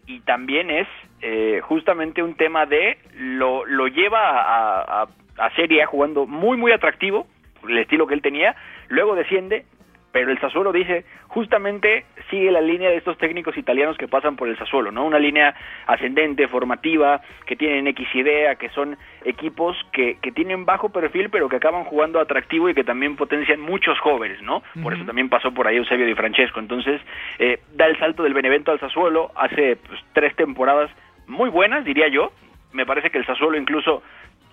y 0.07 0.19
también 0.21 0.69
es 0.69 0.87
eh, 1.21 1.61
justamente 1.63 2.21
un 2.21 2.35
tema 2.35 2.65
de 2.65 2.97
lo, 3.13 3.65
lo 3.65 3.87
lleva 3.87 4.41
a, 4.41 5.03
a, 5.03 5.07
a 5.37 5.49
Serie 5.51 5.83
A 5.83 5.87
jugando 5.87 6.25
muy 6.25 6.57
muy 6.57 6.71
atractivo 6.71 7.27
el 7.67 7.77
estilo 7.77 8.07
que 8.07 8.13
él 8.13 8.21
tenía 8.21 8.55
luego 8.89 9.15
desciende 9.15 9.65
pero 10.11 10.31
el 10.31 10.39
Sassuolo 10.39 10.71
dice 10.71 11.03
justamente 11.27 12.05
sigue 12.29 12.49
la 12.49 12.61
línea 12.61 12.89
de 12.89 12.97
estos 12.97 13.17
técnicos 13.17 13.57
italianos 13.57 13.97
que 13.97 14.07
pasan 14.07 14.35
por 14.35 14.47
el 14.47 14.57
Sassuolo 14.57 14.91
no 14.91 15.05
una 15.05 15.19
línea 15.19 15.55
ascendente 15.87 16.47
formativa 16.47 17.21
que 17.45 17.55
tienen 17.55 17.87
X 17.87 18.07
idea 18.15 18.55
que 18.55 18.69
son 18.69 18.97
equipos 19.23 19.75
que, 19.91 20.17
que 20.21 20.31
tienen 20.31 20.65
bajo 20.65 20.89
perfil 20.89 21.29
pero 21.29 21.49
que 21.49 21.57
acaban 21.57 21.83
jugando 21.83 22.19
atractivo 22.19 22.69
y 22.69 22.73
que 22.73 22.83
también 22.83 23.15
potencian 23.15 23.59
muchos 23.59 23.99
jóvenes 23.99 24.41
no 24.41 24.63
por 24.81 24.93
eso 24.93 25.05
también 25.05 25.29
pasó 25.29 25.51
por 25.53 25.67
ahí 25.67 25.77
Eusebio 25.77 26.05
Di 26.05 26.15
Francesco. 26.15 26.59
Entonces 26.59 27.01
eh, 27.39 27.59
da 27.73 27.85
el 27.85 27.97
salto 27.97 28.23
del 28.23 28.33
Benevento 28.33 28.71
al 28.71 28.79
Sassuolo 28.79 29.31
hace 29.35 29.77
pues, 29.77 29.99
tres 30.13 30.35
temporadas 30.35 30.91
muy 31.27 31.49
buenas 31.49 31.85
diría 31.85 32.07
yo. 32.07 32.31
Me 32.73 32.85
parece 32.85 33.09
que 33.09 33.17
el 33.17 33.25
Sassuolo 33.25 33.57
incluso 33.57 34.03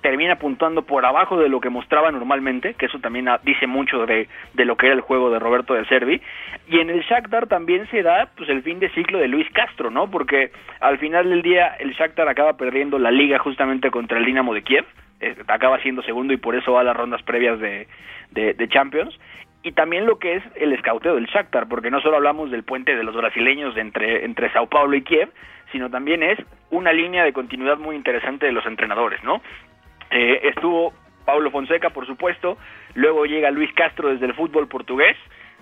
termina 0.03 0.37
puntuando 0.37 0.83
por 0.83 1.07
abajo 1.07 1.39
de 1.39 1.49
lo 1.49 1.61
que 1.61 1.71
mostraba 1.71 2.11
normalmente, 2.11 2.75
que 2.75 2.87
eso 2.87 2.99
también 2.99 3.29
ah, 3.29 3.41
dice 3.43 3.67
mucho 3.67 4.05
de, 4.05 4.29
de 4.53 4.65
lo 4.65 4.77
que 4.77 4.87
era 4.87 4.95
el 4.95 5.01
juego 5.01 5.31
de 5.31 5.39
Roberto 5.39 5.75
de 5.75 5.87
Servi, 5.87 6.21
y 6.69 6.81
en 6.81 6.91
el 6.91 7.03
Shakhtar 7.03 7.47
también 7.47 7.89
se 7.91 8.03
da 8.03 8.29
pues 8.37 8.49
el 8.49 8.63
fin 8.63 8.81
de 8.81 8.91
ciclo 8.91 9.19
de 9.19 9.29
Luis 9.29 9.49
Castro, 9.53 9.91
¿no? 9.91 10.11
Porque 10.11 10.51
al 10.81 10.99
final 10.99 11.31
del 11.31 11.43
día 11.43 11.77
el 11.79 11.93
Shakhtar 11.93 12.29
acaba 12.29 12.57
perdiendo 12.57 12.99
la 12.99 13.11
liga 13.11 13.39
justamente 13.39 13.91
contra 13.91 14.19
el 14.19 14.25
Dinamo 14.25 14.53
de 14.53 14.63
Kiev, 14.63 14.85
eh, 15.21 15.37
acaba 15.47 15.79
siendo 15.81 16.03
segundo 16.03 16.33
y 16.33 16.37
por 16.37 16.57
eso 16.57 16.73
va 16.73 16.81
a 16.81 16.85
las 16.85 16.97
rondas 16.97 17.23
previas 17.23 17.59
de, 17.61 17.87
de, 18.33 18.55
de 18.55 18.69
Champions, 18.69 19.17
y 19.63 19.73
también 19.73 20.07
lo 20.07 20.19
que 20.19 20.35
es 20.35 20.43
el 20.57 20.73
escauteo 20.73 21.15
del 21.15 21.27
Shakhtar, 21.27 21.69
porque 21.69 21.91
no 21.91 22.01
solo 22.01 22.17
hablamos 22.17 22.51
del 22.51 22.65
puente 22.65 22.97
de 22.97 23.05
los 23.05 23.15
brasileños 23.15 23.77
entre, 23.77 24.25
entre 24.25 24.53
Sao 24.53 24.67
Paulo 24.67 24.97
y 24.97 25.03
Kiev, 25.03 25.31
sino 25.71 25.89
también 25.89 26.23
es 26.23 26.39
una 26.71 26.93
línea 26.93 27.25
de 27.25 27.33
continuidad 27.33 27.79
muy 27.79 27.95
interesante 27.95 28.47
de 28.47 28.53
los 28.53 28.67
entrenadores, 28.67 29.23
¿no? 29.23 29.41
Eh, 30.13 30.41
estuvo 30.49 30.93
Paulo 31.25 31.51
Fonseca, 31.51 31.91
por 31.91 32.07
supuesto, 32.07 32.59
luego 32.95 33.25
llega 33.25 33.51
Luis 33.51 33.73
Castro 33.73 34.11
desde 34.11 34.27
el 34.27 34.35
fútbol 34.35 34.69
portugués, 34.69 35.17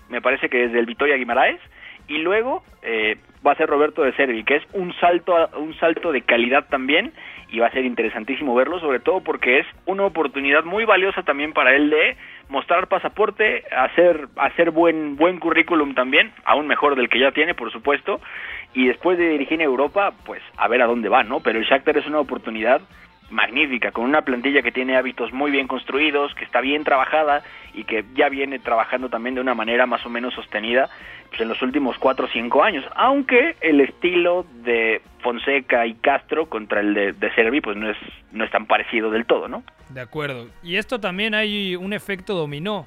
me 0.09 0.21
parece 0.21 0.49
que 0.49 0.59
desde 0.59 0.81
el 0.81 0.87
Vitoria 0.87 1.17
Guimaraes, 1.17 1.61
y 2.09 2.19
luego 2.19 2.65
eh, 2.83 3.19
va 3.47 3.53
a 3.53 3.57
ser 3.57 3.69
Roberto 3.69 4.03
de 4.03 4.13
Servi, 4.15 4.43
que 4.43 4.57
es 4.57 4.65
un 4.73 4.93
salto, 4.95 5.49
un 5.57 5.73
salto 5.79 6.11
de 6.11 6.23
calidad 6.23 6.67
también, 6.69 7.13
y 7.49 7.61
va 7.61 7.69
a 7.69 7.71
ser 7.71 7.85
interesantísimo 7.85 8.55
verlo, 8.55 8.81
sobre 8.81 8.99
todo 8.99 9.21
porque 9.21 9.61
es 9.61 9.67
una 9.87 10.05
oportunidad 10.05 10.65
muy 10.65 10.85
valiosa 10.85 11.23
también 11.23 11.53
para 11.53 11.75
él 11.75 11.91
de 11.91 12.17
mostrar 12.49 12.89
pasaporte, 12.89 13.63
hacer, 13.71 14.27
hacer 14.37 14.73
buen, 14.73 15.15
buen 15.15 15.39
currículum 15.39 15.95
también, 15.95 16.33
aún 16.45 16.67
mejor 16.67 16.97
del 16.97 17.09
que 17.09 17.21
ya 17.21 17.31
tiene, 17.31 17.55
por 17.55 17.71
supuesto, 17.71 18.21
y 18.75 18.89
después 18.89 19.17
de 19.19 19.29
dirigir 19.29 19.61
en 19.61 19.67
Europa, 19.67 20.13
pues 20.25 20.43
a 20.57 20.67
ver 20.67 20.83
a 20.83 20.87
dónde 20.87 21.09
va, 21.09 21.23
¿no? 21.23 21.41
Pero 21.41 21.61
el 21.61 21.65
Shakhtar 21.67 21.97
es 21.97 22.07
una 22.07 22.19
oportunidad 22.19 22.81
magnífica, 23.31 23.93
con 23.93 24.05
una 24.05 24.23
plantilla 24.23 24.63
que 24.63 24.73
tiene 24.73 24.97
hábitos 24.97 25.33
muy 25.33 25.51
bien 25.51 25.67
construidos, 25.67 26.35
que 26.35 26.45
está 26.45 26.61
bien 26.61 26.85
trabajada 26.85 27.43
y 27.75 27.85
que 27.85 28.05
ya 28.15 28.29
viene 28.29 28.59
trabajando 28.59 29.09
también 29.09 29.35
de 29.35 29.41
una 29.41 29.55
manera 29.55 29.87
más 29.87 30.05
o 30.05 30.11
menos 30.11 30.35
sostenida 30.35 30.89
pues, 31.29 31.41
en 31.41 31.49
los 31.49 31.63
últimos 31.63 31.97
cuatro 31.99 32.27
o 32.27 32.29
cinco 32.29 32.63
años, 32.63 32.85
aunque 32.95 33.57
el 33.61 33.81
estilo 33.81 34.45
de 34.65 35.01
Fonseca 35.21 35.87
y 35.87 35.95
Castro 35.95 36.49
contra 36.49 36.81
el 36.81 36.95
de, 36.95 37.13
de 37.13 37.35
Servi 37.35 37.61
pues 37.61 37.77
no 37.77 37.91
es, 37.91 37.97
no 38.33 38.45
es 38.45 38.51
tan 38.51 38.67
parecido 38.67 39.11
del 39.11 39.27
todo, 39.27 39.49
¿no? 39.49 39.63
De 39.89 40.01
acuerdo. 40.01 40.49
Y 40.63 40.77
esto 40.77 41.01
también 41.01 41.35
hay 41.35 41.77
un 41.77 41.93
efecto 41.93 42.35
dominó 42.35 42.87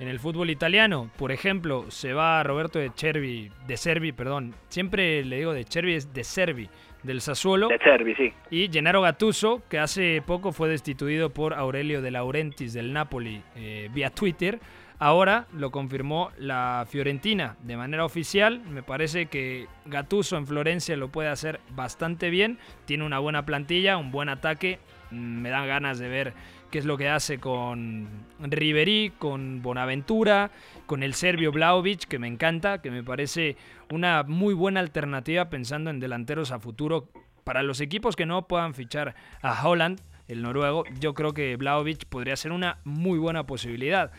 en 0.00 0.08
el 0.08 0.18
fútbol 0.18 0.50
italiano. 0.50 1.10
Por 1.16 1.32
ejemplo, 1.32 1.90
se 1.90 2.12
va 2.12 2.42
Roberto 2.42 2.78
de 2.78 2.90
Cervi, 2.94 3.50
de 3.66 3.76
Servi, 3.76 4.12
perdón. 4.12 4.54
Siempre 4.68 5.24
le 5.24 5.36
digo 5.36 5.52
de 5.52 5.64
Cervi, 5.64 5.94
es 5.94 6.12
de 6.12 6.24
Servi, 6.24 6.68
del 7.04 7.20
Sassuolo. 7.20 7.68
De 7.68 7.78
Cervi, 7.78 8.14
sí. 8.14 8.32
Y 8.50 8.68
Gennaro 8.72 9.02
Gattuso, 9.02 9.62
que 9.68 9.78
hace 9.78 10.22
poco 10.26 10.52
fue 10.52 10.68
destituido 10.68 11.30
por 11.30 11.54
Aurelio 11.54 12.02
de 12.02 12.10
Laurentiis 12.10 12.72
del 12.72 12.92
Napoli 12.92 13.42
eh, 13.54 13.88
vía 13.92 14.10
Twitter. 14.10 14.58
Ahora 14.98 15.46
lo 15.52 15.70
confirmó 15.70 16.30
la 16.38 16.86
Fiorentina 16.88 17.56
de 17.62 17.76
manera 17.76 18.04
oficial. 18.04 18.60
Me 18.60 18.82
parece 18.82 19.26
que 19.26 19.66
Gattuso 19.86 20.36
en 20.36 20.46
Florencia 20.46 20.96
lo 20.96 21.08
puede 21.08 21.28
hacer 21.28 21.60
bastante 21.70 22.30
bien. 22.30 22.58
Tiene 22.84 23.04
una 23.04 23.18
buena 23.18 23.44
plantilla, 23.44 23.96
un 23.96 24.10
buen 24.10 24.28
ataque. 24.28 24.78
Mm, 25.10 25.42
me 25.42 25.50
dan 25.50 25.66
ganas 25.66 25.98
de 25.98 26.08
ver 26.08 26.32
qué 26.74 26.78
es 26.80 26.86
lo 26.86 26.98
que 26.98 27.08
hace 27.08 27.38
con 27.38 28.08
Ribery, 28.40 29.12
con 29.16 29.62
Bonaventura, 29.62 30.50
con 30.86 31.04
el 31.04 31.14
serbio 31.14 31.52
Vlaovic, 31.52 32.00
que 32.08 32.18
me 32.18 32.26
encanta, 32.26 32.82
que 32.82 32.90
me 32.90 33.04
parece 33.04 33.56
una 33.92 34.24
muy 34.24 34.54
buena 34.54 34.80
alternativa 34.80 35.50
pensando 35.50 35.90
en 35.90 36.00
delanteros 36.00 36.50
a 36.50 36.58
futuro 36.58 37.10
para 37.44 37.62
los 37.62 37.80
equipos 37.80 38.16
que 38.16 38.26
no 38.26 38.48
puedan 38.48 38.74
fichar 38.74 39.14
a 39.40 39.64
Holland, 39.64 40.00
el 40.26 40.42
noruego. 40.42 40.82
Yo 40.98 41.14
creo 41.14 41.32
que 41.32 41.54
Vlaovic 41.54 42.06
podría 42.06 42.34
ser 42.34 42.50
una 42.50 42.78
muy 42.82 43.20
buena 43.20 43.46
posibilidad. 43.46 44.10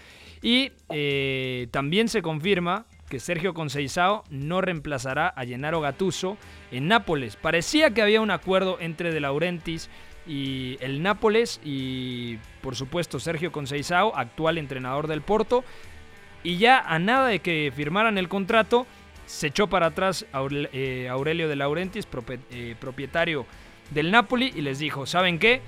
Y 0.41 0.71
eh, 0.87 1.67
también 1.71 2.07
se 2.07 2.21
confirma 2.21 2.85
que 3.09 3.19
Sergio 3.19 3.53
Conceição 3.53 4.23
no 4.29 4.61
reemplazará 4.61 5.27
a 5.27 5.45
Gennaro 5.45 5.81
Gattuso 5.81 6.37
en 6.71 6.87
Nápoles. 6.87 7.35
Parecía 7.35 7.93
que 7.93 8.01
había 8.01 8.21
un 8.21 8.31
acuerdo 8.31 8.77
entre 8.79 9.11
De 9.11 9.19
Laurentiis 9.19 9.89
y 10.27 10.77
el 10.81 11.01
Nápoles 11.01 11.59
y 11.63 12.37
por 12.61 12.75
supuesto 12.75 13.19
Sergio 13.19 13.51
Conceição, 13.51 14.11
actual 14.15 14.57
entrenador 14.57 15.07
del 15.07 15.21
Porto. 15.21 15.63
Y 16.43 16.57
ya 16.57 16.79
a 16.79 16.99
nada 16.99 17.27
de 17.27 17.39
que 17.39 17.71
firmaran 17.75 18.17
el 18.17 18.29
contrato, 18.29 18.85
se 19.25 19.47
echó 19.47 19.67
para 19.67 19.87
atrás 19.87 20.25
eh, 20.33 21.07
Aurelio 21.09 21.49
de 21.49 21.55
Laurentiis, 21.55 22.07
eh, 22.51 22.75
propietario 22.79 23.45
del 23.89 24.11
Napoli, 24.11 24.53
y 24.55 24.61
les 24.61 24.79
dijo, 24.79 25.05
¿saben 25.05 25.39
qué? 25.39 25.61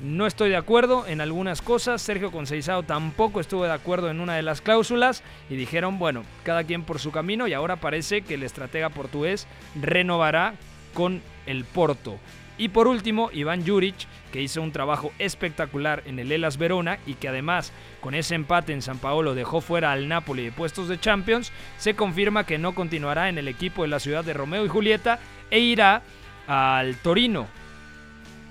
No 0.00 0.26
estoy 0.26 0.50
de 0.50 0.56
acuerdo 0.56 1.06
en 1.06 1.20
algunas 1.20 1.62
cosas, 1.62 2.02
Sergio 2.02 2.32
Conceição 2.32 2.82
tampoco 2.82 3.40
estuvo 3.40 3.64
de 3.64 3.72
acuerdo 3.72 4.10
en 4.10 4.20
una 4.20 4.34
de 4.34 4.42
las 4.42 4.60
cláusulas 4.60 5.22
y 5.48 5.54
dijeron, 5.54 5.98
bueno, 5.98 6.24
cada 6.42 6.64
quien 6.64 6.82
por 6.82 6.98
su 6.98 7.12
camino 7.12 7.46
y 7.46 7.52
ahora 7.52 7.76
parece 7.76 8.22
que 8.22 8.34
el 8.34 8.42
estratega 8.42 8.88
portugués 8.88 9.46
renovará 9.80 10.54
con 10.92 11.22
el 11.46 11.64
Porto. 11.64 12.18
Y 12.62 12.68
por 12.68 12.86
último, 12.86 13.28
Iván 13.32 13.66
Juric, 13.66 14.06
que 14.30 14.40
hizo 14.40 14.62
un 14.62 14.70
trabajo 14.70 15.10
espectacular 15.18 16.04
en 16.06 16.20
el 16.20 16.30
Elas 16.30 16.58
Verona 16.58 17.00
y 17.06 17.14
que 17.14 17.26
además 17.26 17.72
con 18.00 18.14
ese 18.14 18.36
empate 18.36 18.72
en 18.72 18.82
San 18.82 18.98
Paolo 18.98 19.34
dejó 19.34 19.60
fuera 19.60 19.90
al 19.90 20.06
Napoli 20.06 20.44
de 20.44 20.52
puestos 20.52 20.86
de 20.86 21.00
Champions, 21.00 21.52
se 21.76 21.96
confirma 21.96 22.46
que 22.46 22.58
no 22.58 22.72
continuará 22.72 23.28
en 23.28 23.36
el 23.36 23.48
equipo 23.48 23.82
de 23.82 23.88
la 23.88 23.98
ciudad 23.98 24.24
de 24.24 24.32
Romeo 24.32 24.64
y 24.64 24.68
Julieta 24.68 25.18
e 25.50 25.58
irá 25.58 26.02
al 26.46 26.94
Torino, 26.98 27.48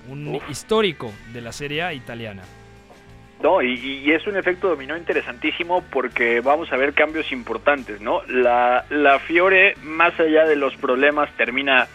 un 0.09 0.41
histórico 0.49 1.13
de 1.31 1.39
la 1.39 1.53
Serie 1.53 1.81
A 1.83 1.93
italiana. 1.93 2.43
No, 3.41 3.61
y, 3.61 4.11
es 4.11 4.27
un 4.27 4.35
efecto 4.35 4.67
dominó 4.67 4.97
interesantísimo 4.97 5.85
porque 5.89 6.41
vamos 6.41 6.69
a 6.73 6.75
ver 6.75 6.93
cambios 6.93 7.31
importantes, 7.31 8.01
¿no? 8.01 8.23
La, 8.27 8.83
la 8.89 9.19
Fiore, 9.19 9.75
más 9.81 10.19
allá 10.19 10.45
de 10.45 10.57
los 10.57 10.75
problemas, 10.75 11.29
termina 11.37 11.87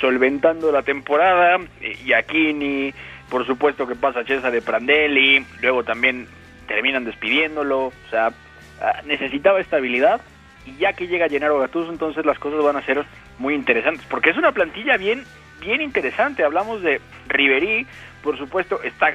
solventando 0.00 0.70
la 0.72 0.82
temporada, 0.82 1.58
y 1.80 2.12
Aquini, 2.12 2.92
por 3.28 3.46
supuesto 3.46 3.86
que 3.86 3.94
pasa 3.94 4.24
César 4.24 4.52
de 4.52 4.62
Prandelli, 4.62 5.44
luego 5.60 5.84
también 5.84 6.26
terminan 6.66 7.04
despidiéndolo, 7.04 7.86
o 7.86 7.92
sea, 8.10 8.32
ah, 8.80 9.02
necesitaba 9.04 9.60
estabilidad, 9.60 10.20
y 10.66 10.76
ya 10.76 10.92
que 10.92 11.08
llega 11.08 11.28
Gennaro 11.28 11.58
Gattuso, 11.58 11.90
entonces 11.90 12.24
las 12.24 12.38
cosas 12.38 12.62
van 12.62 12.76
a 12.76 12.84
ser 12.84 13.04
muy 13.38 13.54
interesantes, 13.54 14.06
porque 14.08 14.30
es 14.30 14.36
una 14.36 14.52
plantilla 14.52 14.96
bien 14.96 15.24
bien 15.60 15.80
interesante. 15.80 16.44
Hablamos 16.44 16.82
de 16.82 17.00
Riverí, 17.28 17.86
por 18.22 18.38
supuesto, 18.38 18.82
está 18.82 19.14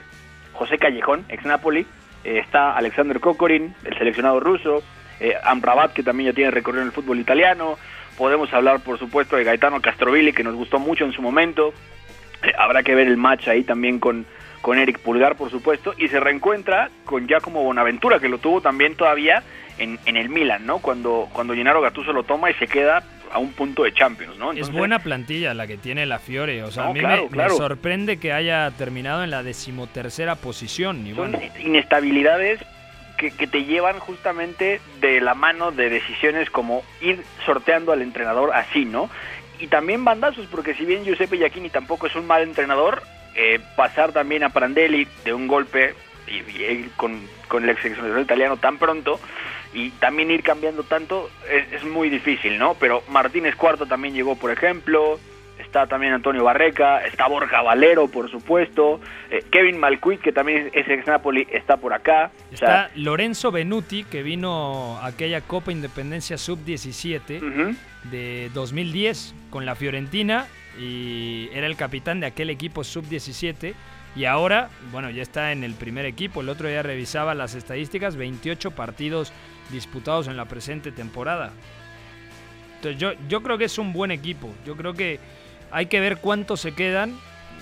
José 0.53 0.77
Callejón, 0.77 1.25
ex 1.29 1.45
Napoli, 1.45 1.85
eh, 2.23 2.39
está 2.39 2.75
Alexander 2.75 3.19
Kokorin, 3.19 3.75
el 3.83 3.97
seleccionado 3.97 4.39
ruso, 4.39 4.83
eh, 5.19 5.35
Amrabat, 5.43 5.93
que 5.93 6.03
también 6.03 6.31
ya 6.31 6.35
tiene 6.35 6.51
recorrido 6.51 6.81
en 6.81 6.87
el 6.87 6.93
fútbol 6.93 7.19
italiano. 7.19 7.77
Podemos 8.17 8.53
hablar, 8.53 8.81
por 8.81 8.99
supuesto, 8.99 9.35
de 9.35 9.43
Gaetano 9.43 9.81
Castrovilli, 9.81 10.33
que 10.33 10.43
nos 10.43 10.55
gustó 10.55 10.79
mucho 10.79 11.05
en 11.05 11.13
su 11.13 11.21
momento. 11.21 11.73
Eh, 12.43 12.51
habrá 12.57 12.83
que 12.83 12.95
ver 12.95 13.07
el 13.07 13.17
match 13.17 13.47
ahí 13.47 13.63
también 13.63 13.99
con, 13.99 14.25
con 14.61 14.77
Eric 14.77 14.99
Pulgar, 14.99 15.35
por 15.35 15.49
supuesto. 15.49 15.93
Y 15.97 16.07
se 16.07 16.19
reencuentra 16.19 16.89
con 17.05 17.27
Giacomo 17.27 17.63
Bonaventura, 17.63 18.19
que 18.19 18.29
lo 18.29 18.37
tuvo 18.37 18.61
también 18.61 18.95
todavía 18.95 19.43
en, 19.77 19.99
en 20.05 20.17
el 20.17 20.29
Milan, 20.29 20.65
¿no? 20.65 20.79
Cuando, 20.79 21.29
cuando 21.33 21.53
Gennaro 21.53 21.81
Gattuso 21.81 22.13
lo 22.13 22.23
toma 22.23 22.51
y 22.51 22.53
se 22.55 22.67
queda 22.67 23.03
a 23.33 23.39
un 23.39 23.51
punto 23.51 23.83
de 23.83 23.93
Champions, 23.93 24.37
¿no? 24.37 24.51
es 24.51 24.71
buena 24.71 24.99
plantilla 24.99 25.55
la 25.55 25.65
que 25.65 25.75
tiene 25.75 26.05
la 26.05 26.19
Fiore, 26.19 26.61
o 26.61 26.69
sea, 26.69 26.85
a 26.85 26.93
mí 26.93 27.01
me, 27.01 27.49
sorprende 27.49 28.17
que 28.17 28.31
haya 28.31 28.69
terminado 28.77 29.23
en 29.23 29.31
la 29.31 29.41
decimotercera 29.41 30.35
posición. 30.35 31.07
Y 31.07 31.15
Son 31.15 31.35
inestabilidades 31.59 32.59
que, 33.31 33.47
te 33.47 33.63
llevan 33.63 33.99
justamente 33.99 34.81
de 34.99 35.21
la 35.21 35.33
mano 35.33 35.71
de 35.71 35.89
decisiones 35.89 36.49
como 36.49 36.83
ir 37.01 37.23
sorteando 37.45 37.91
al 37.91 38.01
entrenador 38.01 38.51
así, 38.53 38.85
¿no? 38.85 39.09
Y 39.59 39.67
también 39.67 40.03
bandazos, 40.03 40.47
porque 40.47 40.73
si 40.73 40.85
bien 40.85 41.05
Giuseppe 41.05 41.37
Giacchini 41.37 41.69
tampoco 41.69 42.07
es 42.07 42.15
un 42.15 42.27
mal 42.27 42.43
entrenador, 42.43 43.03
eh, 43.35 43.59
pasar 43.75 44.11
también 44.11 44.43
a 44.43 44.49
Prandelli 44.49 45.07
de 45.23 45.33
un 45.33 45.47
golpe 45.47 45.95
y, 46.27 46.83
con, 46.97 47.19
con 47.47 47.63
el 47.63 47.69
ex 47.69 47.81
seleccionador 47.81 48.21
italiano 48.21 48.57
tan 48.57 48.77
pronto, 48.77 49.19
y 49.73 49.89
también 49.91 50.31
ir 50.31 50.43
cambiando 50.43 50.83
tanto 50.83 51.29
es, 51.49 51.83
muy 51.83 52.09
difícil, 52.09 52.57
¿no? 52.59 52.75
Pero 52.75 53.03
Martínez 53.09 53.55
Cuarto 53.55 53.85
también 53.85 54.13
llegó, 54.13 54.35
por 54.35 54.51
ejemplo, 54.51 55.19
está 55.73 55.87
también 55.87 56.13
Antonio 56.13 56.43
Barreca, 56.43 57.03
está 57.03 57.27
Borja 57.27 57.63
Valero, 57.63 58.07
por 58.07 58.29
supuesto, 58.29 59.01
eh, 59.31 59.43
Kevin 59.49 59.79
Malcuit, 59.79 60.21
que 60.21 60.31
también 60.31 60.69
es 60.71 60.87
ex 60.87 61.07
Napoli, 61.07 61.47
está 61.51 61.77
por 61.77 61.93
acá. 61.93 62.29
Está 62.51 62.91
Lorenzo 62.93 63.51
Benuti, 63.51 64.03
que 64.03 64.21
vino 64.21 64.99
a 64.99 65.07
aquella 65.07 65.41
Copa 65.41 65.71
Independencia 65.71 66.37
Sub-17 66.37 67.75
de 68.03 68.51
2010 68.53 69.33
con 69.49 69.65
la 69.65 69.73
Fiorentina 69.73 70.45
y 70.79 71.49
era 71.53 71.65
el 71.65 71.75
capitán 71.75 72.19
de 72.19 72.27
aquel 72.27 72.51
equipo 72.51 72.83
Sub-17 72.83 73.73
y 74.15 74.25
ahora, 74.25 74.69
bueno, 74.91 75.09
ya 75.09 75.23
está 75.23 75.51
en 75.53 75.63
el 75.63 75.73
primer 75.73 76.05
equipo. 76.05 76.41
El 76.41 76.49
otro 76.49 76.67
día 76.67 76.83
revisaba 76.83 77.33
las 77.33 77.55
estadísticas, 77.55 78.15
28 78.15 78.71
partidos 78.71 79.33
disputados 79.71 80.27
en 80.27 80.37
la 80.37 80.45
presente 80.45 80.91
temporada. 80.91 81.51
Entonces 82.75 83.01
yo, 83.01 83.13
yo 83.27 83.41
creo 83.41 83.57
que 83.57 83.65
es 83.65 83.79
un 83.79 83.91
buen 83.91 84.11
equipo. 84.11 84.53
Yo 84.67 84.75
creo 84.75 84.93
que 84.93 85.19
hay 85.73 85.87
que 85.87 85.99
ver 85.99 86.17
cuántos 86.17 86.61
se 86.61 86.73
quedan. 86.73 87.19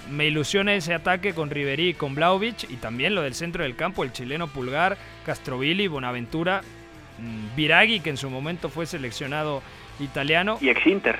Me 0.09 0.27
ilusiona 0.27 0.73
ese 0.75 0.93
ataque 0.93 1.33
con 1.33 1.49
Riverí 1.49 1.89
y 1.89 1.93
con 1.93 2.13
Blaovic 2.13 2.69
y 2.69 2.75
también 2.75 3.15
lo 3.15 3.21
del 3.21 3.33
centro 3.33 3.63
del 3.63 3.75
campo, 3.75 4.03
el 4.03 4.11
chileno 4.11 4.47
Pulgar, 4.47 4.97
Castrovilli, 5.25 5.87
Bonaventura, 5.87 6.61
mm, 7.19 7.55
Viragui, 7.55 8.01
que 8.01 8.09
en 8.09 8.17
su 8.17 8.29
momento 8.29 8.69
fue 8.69 8.85
seleccionado 8.85 9.63
italiano. 9.99 10.57
Y 10.59 10.69
ex-Inter. 10.69 11.17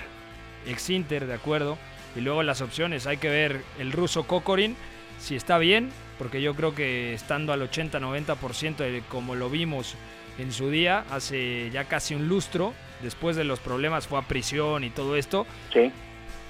Ex-Inter, 0.67 1.27
de 1.27 1.33
acuerdo. 1.33 1.77
Y 2.15 2.21
luego 2.21 2.43
las 2.43 2.61
opciones, 2.61 3.07
hay 3.07 3.17
que 3.17 3.29
ver 3.29 3.61
el 3.79 3.93
ruso 3.93 4.27
Kokorin 4.27 4.75
si 5.17 5.35
está 5.35 5.57
bien, 5.57 5.91
porque 6.17 6.41
yo 6.41 6.55
creo 6.55 6.75
que 6.75 7.13
estando 7.13 7.53
al 7.53 7.61
80-90% 7.61 8.77
de 8.77 9.01
como 9.07 9.35
lo 9.35 9.49
vimos 9.49 9.95
en 10.39 10.51
su 10.51 10.69
día, 10.69 11.05
hace 11.11 11.69
ya 11.71 11.85
casi 11.85 12.15
un 12.15 12.27
lustro, 12.27 12.73
después 13.01 13.35
de 13.35 13.43
los 13.43 13.59
problemas 13.59 14.07
fue 14.07 14.19
a 14.19 14.23
prisión 14.23 14.83
y 14.83 14.89
todo 14.89 15.15
esto, 15.15 15.45
sí. 15.71 15.91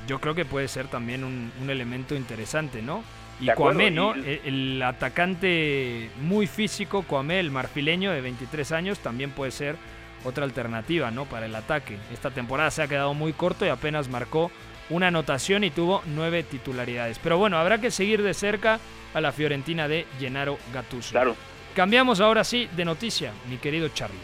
Yo 0.08 0.20
creo 0.20 0.36
que 0.36 0.46
puede 0.46 0.68
ser 0.68 0.88
también 0.88 1.24
un, 1.24 1.52
elemento 1.70 2.16
interesante, 2.16 2.82
¿no? 2.82 3.04
Y 3.40 3.48
Kwame, 3.48 3.90
¿no? 3.90 4.16
E, 4.16 4.42
el, 4.46 4.82
atacante 4.84 6.10
muy 6.22 6.48
físico, 6.48 7.04
Kwame, 7.04 7.40
el 7.40 7.52
marfileño 7.52 8.12
de 8.12 8.22
23 8.22 8.72
años, 8.72 9.00
también 9.00 9.32
puede 9.32 9.52
ser 9.52 9.76
otra 10.24 10.44
alternativa, 10.44 11.12
¿no? 11.12 11.26
Para 11.26 11.48
el 11.48 11.56
ataque. 11.56 11.98
Esta 12.14 12.30
temporada 12.32 12.70
se 12.72 12.84
ha 12.84 12.88
quedado 12.88 13.14
muy 13.14 13.34
corto 13.34 13.66
y 13.66 13.70
apenas 13.70 14.10
marcó 14.10 14.52
una 14.90 15.08
anotación 15.08 15.64
y 15.64 15.72
tuvo 15.72 16.04
nueve 16.06 16.44
titularidades. 16.44 17.18
Pero 17.20 17.38
bueno, 17.38 17.58
habrá 17.58 17.80
que 17.80 17.92
seguir 17.92 18.22
de 18.22 18.34
cerca 18.34 18.80
a 19.14 19.22
la 19.22 19.32
Fiorentina 19.32 19.88
de 19.88 20.06
Gennaro 20.20 20.58
Gattuso. 20.74 21.12
Claro. 21.12 21.36
Cambiamos 21.76 22.20
ahora 22.20 22.44
sí 22.44 22.68
de 22.76 22.86
noticia, 22.86 23.32
mi 23.50 23.58
querido 23.58 23.88
Charlie. 23.90 24.20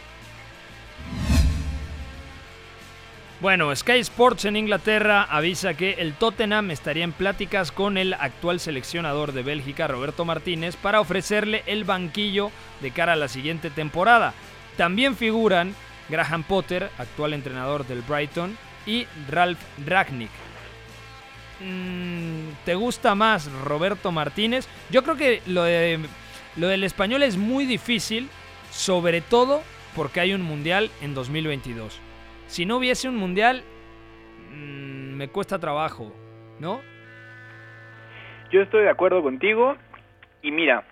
Bueno, 3.40 3.76
Sky 3.76 4.00
Sports 4.00 4.46
en 4.46 4.56
Inglaterra 4.56 5.22
avisa 5.22 5.76
que 5.76 5.92
el 6.00 6.16
Tottenham 6.16 6.72
estaría 6.72 7.04
en 7.04 7.12
pláticas 7.12 7.72
con 7.72 8.00
el 8.00 8.16
actual 8.16 8.60
seleccionador 8.60 9.32
de 9.32 9.44
Bélgica, 9.44 9.88
Roberto 9.88 10.26
Martínez, 10.26 10.76
para 10.76 11.00
ofrecerle 11.02 11.62
el 11.68 11.84
banquillo 11.84 12.50
de 12.82 12.90
cara 12.90 13.14
a 13.14 13.16
la 13.16 13.28
siguiente 13.28 13.70
temporada. 13.70 14.34
También 14.76 15.16
figuran 15.16 15.76
Graham 16.10 16.42
Potter, 16.46 16.90
actual 16.98 17.34
entrenador 17.34 17.86
del 17.86 18.02
Brighton, 18.02 18.58
y 18.88 19.06
Ralph 19.30 19.60
Ragnick. 19.86 20.32
Mm, 21.60 22.50
¿Te 22.66 22.74
gusta 22.74 23.14
más 23.14 23.52
Roberto 23.52 24.12
Martínez? 24.12 24.68
Yo 24.90 25.04
creo 25.04 25.16
que 25.16 25.44
lo, 25.46 25.62
de, 25.64 26.00
lo 26.56 26.68
del 26.68 26.84
español 26.84 27.22
es 27.22 27.38
muy 27.38 27.68
difícil, 27.68 28.30
sobre 28.72 29.22
todo 29.22 29.62
porque 29.96 30.22
hay 30.22 30.34
un 30.34 30.42
mundial 30.42 30.90
en 31.02 31.14
2022. 31.14 32.07
Si 32.48 32.66
no 32.66 32.78
hubiese 32.78 33.08
un 33.08 33.16
mundial, 33.16 33.64
mmm, 34.52 35.16
me 35.16 35.28
cuesta 35.30 35.60
trabajo, 35.60 36.12
¿no? 36.60 36.82
Yo 38.52 38.62
estoy 38.62 38.84
de 38.84 38.90
acuerdo 38.90 39.22
contigo. 39.22 39.76
Y 40.42 40.52
mira, 40.52 40.84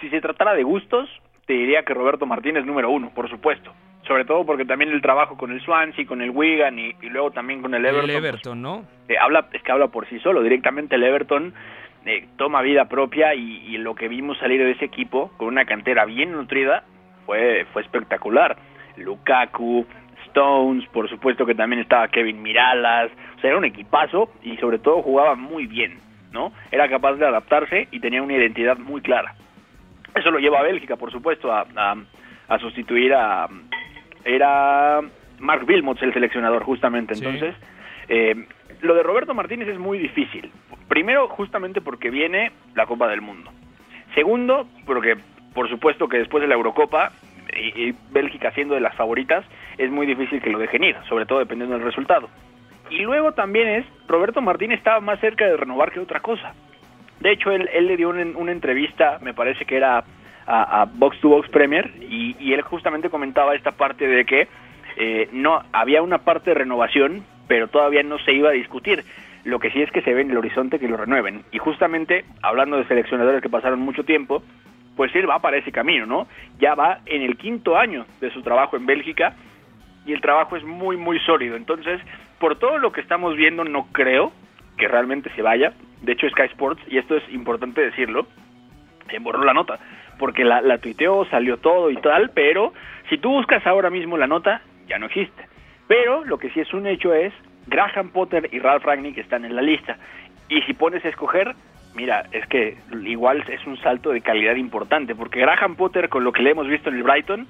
si 0.00 0.08
se 0.08 0.20
tratara 0.20 0.54
de 0.54 0.62
gustos, 0.62 1.08
te 1.46 1.52
diría 1.52 1.82
que 1.82 1.94
Roberto 1.94 2.26
Martínez 2.26 2.64
número 2.64 2.90
uno, 2.90 3.10
por 3.14 3.28
supuesto. 3.28 3.72
Sobre 4.06 4.24
todo 4.24 4.44
porque 4.44 4.64
también 4.64 4.90
el 4.90 5.00
trabajo 5.00 5.36
con 5.36 5.52
el 5.52 5.60
Swansea, 5.60 6.06
con 6.06 6.22
el 6.22 6.30
Wigan 6.30 6.78
y, 6.78 6.94
y 7.02 7.08
luego 7.08 7.30
también 7.30 7.62
con 7.62 7.74
el 7.74 7.84
Everton. 7.84 8.10
El 8.10 8.16
Everton, 8.16 8.62
¿no? 8.62 8.84
Eh, 9.08 9.16
habla, 9.18 9.48
es 9.52 9.62
que 9.62 9.72
habla 9.72 9.88
por 9.88 10.08
sí 10.08 10.18
solo. 10.20 10.42
Directamente 10.42 10.96
el 10.96 11.04
Everton 11.04 11.54
eh, 12.04 12.28
toma 12.36 12.62
vida 12.62 12.88
propia 12.88 13.34
y, 13.34 13.64
y, 13.66 13.78
lo 13.78 13.94
que 13.94 14.08
vimos 14.08 14.38
salir 14.38 14.60
de 14.60 14.72
ese 14.72 14.84
equipo 14.84 15.30
con 15.36 15.48
una 15.48 15.64
cantera 15.64 16.04
bien 16.04 16.32
nutrida 16.32 16.84
fue, 17.26 17.64
fue 17.72 17.82
espectacular. 17.82 18.56
Lukaku, 18.96 19.86
Stones, 20.26 20.86
por 20.88 21.08
supuesto 21.08 21.46
que 21.46 21.54
también 21.54 21.82
estaba 21.82 22.08
Kevin 22.08 22.42
Miralas, 22.42 23.10
o 23.36 23.40
sea, 23.40 23.50
era 23.50 23.58
un 23.58 23.64
equipazo 23.64 24.30
y 24.42 24.56
sobre 24.56 24.78
todo 24.78 25.02
jugaba 25.02 25.34
muy 25.34 25.66
bien, 25.66 25.98
¿no? 26.32 26.52
Era 26.70 26.88
capaz 26.88 27.14
de 27.14 27.26
adaptarse 27.26 27.88
y 27.90 28.00
tenía 28.00 28.22
una 28.22 28.34
identidad 28.34 28.78
muy 28.78 29.00
clara. 29.00 29.34
Eso 30.14 30.30
lo 30.30 30.38
lleva 30.38 30.60
a 30.60 30.62
Bélgica, 30.62 30.96
por 30.96 31.10
supuesto, 31.10 31.52
a, 31.52 31.66
a, 31.76 31.96
a 32.48 32.58
sustituir 32.58 33.14
a... 33.14 33.48
Era 34.24 35.00
Mark 35.38 35.64
Wilmots 35.66 36.02
el 36.02 36.12
seleccionador, 36.12 36.62
justamente. 36.64 37.14
Entonces, 37.14 37.54
sí. 37.58 37.66
eh, 38.08 38.46
lo 38.82 38.94
de 38.94 39.02
Roberto 39.02 39.34
Martínez 39.34 39.68
es 39.68 39.78
muy 39.78 39.98
difícil. 39.98 40.50
Primero, 40.88 41.28
justamente 41.28 41.80
porque 41.80 42.10
viene 42.10 42.52
la 42.74 42.86
Copa 42.86 43.08
del 43.08 43.20
Mundo. 43.22 43.50
Segundo, 44.14 44.66
porque 44.84 45.16
por 45.54 45.68
supuesto 45.68 46.08
que 46.08 46.18
después 46.18 46.42
de 46.42 46.48
la 46.48 46.54
Eurocopa 46.54 47.12
y, 47.56 47.88
y, 47.88 47.94
Bélgica 48.10 48.52
siendo 48.52 48.74
de 48.74 48.80
las 48.80 48.94
favoritas, 48.94 49.44
es 49.78 49.90
muy 49.90 50.06
difícil 50.06 50.40
que 50.40 50.50
lo 50.50 50.58
dejen 50.58 50.84
ir, 50.84 50.96
sobre 51.08 51.26
todo 51.26 51.38
dependiendo 51.38 51.76
del 51.76 51.84
resultado. 51.84 52.28
Y 52.90 53.00
luego 53.00 53.32
también 53.32 53.68
es, 53.68 53.86
Roberto 54.06 54.40
Martínez 54.40 54.78
estaba 54.78 55.00
más 55.00 55.18
cerca 55.20 55.46
de 55.46 55.56
renovar 55.56 55.92
que 55.92 56.00
otra 56.00 56.20
cosa. 56.20 56.54
De 57.20 57.32
hecho, 57.32 57.50
él, 57.50 57.68
él 57.72 57.86
le 57.86 57.96
dio 57.96 58.10
una, 58.10 58.24
una, 58.36 58.52
entrevista, 58.52 59.18
me 59.22 59.32
parece 59.32 59.64
que 59.64 59.76
era 59.76 60.04
a, 60.46 60.82
a 60.82 60.84
Box 60.84 61.20
to 61.20 61.28
Box 61.28 61.48
Premier, 61.48 61.90
y, 62.00 62.36
y, 62.38 62.52
él 62.52 62.62
justamente 62.62 63.10
comentaba 63.10 63.54
esta 63.54 63.72
parte 63.72 64.06
de 64.06 64.24
que 64.24 64.48
eh, 64.96 65.28
no 65.32 65.62
había 65.72 66.02
una 66.02 66.18
parte 66.18 66.50
de 66.50 66.54
renovación, 66.54 67.24
pero 67.46 67.68
todavía 67.68 68.02
no 68.02 68.18
se 68.18 68.32
iba 68.32 68.50
a 68.50 68.52
discutir. 68.52 69.04
Lo 69.44 69.58
que 69.58 69.70
sí 69.70 69.82
es 69.82 69.90
que 69.90 70.02
se 70.02 70.14
ve 70.14 70.22
en 70.22 70.30
el 70.30 70.36
horizonte 70.36 70.78
que 70.78 70.88
lo 70.88 70.96
renueven. 70.96 71.42
Y 71.50 71.58
justamente, 71.58 72.24
hablando 72.42 72.76
de 72.76 72.84
seleccionadores 72.84 73.42
que 73.42 73.48
pasaron 73.48 73.80
mucho 73.80 74.04
tiempo, 74.04 74.42
pues 74.96 75.14
él 75.16 75.28
va 75.28 75.40
para 75.40 75.56
ese 75.56 75.72
camino, 75.72 76.06
¿no? 76.06 76.26
Ya 76.58 76.74
va 76.74 77.00
en 77.06 77.22
el 77.22 77.36
quinto 77.36 77.76
año 77.76 78.04
de 78.20 78.30
su 78.30 78.42
trabajo 78.42 78.76
en 78.76 78.86
Bélgica 78.86 79.34
y 80.06 80.12
el 80.12 80.20
trabajo 80.20 80.56
es 80.56 80.64
muy, 80.64 80.96
muy 80.96 81.18
sólido. 81.20 81.56
Entonces, 81.56 82.00
por 82.38 82.58
todo 82.58 82.78
lo 82.78 82.92
que 82.92 83.00
estamos 83.00 83.36
viendo, 83.36 83.64
no 83.64 83.86
creo 83.92 84.32
que 84.76 84.88
realmente 84.88 85.30
se 85.34 85.42
vaya. 85.42 85.72
De 86.00 86.12
hecho, 86.12 86.28
Sky 86.28 86.42
Sports, 86.42 86.82
y 86.88 86.98
esto 86.98 87.16
es 87.16 87.28
importante 87.32 87.80
decirlo, 87.80 88.26
borró 89.20 89.44
la 89.44 89.54
nota, 89.54 89.78
porque 90.18 90.44
la, 90.44 90.60
la 90.60 90.78
tuiteó, 90.78 91.24
salió 91.26 91.58
todo 91.58 91.90
y 91.90 91.96
tal, 91.96 92.30
pero 92.30 92.72
si 93.08 93.18
tú 93.18 93.30
buscas 93.30 93.66
ahora 93.66 93.90
mismo 93.90 94.16
la 94.16 94.26
nota, 94.26 94.62
ya 94.86 94.98
no 94.98 95.06
existe. 95.06 95.46
Pero 95.86 96.24
lo 96.24 96.38
que 96.38 96.50
sí 96.50 96.60
es 96.60 96.72
un 96.72 96.86
hecho 96.86 97.12
es, 97.12 97.32
Graham 97.66 98.10
Potter 98.10 98.48
y 98.52 98.58
Ralph 98.58 98.84
Ragnick 98.84 99.18
están 99.18 99.44
en 99.44 99.54
la 99.54 99.62
lista. 99.62 99.98
Y 100.48 100.62
si 100.62 100.74
pones 100.74 101.04
a 101.04 101.08
escoger, 101.08 101.54
mira, 101.94 102.24
es 102.32 102.46
que 102.46 102.76
igual 103.04 103.44
es 103.48 103.64
un 103.66 103.76
salto 103.78 104.10
de 104.10 104.20
calidad 104.20 104.56
importante, 104.56 105.14
porque 105.14 105.40
Graham 105.40 105.76
Potter, 105.76 106.08
con 106.08 106.24
lo 106.24 106.32
que 106.32 106.42
le 106.42 106.50
hemos 106.50 106.66
visto 106.66 106.88
en 106.88 106.96
el 106.96 107.02
Brighton, 107.02 107.46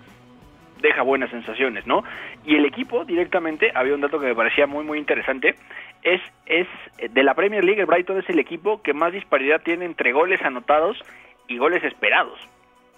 deja 0.82 1.02
buenas 1.02 1.30
sensaciones, 1.30 1.86
¿no? 1.86 2.04
Y 2.44 2.56
el 2.56 2.66
equipo 2.66 3.04
directamente, 3.04 3.70
había 3.74 3.94
un 3.94 4.00
dato 4.00 4.20
que 4.20 4.26
me 4.26 4.34
parecía 4.34 4.66
muy 4.66 4.84
muy 4.84 4.98
interesante, 4.98 5.54
es 6.02 6.20
es 6.46 6.66
de 6.98 7.22
la 7.22 7.34
Premier 7.34 7.64
League 7.64 7.80
el 7.80 7.86
Brighton 7.86 8.18
es 8.18 8.28
el 8.28 8.38
equipo 8.38 8.82
que 8.82 8.92
más 8.92 9.12
disparidad 9.12 9.62
tiene 9.62 9.84
entre 9.84 10.12
goles 10.12 10.42
anotados 10.42 11.02
y 11.48 11.56
goles 11.56 11.82
esperados. 11.84 12.38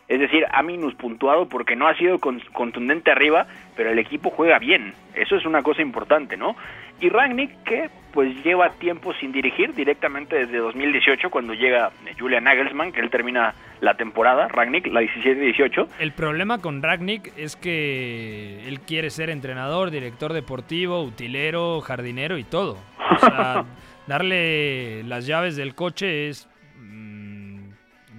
Es 0.09 0.21
decir, 0.21 0.45
ha 0.53 0.63
minus 0.63 0.95
puntuado 0.95 1.49
porque 1.49 1.77
no 1.77 1.89
ha 1.89 1.97
sido 1.97 2.19
con, 2.19 2.41
contundente 2.53 3.11
arriba, 3.11 3.47
pero 3.77 3.91
el 3.91 3.99
equipo 3.99 4.31
juega 4.31 4.59
bien. 4.59 4.93
Eso 5.15 5.37
es 5.37 5.47
una 5.47 5.63
cosa 5.63 5.83
importante, 5.83 6.37
¿no? 6.37 6.57
Y 7.01 7.09
Ragnick, 7.09 7.51
que 7.65 7.91
pues 8.13 8.33
lleva 8.45 8.71
tiempo 8.71 9.13
sin 9.15 9.33
dirigir, 9.33 9.75
directamente 9.75 10.37
desde 10.37 10.59
2018, 10.59 11.31
cuando 11.31 11.53
llega 11.53 11.91
Julian 12.19 12.45
Nagelsmann, 12.45 12.93
que 12.93 13.01
él 13.01 13.11
termina 13.11 13.55
la 13.81 13.95
temporada, 13.95 14.47
Ragnick, 14.47 14.87
la 14.87 15.03
17-18. 15.03 15.89
El 15.99 16.13
problema 16.13 16.59
con 16.59 16.81
Ragnick 16.81 17.33
es 17.37 17.57
que 17.57 18.67
él 18.69 18.81
quiere 18.81 19.11
ser 19.11 19.31
entrenador, 19.31 19.91
director 19.91 20.33
deportivo, 20.33 21.03
utilero, 21.03 21.81
jardinero 21.81 22.39
y 22.39 22.45
todo. 22.45 22.79
O 23.11 23.19
sea, 23.19 23.65
darle 24.07 25.03
las 25.05 25.27
llaves 25.27 25.57
del 25.57 25.75
coche 25.75 26.29
es 26.29 26.49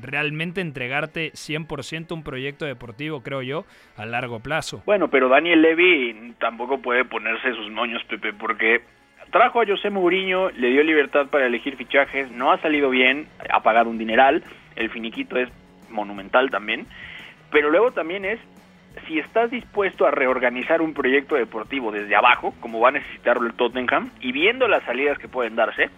realmente 0.05 0.61
entregarte 0.61 1.31
100% 1.33 2.13
un 2.13 2.23
proyecto 2.23 2.65
deportivo, 2.65 3.21
creo 3.21 3.41
yo, 3.41 3.65
a 3.97 4.05
largo 4.05 4.39
plazo. 4.39 4.83
Bueno, 4.85 5.09
pero 5.09 5.29
Daniel 5.29 5.61
Levy 5.61 6.33
tampoco 6.39 6.79
puede 6.79 7.05
ponerse 7.05 7.53
sus 7.53 7.69
moños, 7.71 8.03
Pepe, 8.05 8.33
porque 8.33 8.81
trajo 9.31 9.61
a 9.61 9.65
José 9.65 9.89
Mourinho, 9.89 10.49
le 10.51 10.69
dio 10.69 10.83
libertad 10.83 11.27
para 11.27 11.47
elegir 11.47 11.75
fichajes, 11.75 12.31
no 12.31 12.51
ha 12.51 12.61
salido 12.61 12.89
bien, 12.89 13.27
ha 13.49 13.61
pagado 13.61 13.89
un 13.89 13.97
dineral, 13.97 14.43
el 14.75 14.89
finiquito 14.89 15.37
es 15.37 15.49
monumental 15.89 16.49
también, 16.49 16.85
pero 17.51 17.69
luego 17.69 17.91
también 17.91 18.25
es 18.25 18.39
si 19.07 19.19
estás 19.19 19.51
dispuesto 19.51 20.05
a 20.05 20.11
reorganizar 20.11 20.81
un 20.81 20.93
proyecto 20.93 21.35
deportivo 21.35 21.91
desde 21.91 22.15
abajo, 22.15 22.53
como 22.61 22.79
va 22.79 22.89
a 22.89 22.93
necesitarlo 22.93 23.45
el 23.45 23.53
Tottenham, 23.53 24.09
y 24.21 24.31
viendo 24.31 24.67
las 24.67 24.83
salidas 24.83 25.17
que 25.17 25.27
pueden 25.27 25.55
darse, 25.55 25.89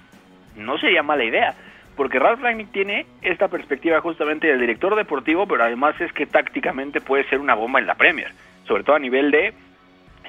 no 0.56 0.78
sería 0.80 1.04
mala 1.04 1.24
idea 1.24 1.56
porque 1.98 2.20
Ralph 2.20 2.42
Rangnick 2.42 2.72
tiene 2.72 3.08
esta 3.22 3.48
perspectiva 3.50 4.00
justamente 4.00 4.48
del 4.48 4.62
director 4.62 4.96
deportivo, 4.96 5.48
pero 5.48 5.64
además 5.64 6.00
es 6.00 6.14
que 6.14 6.28
tácticamente 6.28 7.02
puede 7.02 7.28
ser 7.28 7.40
una 7.40 7.56
bomba 7.56 7.80
en 7.80 7.88
la 7.88 7.96
Premier, 7.96 8.32
sobre 8.66 8.84
todo 8.84 8.96
a 8.96 9.00
nivel 9.00 9.32
de 9.32 9.54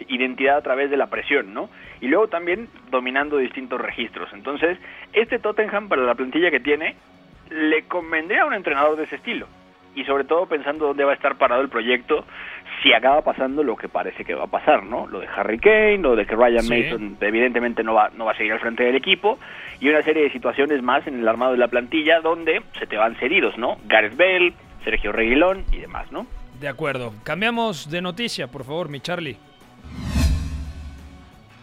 identidad 0.09 0.57
a 0.57 0.63
través 0.63 0.91
de 0.91 0.97
la 0.97 1.09
presión, 1.09 1.53
¿no? 1.53 1.69
Y 2.01 2.09
luego 2.09 2.29
también 2.29 2.69
dominando 2.91 3.37
distintos 3.37 3.81
registros. 3.81 4.33
Entonces, 4.33 4.79
este 5.13 5.39
Tottenham 5.39 5.89
para 5.89 6.03
la 6.03 6.15
plantilla 6.15 6.51
que 6.51 6.61
tiene 6.61 6.97
le 7.51 7.83
convendría 7.85 8.43
a 8.43 8.47
un 8.47 8.55
entrenador 8.55 8.97
de 8.97 9.05
ese 9.05 9.17
estilo 9.17 9.47
y 9.95 10.05
sobre 10.05 10.25
todo 10.25 10.47
pensando 10.47 10.87
dónde 10.87 11.05
va 11.05 11.13
a 11.13 11.15
estar 11.15 11.37
parado 11.37 11.61
el 11.61 11.69
proyecto 11.69 12.25
si 12.83 12.93
acaba 12.93 13.23
pasando 13.23 13.63
lo 13.63 13.77
que 13.77 13.89
parece 13.89 14.25
que 14.25 14.35
va 14.35 14.45
a 14.45 14.49
pasar, 14.49 14.85
¿no? 14.85 15.07
Lo 15.07 15.21
de 15.21 15.27
Harry 15.27 15.59
Kane, 15.59 15.99
lo 15.99 16.17
de 16.17 16.27
que 16.27 16.37
Ryan 16.37 16.63
sí. 16.63 16.71
Mason 16.71 17.17
evidentemente 17.21 17.83
no 17.83 17.95
va, 17.95 18.11
no 18.15 18.25
va 18.25 18.33
a 18.33 18.37
seguir 18.37 18.53
al 18.53 18.61
frente 18.61 18.85
del 18.85 18.97
equipo 18.97 19.39
y 19.81 19.89
una 19.89 20.03
serie 20.03 20.25
de 20.25 20.33
situaciones 20.33 20.83
más 20.83 21.07
en 21.07 21.21
el 21.21 21.29
armado 21.29 21.53
de 21.53 21.59
la 21.59 21.69
plantilla 21.69 22.21
donde 22.21 22.63
se 22.79 22.87
te 22.87 22.97
van 22.97 23.17
cedidos, 23.17 23.57
¿no? 23.59 23.79
Gareth 23.87 24.17
Bale, 24.17 24.53
Sergio 24.85 25.13
Reguilón 25.13 25.65
y 25.73 25.79
demás, 25.79 26.11
¿no? 26.13 26.27
De 26.61 26.69
acuerdo. 26.69 27.13
Cambiamos 27.25 27.91
de 27.91 28.03
noticia, 28.03 28.49
por 28.49 28.65
favor, 28.65 28.89
mi 28.89 29.01
Charlie. 29.01 29.37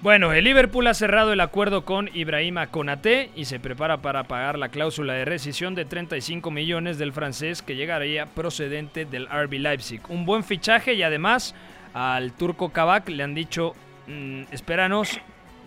Bueno, 0.06 0.34
el 0.34 0.44
Liverpool 0.44 0.86
ha 0.86 0.94
cerrado 0.94 1.34
el 1.34 1.42
acuerdo 1.42 1.84
con 1.84 2.12
Ibrahima 2.14 2.68
Konaté 2.68 3.32
y 3.36 3.46
se 3.46 3.60
prepara 3.60 4.04
para 4.04 4.26
pagar 4.26 4.56
la 4.56 4.70
cláusula 4.70 5.14
de 5.14 5.26
rescisión 5.26 5.74
de 5.74 5.84
35 5.84 6.52
millones 6.52 7.00
del 7.00 7.12
francés 7.12 7.64
que 7.64 7.76
llegaría 7.76 8.28
procedente 8.28 9.06
del 9.06 9.26
RB 9.26 9.54
Leipzig. 9.54 10.02
Un 10.10 10.28
buen 10.28 10.44
fichaje 10.44 10.94
y 10.94 11.02
además 11.02 11.56
al 11.96 12.34
turco 12.34 12.70
Kabak 12.70 13.10
le 13.10 13.24
han 13.24 13.34
dicho, 13.34 13.74
mmm, 14.06 14.44
espéranos, 14.52 15.20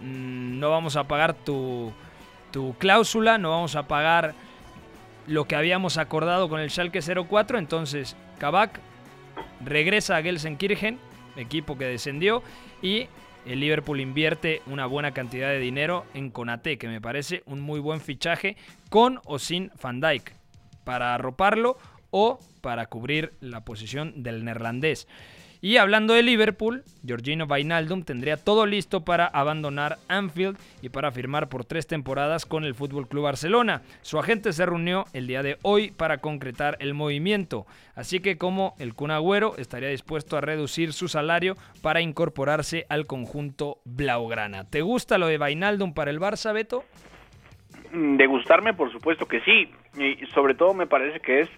mmm, 0.03 0.61
no 0.61 0.71
vamos 0.71 0.95
a 0.95 1.09
pagar 1.09 1.35
tu, 1.35 1.93
tu 2.53 2.77
cláusula, 2.79 3.39
no 3.39 3.51
vamos 3.51 3.75
a 3.75 3.89
pagar 3.89 4.35
lo 5.27 5.49
que 5.49 5.57
habíamos 5.57 5.99
acordado 5.99 6.49
con 6.49 6.61
el 6.61 6.71
Schalke 6.71 7.01
04, 7.03 7.59
entonces 7.59 8.17
Kabak 8.39 8.79
regresa 9.65 10.17
a 10.17 10.23
Gelsenkirchen, 10.23 11.01
equipo 11.37 11.77
que 11.77 11.87
descendió, 11.87 12.45
y 12.81 13.09
el 13.47 13.61
Liverpool 13.61 14.01
invierte 14.01 14.63
una 14.67 14.87
buena 14.87 15.13
cantidad 15.13 15.49
de 15.49 15.59
dinero 15.59 16.05
en 16.15 16.31
Konate, 16.31 16.79
que 16.79 16.89
me 16.89 17.01
parece 17.01 17.43
un 17.47 17.61
muy 17.61 17.81
buen 17.81 18.01
fichaje, 18.01 18.57
con 18.91 19.21
o 19.25 19.39
sin 19.39 19.71
Van 19.83 20.01
Dijk, 20.01 20.33
para 20.85 21.15
arroparlo 21.15 21.79
o 22.11 22.39
para 22.61 22.87
cubrir 22.87 23.33
la 23.41 23.65
posición 23.65 24.23
del 24.23 24.45
neerlandés. 24.45 25.07
Y 25.61 25.79
hablando 25.79 26.15
de 26.15 26.23
Liverpool, 26.23 26.85
Georgino 27.05 27.49
Vainaldum 27.49 28.05
tendría 28.05 28.37
todo 28.37 28.65
listo 28.65 29.05
para 29.05 29.27
abandonar 29.27 29.99
Anfield 30.07 30.57
y 30.83 30.91
para 30.91 31.11
firmar 31.11 31.49
por 31.49 31.65
tres 31.65 31.89
temporadas 31.89 32.47
con 32.47 32.65
el 32.65 32.77
Fútbol 32.77 33.09
Club 33.09 33.25
Barcelona. 33.25 33.83
Su 34.03 34.21
agente 34.21 34.53
se 34.53 34.65
reunió 34.65 35.05
el 35.13 35.27
día 35.27 35.43
de 35.43 35.59
hoy 35.63 35.91
para 35.91 36.19
concretar 36.19 36.77
el 36.79 36.95
movimiento, 36.95 37.67
así 37.97 38.21
que 38.21 38.39
como 38.39 38.77
el 38.79 38.95
Kun 38.95 39.11
Agüero 39.11 39.57
estaría 39.59 39.89
dispuesto 39.89 40.37
a 40.37 40.41
reducir 40.41 40.93
su 40.93 41.09
salario 41.09 41.57
para 41.83 42.03
incorporarse 42.03 42.87
al 42.89 43.07
conjunto 43.07 43.79
blaugrana. 43.85 44.63
¿Te 44.63 44.83
gusta 44.83 45.19
lo 45.19 45.27
de 45.27 45.39
Vainaldum 45.39 45.93
para 45.93 46.13
el 46.13 46.21
Barça, 46.21 46.55
Beto? 46.55 46.85
De 47.93 48.27
gustarme, 48.27 48.75
por 48.75 48.93
supuesto 48.93 49.27
que 49.27 49.41
sí, 49.41 49.71
y 49.99 50.25
sobre 50.27 50.55
todo 50.55 50.73
me 50.73 50.87
parece 50.87 51.19
que 51.19 51.41
es 51.41 51.49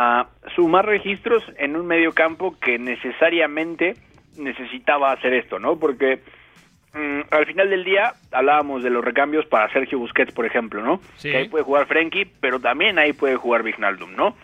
a 0.00 0.28
sumar 0.54 0.86
registros 0.86 1.42
en 1.56 1.74
un 1.74 1.84
medio 1.84 2.12
campo 2.12 2.54
que 2.60 2.78
necesariamente 2.78 3.94
necesitaba 4.38 5.10
hacer 5.10 5.34
esto, 5.34 5.58
¿no? 5.58 5.76
Porque 5.76 6.20
mm, 6.94 7.22
al 7.32 7.46
final 7.46 7.68
del 7.68 7.82
día 7.82 8.12
hablábamos 8.30 8.84
de 8.84 8.90
los 8.90 9.04
recambios 9.04 9.44
para 9.46 9.68
Sergio 9.72 9.98
Busquets, 9.98 10.32
por 10.32 10.46
ejemplo, 10.46 10.82
¿no? 10.82 11.00
Sí. 11.16 11.32
Que 11.32 11.38
ahí 11.38 11.48
puede 11.48 11.64
jugar 11.64 11.88
Frenkie, 11.88 12.26
pero 12.40 12.60
también 12.60 12.96
ahí 13.00 13.12
puede 13.12 13.34
jugar 13.34 13.64
Vignaldum, 13.64 14.14
¿no? 14.14 14.36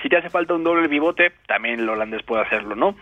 Si 0.00 0.08
te 0.08 0.16
hace 0.16 0.30
falta 0.30 0.54
un 0.54 0.62
doble 0.62 0.88
pivote, 0.88 1.32
también 1.48 1.80
el 1.80 1.88
holandés 1.88 2.22
puede 2.22 2.42
hacerlo, 2.42 2.76
¿no? 2.76 2.94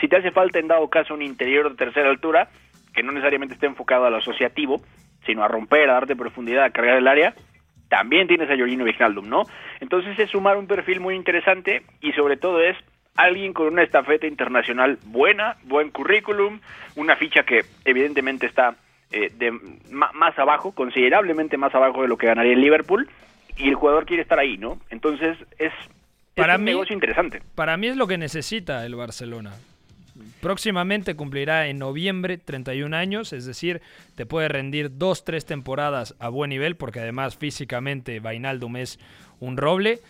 Si 0.00 0.08
te 0.08 0.16
hace 0.16 0.30
falta 0.30 0.58
en 0.58 0.68
dado 0.68 0.88
caso 0.88 1.12
un 1.12 1.20
interior 1.20 1.68
de 1.68 1.76
tercera 1.76 2.08
altura, 2.08 2.48
que 2.94 3.02
no 3.02 3.12
necesariamente 3.12 3.52
esté 3.52 3.66
enfocado 3.66 4.06
a 4.06 4.10
lo 4.10 4.16
asociativo, 4.16 4.80
sino 5.26 5.44
a 5.44 5.48
romper, 5.48 5.90
a 5.90 5.92
darte 5.92 6.16
profundidad, 6.16 6.64
a 6.64 6.70
cargar 6.70 6.96
el 6.96 7.06
área, 7.06 7.34
también 7.88 8.28
tienes 8.28 8.50
a 8.50 8.56
Jorginho 8.56 8.84
Wijnaldum, 8.84 9.28
¿no? 9.28 9.42
Entonces 9.80 10.18
es 10.18 10.30
sumar 10.30 10.56
un 10.56 10.66
perfil 10.66 11.00
muy 11.00 11.14
interesante 11.14 11.82
y 12.00 12.12
sobre 12.12 12.36
todo 12.36 12.60
es 12.60 12.76
alguien 13.16 13.52
con 13.52 13.66
una 13.68 13.82
estafeta 13.82 14.26
internacional 14.26 14.98
buena, 15.06 15.56
buen 15.64 15.90
currículum, 15.90 16.60
una 16.96 17.16
ficha 17.16 17.42
que 17.42 17.64
evidentemente 17.84 18.46
está 18.46 18.76
eh, 19.10 19.32
de, 19.36 19.50
ma- 19.90 20.12
más 20.12 20.38
abajo, 20.38 20.72
considerablemente 20.72 21.56
más 21.56 21.74
abajo 21.74 22.02
de 22.02 22.08
lo 22.08 22.16
que 22.18 22.26
ganaría 22.26 22.52
el 22.52 22.60
Liverpool 22.60 23.08
y 23.56 23.68
el 23.68 23.74
jugador 23.74 24.06
quiere 24.06 24.22
estar 24.22 24.38
ahí, 24.38 24.56
¿no? 24.58 24.78
Entonces 24.90 25.36
es, 25.58 25.72
es 25.72 25.72
Para 26.36 26.56
un 26.56 26.64
mí- 26.64 26.70
negocio 26.72 26.94
interesante. 26.94 27.42
Para 27.54 27.76
mí 27.76 27.88
es 27.88 27.96
lo 27.96 28.06
que 28.06 28.18
necesita 28.18 28.84
el 28.86 28.94
Barcelona. 28.94 29.52
Próximamente 30.40 31.16
cumplirá 31.16 31.66
en 31.66 31.78
noviembre 31.78 32.38
31 32.38 32.96
años, 32.96 33.32
es 33.32 33.44
decir, 33.44 33.82
te 34.14 34.24
puede 34.24 34.48
rendir 34.48 34.96
dos, 34.96 35.24
tres 35.24 35.44
temporadas 35.44 36.14
a 36.20 36.28
buen 36.28 36.50
nivel, 36.50 36.76
porque 36.76 37.00
además 37.00 37.36
físicamente 37.36 38.20
Vainaldum 38.20 38.76
es 38.76 39.00
un 39.40 39.56
roble. 39.56 40.00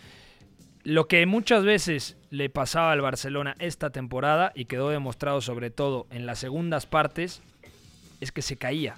Lo 0.83 1.07
que 1.07 1.25
muchas 1.25 1.63
veces 1.63 2.15
le 2.29 2.49
pasaba 2.49 2.91
al 2.91 3.01
Barcelona 3.01 3.55
esta 3.59 3.89
temporada 3.89 4.51
y 4.55 4.65
quedó 4.65 4.89
demostrado 4.89 5.41
sobre 5.41 5.71
todo 5.71 6.07
en 6.11 6.25
las 6.25 6.39
segundas 6.39 6.85
partes 6.85 7.41
es 8.21 8.31
que 8.31 8.41
se 8.41 8.55
caía. 8.55 8.95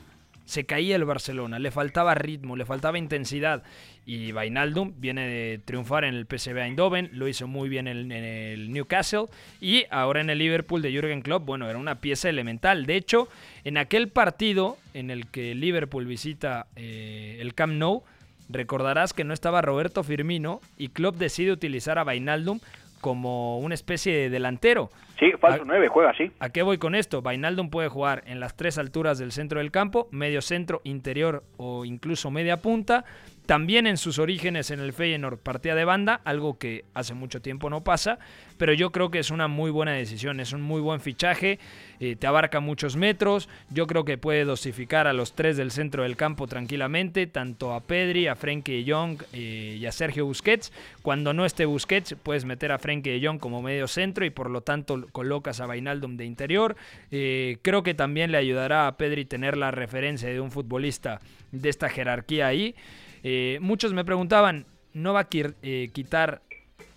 Se 0.52 0.66
caía 0.66 0.98
el 0.98 1.06
Barcelona, 1.06 1.60
le 1.60 1.72
faltaba 1.72 2.14
ritmo, 2.14 2.58
le 2.58 2.66
faltaba 2.66 2.98
intensidad. 2.98 3.64
Y 4.06 4.34
Vainaldum 4.34 4.96
viene 4.98 5.26
de 5.26 5.60
triunfar 5.64 6.04
en 6.04 6.14
el 6.14 6.26
PSV 6.26 6.58
Eindhoven, 6.58 7.10
lo 7.14 7.30
hizo 7.30 7.48
muy 7.48 7.70
bien 7.70 7.88
en, 7.88 8.12
el 8.12 8.74
Newcastle 8.74 9.28
y 9.62 9.86
ahora 9.92 10.20
en 10.20 10.30
el 10.30 10.40
Liverpool 10.40 10.82
de 10.82 10.92
Jürgen 10.92 11.22
Klopp, 11.22 11.46
bueno, 11.46 11.70
era 11.70 11.80
una 11.80 12.02
pieza 12.02 12.28
elemental. 12.28 12.86
De 12.86 12.98
hecho, 12.98 13.30
en 13.64 13.78
aquel 13.78 14.10
partido 14.10 14.78
en 14.94 15.10
el 15.10 15.28
que 15.28 15.56
Liverpool 15.56 16.06
visita 16.06 16.68
eh, 16.76 17.38
el 17.40 17.54
Camp 17.54 17.76
Nou, 17.76 18.04
recordarás 18.50 19.14
que 19.14 19.24
no 19.24 19.34
estaba 19.34 19.62
Roberto 19.62 20.04
Firmino 20.04 20.60
y 20.78 20.90
Klopp 20.90 21.16
decide 21.16 21.54
utilizar 21.54 21.98
a 21.98 22.04
Vainaldum 22.04 22.60
como 23.02 23.60
una 23.60 23.74
especie 23.74 24.16
de 24.16 24.30
delantero. 24.30 24.90
Sí, 25.20 25.32
falso 25.40 25.62
Ah. 25.64 25.66
9, 25.68 25.88
juega 25.90 26.12
así. 26.12 26.32
¿A 26.40 26.50
qué 26.50 26.62
voy 26.64 26.78
con 26.78 26.96
esto? 26.96 27.22
Vainaldum 27.22 27.70
puede 27.70 27.90
jugar 27.90 28.24
en 28.26 28.40
las 28.40 28.56
tres 28.56 28.78
alturas 28.78 29.20
del 29.20 29.32
centro 29.32 29.60
del 29.60 29.70
campo, 29.72 30.08
medio 30.12 30.42
centro, 30.42 30.82
interior 30.84 31.44
o 31.58 31.86
incluso 31.86 32.32
media 32.32 32.58
punta. 32.62 33.04
También 33.46 33.88
en 33.88 33.98
sus 33.98 34.20
orígenes 34.20 34.72
en 34.72 34.80
el 34.80 34.94
Feyenoord 34.94 35.40
partía 35.40 35.76
de 35.76 35.84
banda, 35.84 36.22
algo 36.24 36.58
que 36.58 36.86
hace 36.94 37.14
mucho 37.14 37.42
tiempo 37.42 37.70
no 37.70 37.84
pasa, 37.84 38.20
pero 38.58 38.74
yo 38.74 38.92
creo 38.92 39.10
que 39.10 39.20
es 39.20 39.32
una 39.32 39.48
muy 39.48 39.72
buena 39.72 39.94
decisión, 39.94 40.40
es 40.40 40.54
un 40.54 40.62
muy 40.62 40.80
buen 40.80 41.02
fichaje, 41.02 41.60
eh, 42.00 42.16
te 42.16 42.28
abarca 42.28 42.60
muchos 42.60 42.96
metros, 42.96 43.50
yo 43.70 43.88
creo 43.88 44.06
que 44.06 44.18
puede 44.18 44.46
dosificar 44.46 45.08
a 45.08 45.14
los 45.14 45.34
tres 45.34 45.58
del 45.58 45.72
centro 45.72 46.04
del 46.04 46.16
campo 46.16 46.48
tranquilamente, 46.48 47.28
tanto 47.28 47.74
a 47.74 47.82
Pedri, 47.82 48.28
a 48.28 48.36
Frenkie 48.36 48.84
de 48.84 48.92
Jong 48.92 49.24
eh, 49.34 49.78
y 49.80 49.86
a 49.86 49.92
Sergio 49.92 50.26
Busquets. 50.26 50.72
Cuando 51.02 51.34
no 51.34 51.44
esté 51.44 51.66
Busquets, 51.66 52.16
puedes 52.22 52.46
meter 52.46 52.72
a 52.72 52.78
Frenkie 52.78 53.20
de 53.20 53.26
Jong 53.26 53.40
como 53.40 53.62
medio 53.62 53.88
centro 53.88 54.24
y 54.24 54.30
por 54.30 54.50
lo 54.50 54.62
tanto 54.62 55.08
colocas 55.12 55.60
a 55.60 55.66
Vainaldum 55.66 56.16
de 56.16 56.26
interior. 56.26 56.76
Eh, 57.10 57.58
creo 57.64 57.82
que 57.82 57.96
también 57.96 58.32
le 58.32 58.38
ayudará 58.38 58.88
a 58.88 58.98
Pedri 58.98 59.26
tener 59.26 59.58
la 59.58 59.72
referencia 59.72 60.30
de 60.30 60.40
un 60.40 60.52
futbolista 60.52 61.20
de 61.52 61.70
esta 61.70 61.90
jerarquía 61.90 62.48
ahí. 62.48 62.76
Eh, 63.24 63.60
muchos 63.62 63.94
me 63.94 64.06
preguntaban, 64.06 64.66
¿no 64.94 65.14
va 65.14 65.22
a 65.22 65.28
eh, 65.32 65.90
quitar 65.94 66.42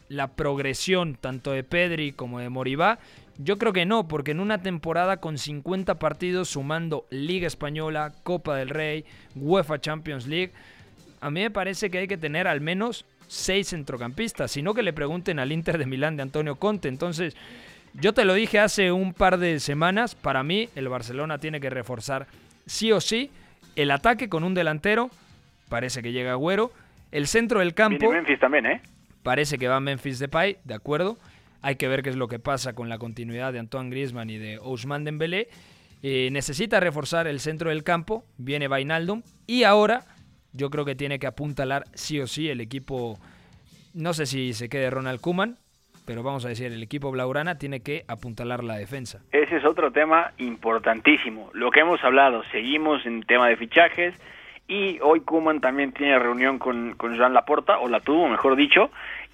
la 0.09 0.29
progresión 0.29 1.17
tanto 1.17 1.53
de 1.53 1.65
Pedri 1.65 2.13
como 2.13 2.41
de 2.41 2.49
Moribá? 2.49 2.99
Yo 3.39 3.59
creo 3.59 3.73
que 3.73 3.85
no, 3.85 4.07
porque 4.07 4.31
en 4.31 4.41
una 4.41 4.63
temporada 4.63 5.17
con 5.17 5.39
50 5.39 5.99
partidos 5.99 6.51
sumando 6.51 7.07
Liga 7.11 7.47
Española, 7.47 8.13
Copa 8.23 8.57
del 8.57 8.69
Rey, 8.69 9.05
UEFA 9.35 9.81
Champions 9.81 10.27
League, 10.27 10.53
a 11.21 11.31
mí 11.31 11.41
me 11.41 11.51
parece 11.51 11.91
que 11.91 11.99
hay 11.99 12.07
que 12.07 12.17
tener 12.17 12.47
al 12.47 12.61
menos 12.61 13.07
seis 13.27 13.71
centrocampistas, 13.71 14.51
sino 14.51 14.75
que 14.75 14.83
le 14.83 14.93
pregunten 14.93 15.39
al 15.39 15.53
Inter 15.53 15.79
de 15.79 15.87
Milán 15.87 16.17
de 16.17 16.23
Antonio 16.23 16.57
Conte. 16.57 16.89
Entonces, 16.89 17.35
yo 17.95 18.13
te 18.13 18.25
lo 18.25 18.35
dije 18.35 18.59
hace 18.59 18.93
un 18.93 19.15
par 19.15 19.39
de 19.39 19.59
semanas, 19.61 20.15
para 20.15 20.43
mí 20.43 20.69
el 20.75 20.89
Barcelona 20.89 21.39
tiene 21.39 21.61
que 21.61 21.71
reforzar 21.71 22.27
sí 22.67 22.93
o 22.93 23.01
sí 23.01 23.31
el 23.77 23.91
ataque 23.91 24.29
con 24.29 24.45
un 24.45 24.55
delantero, 24.55 25.11
parece 25.69 26.03
que 26.03 26.13
llega 26.13 26.33
Agüero, 26.33 26.73
el 27.13 27.27
centro 27.27 27.61
del 27.61 27.75
campo, 27.75 27.99
Viene 27.99 28.17
Memphis 28.17 28.41
también, 28.41 28.67
¿eh? 28.67 28.81
parece 29.23 29.59
que 29.59 29.69
va 29.69 29.81
Memphis 29.81 30.19
Depay, 30.19 30.59
de 30.65 30.75
acuerdo. 30.75 31.17
Hay 31.63 31.77
que 31.77 31.89
ver 31.89 32.03
qué 32.03 32.11
es 32.11 32.17
lo 32.17 32.29
que 32.29 32.39
pasa 32.39 32.75
con 32.75 32.89
la 32.89 32.99
continuidad 32.99 33.53
de 33.53 33.59
Antoine 33.59 33.91
Griezmann 33.91 34.29
y 34.29 34.37
de 34.37 34.59
Ousmane 34.59 35.05
Dembélé. 35.05 35.49
Eh, 36.03 36.29
necesita 36.31 36.81
reforzar 36.81 37.27
el 37.27 37.41
centro 37.41 37.71
del 37.71 37.83
campo, 37.83 38.25
viene 38.37 38.69
Vainaldum 38.69 39.23
y 39.47 39.63
ahora 39.63 40.05
yo 40.53 40.69
creo 40.69 40.85
que 40.85 40.95
tiene 40.95 41.19
que 41.19 41.27
apuntalar 41.27 41.85
sí 41.95 42.21
o 42.21 42.27
sí 42.27 42.51
el 42.51 42.61
equipo, 42.61 43.19
no 43.95 44.13
sé 44.13 44.27
si 44.27 44.53
se 44.53 44.69
quede 44.69 44.91
Ronald 44.91 45.21
Kuman, 45.21 45.57
pero 46.07 46.23
vamos 46.23 46.45
a 46.45 46.49
decir, 46.49 46.71
el 46.71 46.83
equipo 46.83 47.11
Blaugrana 47.11 47.57
tiene 47.57 47.81
que 47.81 48.05
apuntalar 48.09 48.63
la 48.63 48.77
defensa. 48.77 49.23
Ese 49.33 49.57
es 49.57 49.65
otro 49.65 49.91
tema 49.91 50.33
importantísimo. 50.37 51.51
Lo 51.55 51.71
que 51.71 51.81
hemos 51.81 52.03
hablado, 52.05 52.43
seguimos 52.53 53.07
en 53.07 53.23
tema 53.23 53.49
de 53.49 53.57
fichajes 53.57 54.15
y 54.69 54.99
hoy 55.03 55.21
Kuman 55.21 55.61
también 55.61 55.93
tiene 55.93 56.19
reunión 56.19 56.59
con, 56.59 56.95
con 56.97 57.17
Joan 57.17 57.35
Laporta, 57.35 57.79
o 57.79 57.89
la 57.89 58.01
tuvo, 58.01 58.29
mejor 58.29 58.57
dicho, 58.57 58.91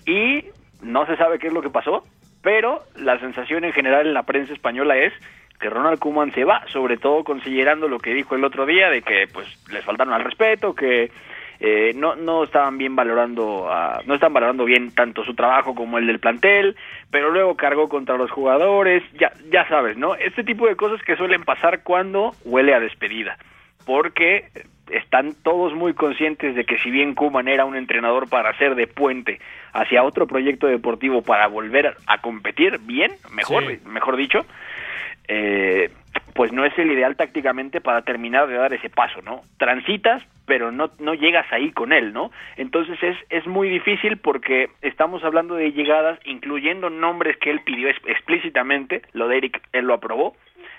y 0.06 0.44
no 0.82 1.06
se 1.06 1.16
sabe 1.16 1.38
qué 1.38 1.48
es 1.48 1.52
lo 1.52 1.62
que 1.62 1.70
pasó, 1.70 2.04
pero 2.42 2.80
la 2.96 3.18
sensación 3.20 3.64
en 3.64 3.72
general 3.72 4.06
en 4.06 4.14
la 4.14 4.22
prensa 4.24 4.52
española 4.52 4.96
es 4.96 5.12
que 5.60 5.68
Ronald 5.68 5.98
Koeman 5.98 6.32
se 6.32 6.44
va, 6.44 6.62
sobre 6.68 6.96
todo 6.96 7.22
considerando 7.22 7.86
lo 7.86 7.98
que 7.98 8.14
dijo 8.14 8.34
el 8.34 8.44
otro 8.44 8.64
día 8.64 8.88
de 8.88 9.02
que 9.02 9.28
pues 9.32 9.46
les 9.70 9.84
faltaron 9.84 10.14
al 10.14 10.24
respeto, 10.24 10.74
que 10.74 11.10
eh, 11.62 11.92
no 11.94 12.16
no 12.16 12.44
estaban 12.44 12.78
bien 12.78 12.96
valorando 12.96 13.70
a- 13.70 14.00
no 14.06 14.14
están 14.14 14.32
valorando 14.32 14.64
bien 14.64 14.90
tanto 14.94 15.22
su 15.22 15.34
trabajo 15.34 15.74
como 15.74 15.98
el 15.98 16.06
del 16.06 16.18
plantel, 16.18 16.74
pero 17.10 17.28
luego 17.30 17.54
cargó 17.56 17.90
contra 17.90 18.16
los 18.16 18.30
jugadores, 18.30 19.02
ya 19.20 19.30
ya 19.50 19.68
sabes, 19.68 19.98
¿no? 19.98 20.14
Este 20.14 20.42
tipo 20.44 20.66
de 20.66 20.76
cosas 20.76 21.02
que 21.02 21.16
suelen 21.16 21.42
pasar 21.44 21.82
cuando 21.82 22.32
huele 22.46 22.72
a 22.72 22.80
despedida, 22.80 23.36
porque 23.84 24.46
están 24.92 25.34
todos 25.42 25.72
muy 25.74 25.94
conscientes 25.94 26.54
de 26.54 26.64
que 26.64 26.78
si 26.78 26.90
bien 26.90 27.14
Kuman 27.14 27.48
era 27.48 27.64
un 27.64 27.76
entrenador 27.76 28.28
para 28.28 28.50
hacer 28.50 28.74
de 28.74 28.86
puente 28.86 29.40
hacia 29.72 30.02
otro 30.02 30.26
proyecto 30.26 30.66
deportivo 30.66 31.22
para 31.22 31.46
volver 31.46 31.94
a 32.06 32.20
competir 32.20 32.78
bien, 32.82 33.12
mejor 33.32 33.64
Sí. 33.66 33.78
mejor 33.86 34.16
dicho, 34.16 34.44
eh, 35.28 35.90
pues 36.34 36.52
no 36.52 36.64
es 36.64 36.76
el 36.78 36.90
ideal 36.90 37.16
tácticamente 37.16 37.80
para 37.80 38.02
terminar 38.02 38.46
de 38.48 38.54
dar 38.54 38.72
ese 38.72 38.88
paso, 38.90 39.20
¿no? 39.22 39.42
Transitas, 39.58 40.22
pero 40.46 40.72
no, 40.72 40.90
no 40.98 41.14
llegas 41.14 41.46
ahí 41.52 41.70
con 41.70 41.92
él, 41.92 42.12
¿no? 42.12 42.30
Entonces 42.56 43.00
es, 43.02 43.16
es 43.28 43.46
muy 43.46 43.68
difícil 43.68 44.16
porque 44.16 44.70
estamos 44.82 45.22
hablando 45.22 45.54
de 45.54 45.72
llegadas, 45.72 46.18
incluyendo 46.24 46.90
nombres 46.90 47.36
que 47.38 47.50
él 47.50 47.60
pidió 47.64 47.88
ex- 47.88 48.06
explícitamente, 48.06 49.02
lo 49.12 49.28
de 49.28 49.36
Eric, 49.38 49.60
él 49.72 49.84
lo 49.86 49.94
aprobó, 49.94 50.34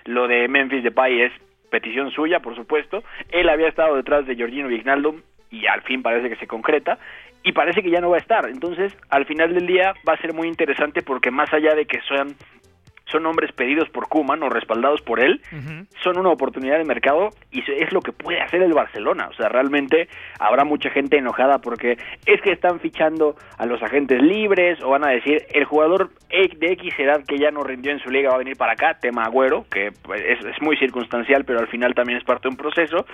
lo 0.05 0.27
de 0.27 0.47
Memphis 0.47 0.83
Depay 0.83 1.21
es 1.21 1.31
petición 1.71 2.11
suya, 2.11 2.41
por 2.41 2.55
supuesto, 2.55 3.03
él 3.29 3.49
había 3.49 3.69
estado 3.69 3.95
detrás 3.95 4.27
de 4.27 4.35
Georgino 4.35 4.67
Vignaldum 4.67 5.21
y 5.49 5.65
al 5.65 5.81
fin 5.81 6.03
parece 6.03 6.29
que 6.29 6.35
se 6.35 6.47
concreta, 6.47 6.99
y 7.43 7.53
parece 7.53 7.81
que 7.81 7.89
ya 7.89 8.01
no 8.01 8.11
va 8.11 8.17
a 8.17 8.19
estar, 8.19 8.47
entonces 8.47 8.95
al 9.09 9.25
final 9.25 9.53
del 9.53 9.65
día 9.65 9.93
va 10.07 10.13
a 10.13 10.21
ser 10.21 10.33
muy 10.33 10.47
interesante 10.47 11.01
porque 11.01 11.31
más 11.31 11.51
allá 11.51 11.73
de 11.73 11.85
que 11.85 11.99
sean 12.01 12.35
son 13.11 13.23
nombres 13.23 13.51
pedidos 13.51 13.89
por 13.89 14.07
Kuman 14.07 14.41
o 14.43 14.49
respaldados 14.49 15.01
por 15.01 15.19
él, 15.19 15.41
son 16.01 16.17
una 16.17 16.29
oportunidad 16.29 16.77
de 16.77 16.85
mercado 16.85 17.29
y 17.51 17.59
es 17.59 17.91
lo 17.91 18.01
que 18.01 18.11
puede 18.11 18.41
hacer 18.41 18.61
el 18.61 18.73
Barcelona. 18.73 19.27
O 19.29 19.33
sea, 19.33 19.49
realmente 19.49 20.07
habrá 20.39 20.63
mucha 20.63 20.89
gente 20.89 21.17
enojada 21.17 21.59
porque 21.59 21.97
es 22.25 22.41
que 22.41 22.51
están 22.51 22.79
fichando 22.79 23.35
a 23.57 23.65
los 23.65 23.81
agentes 23.83 24.21
libres 24.21 24.81
o 24.81 24.89
van 24.89 25.05
a 25.05 25.11
decir 25.11 25.45
el 25.53 25.65
jugador 25.65 26.09
de 26.29 26.71
X 26.73 26.93
edad 26.97 27.23
que 27.27 27.37
ya 27.37 27.51
no 27.51 27.63
rindió 27.63 27.91
en 27.91 27.99
su 27.99 28.09
liga 28.09 28.29
va 28.29 28.35
a 28.35 28.39
venir 28.39 28.55
para 28.57 28.73
acá, 28.73 28.97
tema 28.99 29.23
Agüero, 29.23 29.65
que 29.69 29.87
es, 29.87 30.45
es 30.45 30.61
muy 30.61 30.77
circunstancial, 30.77 31.43
pero 31.45 31.59
al 31.59 31.67
final 31.67 31.93
también 31.93 32.17
es 32.17 32.23
parte 32.23 32.43
de 32.43 32.49
un 32.49 32.57
proceso, 32.57 33.05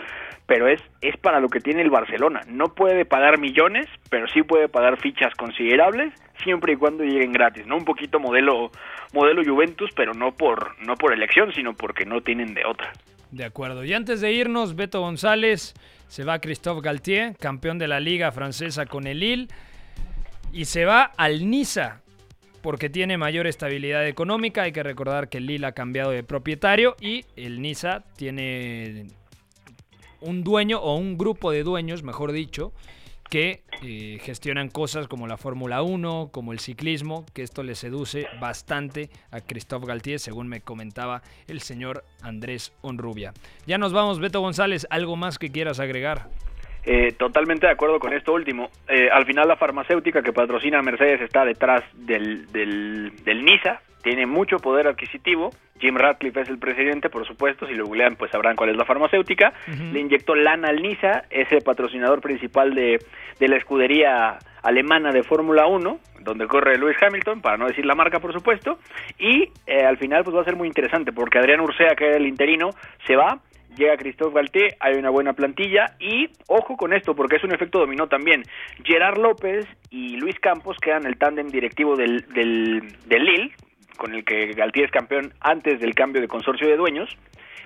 pero 0.45 0.67
es, 0.67 0.81
es 1.01 1.17
para 1.17 1.39
lo 1.39 1.49
que 1.49 1.59
tiene 1.59 1.81
el 1.81 1.89
Barcelona. 1.89 2.41
No 2.47 2.73
puede 2.75 3.05
pagar 3.05 3.39
millones, 3.39 3.87
pero 4.09 4.27
sí 4.27 4.43
puede 4.43 4.69
pagar 4.69 4.97
fichas 4.97 5.33
considerables 5.35 6.13
siempre 6.43 6.73
y 6.73 6.75
cuando 6.75 7.03
lleguen 7.03 7.31
gratis, 7.31 7.65
¿no? 7.65 7.77
Un 7.77 7.85
poquito 7.85 8.19
modelo 8.19 8.71
modelo 9.13 9.43
Juventus, 9.43 9.89
pero 9.95 10.13
no 10.13 10.33
por 10.33 10.75
no 10.83 10.95
por 10.95 11.13
elección, 11.13 11.53
sino 11.53 11.73
porque 11.73 12.05
no 12.05 12.21
tienen 12.21 12.53
de 12.53 12.65
otra. 12.65 12.91
De 13.31 13.43
acuerdo. 13.43 13.83
Y 13.83 13.93
antes 13.93 14.21
de 14.21 14.31
irnos, 14.31 14.75
Beto 14.75 15.01
González 15.01 15.73
se 16.07 16.23
va 16.23 16.35
a 16.35 16.39
Christophe 16.39 16.81
Galtier, 16.81 17.35
campeón 17.37 17.77
de 17.77 17.87
la 17.87 17.99
liga 17.99 18.31
francesa 18.31 18.85
con 18.85 19.07
el 19.07 19.19
Lille, 19.19 19.47
y 20.53 20.65
se 20.65 20.85
va 20.85 21.03
al 21.03 21.49
Niza 21.49 22.01
porque 22.61 22.89
tiene 22.89 23.17
mayor 23.17 23.47
estabilidad 23.47 24.07
económica. 24.07 24.63
Hay 24.63 24.71
que 24.71 24.83
recordar 24.83 25.29
que 25.29 25.37
el 25.37 25.45
Lille 25.45 25.65
ha 25.65 25.73
cambiado 25.73 26.11
de 26.11 26.23
propietario 26.23 26.95
y 26.99 27.25
el 27.35 27.61
Niza 27.61 28.03
tiene 28.15 29.07
un 30.21 30.43
dueño 30.43 30.79
o 30.79 30.95
un 30.95 31.17
grupo 31.17 31.51
de 31.51 31.63
dueños, 31.63 32.03
mejor 32.03 32.31
dicho, 32.31 32.73
que 33.29 33.63
eh, 33.81 34.19
gestionan 34.21 34.69
cosas 34.69 35.07
como 35.07 35.27
la 35.27 35.37
Fórmula 35.37 35.81
1, 35.81 36.29
como 36.31 36.53
el 36.53 36.59
ciclismo, 36.59 37.25
que 37.33 37.43
esto 37.43 37.63
le 37.63 37.75
seduce 37.75 38.27
bastante 38.39 39.09
a 39.31 39.41
Christophe 39.41 39.87
Galtier, 39.87 40.19
según 40.19 40.47
me 40.47 40.61
comentaba 40.61 41.21
el 41.47 41.61
señor 41.61 42.05
Andrés 42.21 42.73
Onrubia. 42.81 43.33
Ya 43.65 43.77
nos 43.77 43.93
vamos, 43.93 44.19
Beto 44.19 44.41
González, 44.41 44.87
¿algo 44.89 45.15
más 45.15 45.39
que 45.39 45.51
quieras 45.51 45.79
agregar? 45.79 46.29
Eh, 46.89 47.11
totalmente 47.17 47.67
de 47.67 47.73
acuerdo 47.73 47.99
con 47.99 48.13
esto 48.13 48.31
último. 48.31 48.69
Eh, 48.87 49.09
al 49.11 49.25
final 49.25 49.45
la 49.45 49.57
farmacéutica 49.57 50.21
que 50.21 50.31
patrocina 50.31 50.79
a 50.79 50.81
Mercedes 50.81 51.19
está 51.19 51.43
detrás 51.43 51.83
del, 51.93 52.49
del, 52.53 53.11
del 53.25 53.43
NISA, 53.43 53.81
tiene 54.01 54.25
mucho 54.25 54.55
poder 54.59 54.87
adquisitivo. 54.87 55.49
Jim 55.81 55.97
Ratcliffe 55.97 56.39
es 56.39 56.47
el 56.47 56.59
presidente, 56.59 57.09
por 57.09 57.27
supuesto, 57.27 57.67
si 57.67 57.73
lo 57.73 57.85
googlean 57.85 58.15
pues 58.15 58.31
sabrán 58.31 58.55
cuál 58.55 58.69
es 58.69 58.77
la 58.77 58.85
farmacéutica. 58.85 59.51
Le 59.91 59.99
inyectó 59.99 60.33
lana 60.33 60.69
al 60.69 60.81
NISA, 60.81 61.25
ese 61.29 61.59
patrocinador 61.59 62.21
principal 62.21 62.73
de, 62.73 62.99
de 63.37 63.47
la 63.49 63.57
escudería 63.57 64.39
alemana 64.63 65.11
de 65.11 65.23
Fórmula 65.23 65.67
1, 65.67 65.99
donde 66.21 66.47
corre 66.47 66.77
Lewis 66.77 66.97
Hamilton, 67.01 67.41
para 67.41 67.57
no 67.57 67.67
decir 67.67 67.85
la 67.85 67.95
marca, 67.95 68.19
por 68.19 68.33
supuesto, 68.33 68.79
y 69.19 69.49
eh, 69.65 69.85
al 69.85 69.97
final 69.97 70.23
pues 70.23 70.35
va 70.35 70.41
a 70.41 70.45
ser 70.45 70.55
muy 70.55 70.67
interesante, 70.67 71.11
porque 71.11 71.39
Adrián 71.39 71.61
Ursea, 71.61 71.95
que 71.95 72.05
era 72.05 72.17
el 72.17 72.27
interino, 72.27 72.69
se 73.05 73.15
va, 73.15 73.39
llega 73.77 73.97
Christophe 73.97 74.35
Galté, 74.35 74.75
hay 74.79 74.95
una 74.95 75.09
buena 75.09 75.33
plantilla 75.33 75.95
y 75.99 76.29
ojo 76.47 76.75
con 76.75 76.93
esto 76.93 77.15
porque 77.15 77.37
es 77.37 77.43
un 77.43 77.53
efecto 77.53 77.79
dominó 77.79 78.07
también. 78.07 78.43
Gerard 78.83 79.17
López 79.17 79.65
y 79.89 80.17
Luis 80.17 80.39
Campos 80.39 80.77
quedan 80.81 81.05
el 81.05 81.17
tándem 81.17 81.47
directivo 81.47 81.95
del, 81.95 82.25
del, 82.33 82.81
del 83.05 83.23
Lille, 83.23 83.51
con 83.97 84.13
el 84.13 84.23
que 84.25 84.53
Galtier 84.53 84.85
es 84.85 84.91
campeón 84.91 85.33
antes 85.41 85.79
del 85.79 85.95
cambio 85.95 86.21
de 86.21 86.27
consorcio 86.27 86.67
de 86.67 86.77
dueños, 86.77 87.09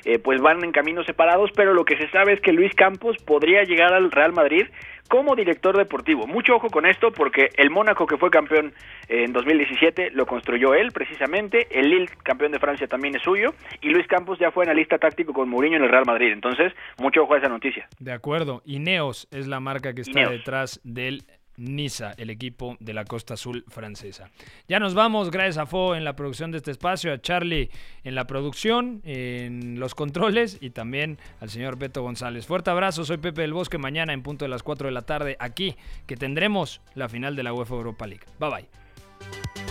eh, 0.05 0.19
pues 0.19 0.41
van 0.41 0.63
en 0.63 0.71
caminos 0.71 1.05
separados, 1.05 1.51
pero 1.55 1.73
lo 1.73 1.85
que 1.85 1.97
se 1.97 2.09
sabe 2.09 2.33
es 2.33 2.41
que 2.41 2.53
Luis 2.53 2.73
Campos 2.75 3.17
podría 3.25 3.63
llegar 3.63 3.93
al 3.93 4.11
Real 4.11 4.33
Madrid 4.33 4.67
como 5.11 5.35
director 5.35 5.77
deportivo. 5.77 6.25
Mucho 6.25 6.55
ojo 6.55 6.69
con 6.69 6.85
esto 6.85 7.11
porque 7.11 7.49
el 7.57 7.69
Mónaco 7.69 8.05
que 8.05 8.17
fue 8.17 8.29
campeón 8.29 8.73
en 9.09 9.33
2017 9.33 10.11
lo 10.11 10.25
construyó 10.25 10.73
él 10.73 10.93
precisamente, 10.93 11.67
el 11.69 11.89
Lille 11.89 12.09
campeón 12.23 12.53
de 12.53 12.59
Francia 12.59 12.87
también 12.87 13.15
es 13.15 13.21
suyo 13.21 13.53
y 13.81 13.89
Luis 13.89 14.07
Campos 14.07 14.39
ya 14.39 14.51
fue 14.51 14.63
analista 14.63 14.97
táctico 14.97 15.33
con 15.33 15.49
Mourinho 15.49 15.75
en 15.75 15.83
el 15.83 15.89
Real 15.89 16.05
Madrid. 16.05 16.31
Entonces, 16.31 16.71
mucho 16.97 17.23
ojo 17.23 17.33
a 17.33 17.39
esa 17.39 17.49
noticia. 17.49 17.89
De 17.99 18.13
acuerdo, 18.13 18.61
Ineos 18.63 19.27
es 19.31 19.47
la 19.47 19.59
marca 19.59 19.93
que 19.93 20.01
está 20.01 20.29
detrás 20.29 20.79
del 20.85 21.23
Niza, 21.61 22.13
el 22.17 22.29
equipo 22.29 22.77
de 22.79 22.93
la 22.93 23.05
Costa 23.05 23.35
Azul 23.35 23.63
francesa. 23.67 24.29
Ya 24.67 24.79
nos 24.79 24.93
vamos, 24.93 25.31
gracias 25.31 25.57
a 25.57 25.65
Fo 25.65 25.95
en 25.95 26.03
la 26.03 26.15
producción 26.15 26.51
de 26.51 26.57
este 26.57 26.71
espacio, 26.71 27.13
a 27.13 27.21
Charlie 27.21 27.69
en 28.03 28.15
la 28.15 28.25
producción, 28.25 29.01
en 29.03 29.79
los 29.79 29.95
controles 29.95 30.57
y 30.59 30.71
también 30.71 31.17
al 31.39 31.49
señor 31.49 31.77
Beto 31.77 32.01
González. 32.01 32.45
Fuerte 32.45 32.71
abrazo, 32.71 33.05
soy 33.05 33.17
Pepe 33.17 33.41
del 33.41 33.53
Bosque, 33.53 33.77
mañana 33.77 34.13
en 34.13 34.23
punto 34.23 34.45
de 34.45 34.49
las 34.49 34.63
4 34.63 34.87
de 34.87 34.93
la 34.93 35.03
tarde 35.03 35.37
aquí, 35.39 35.75
que 36.07 36.17
tendremos 36.17 36.81
la 36.95 37.09
final 37.09 37.35
de 37.35 37.43
la 37.43 37.53
UEFA 37.53 37.75
Europa 37.75 38.07
League. 38.07 38.25
Bye 38.39 38.49
bye. 38.49 39.70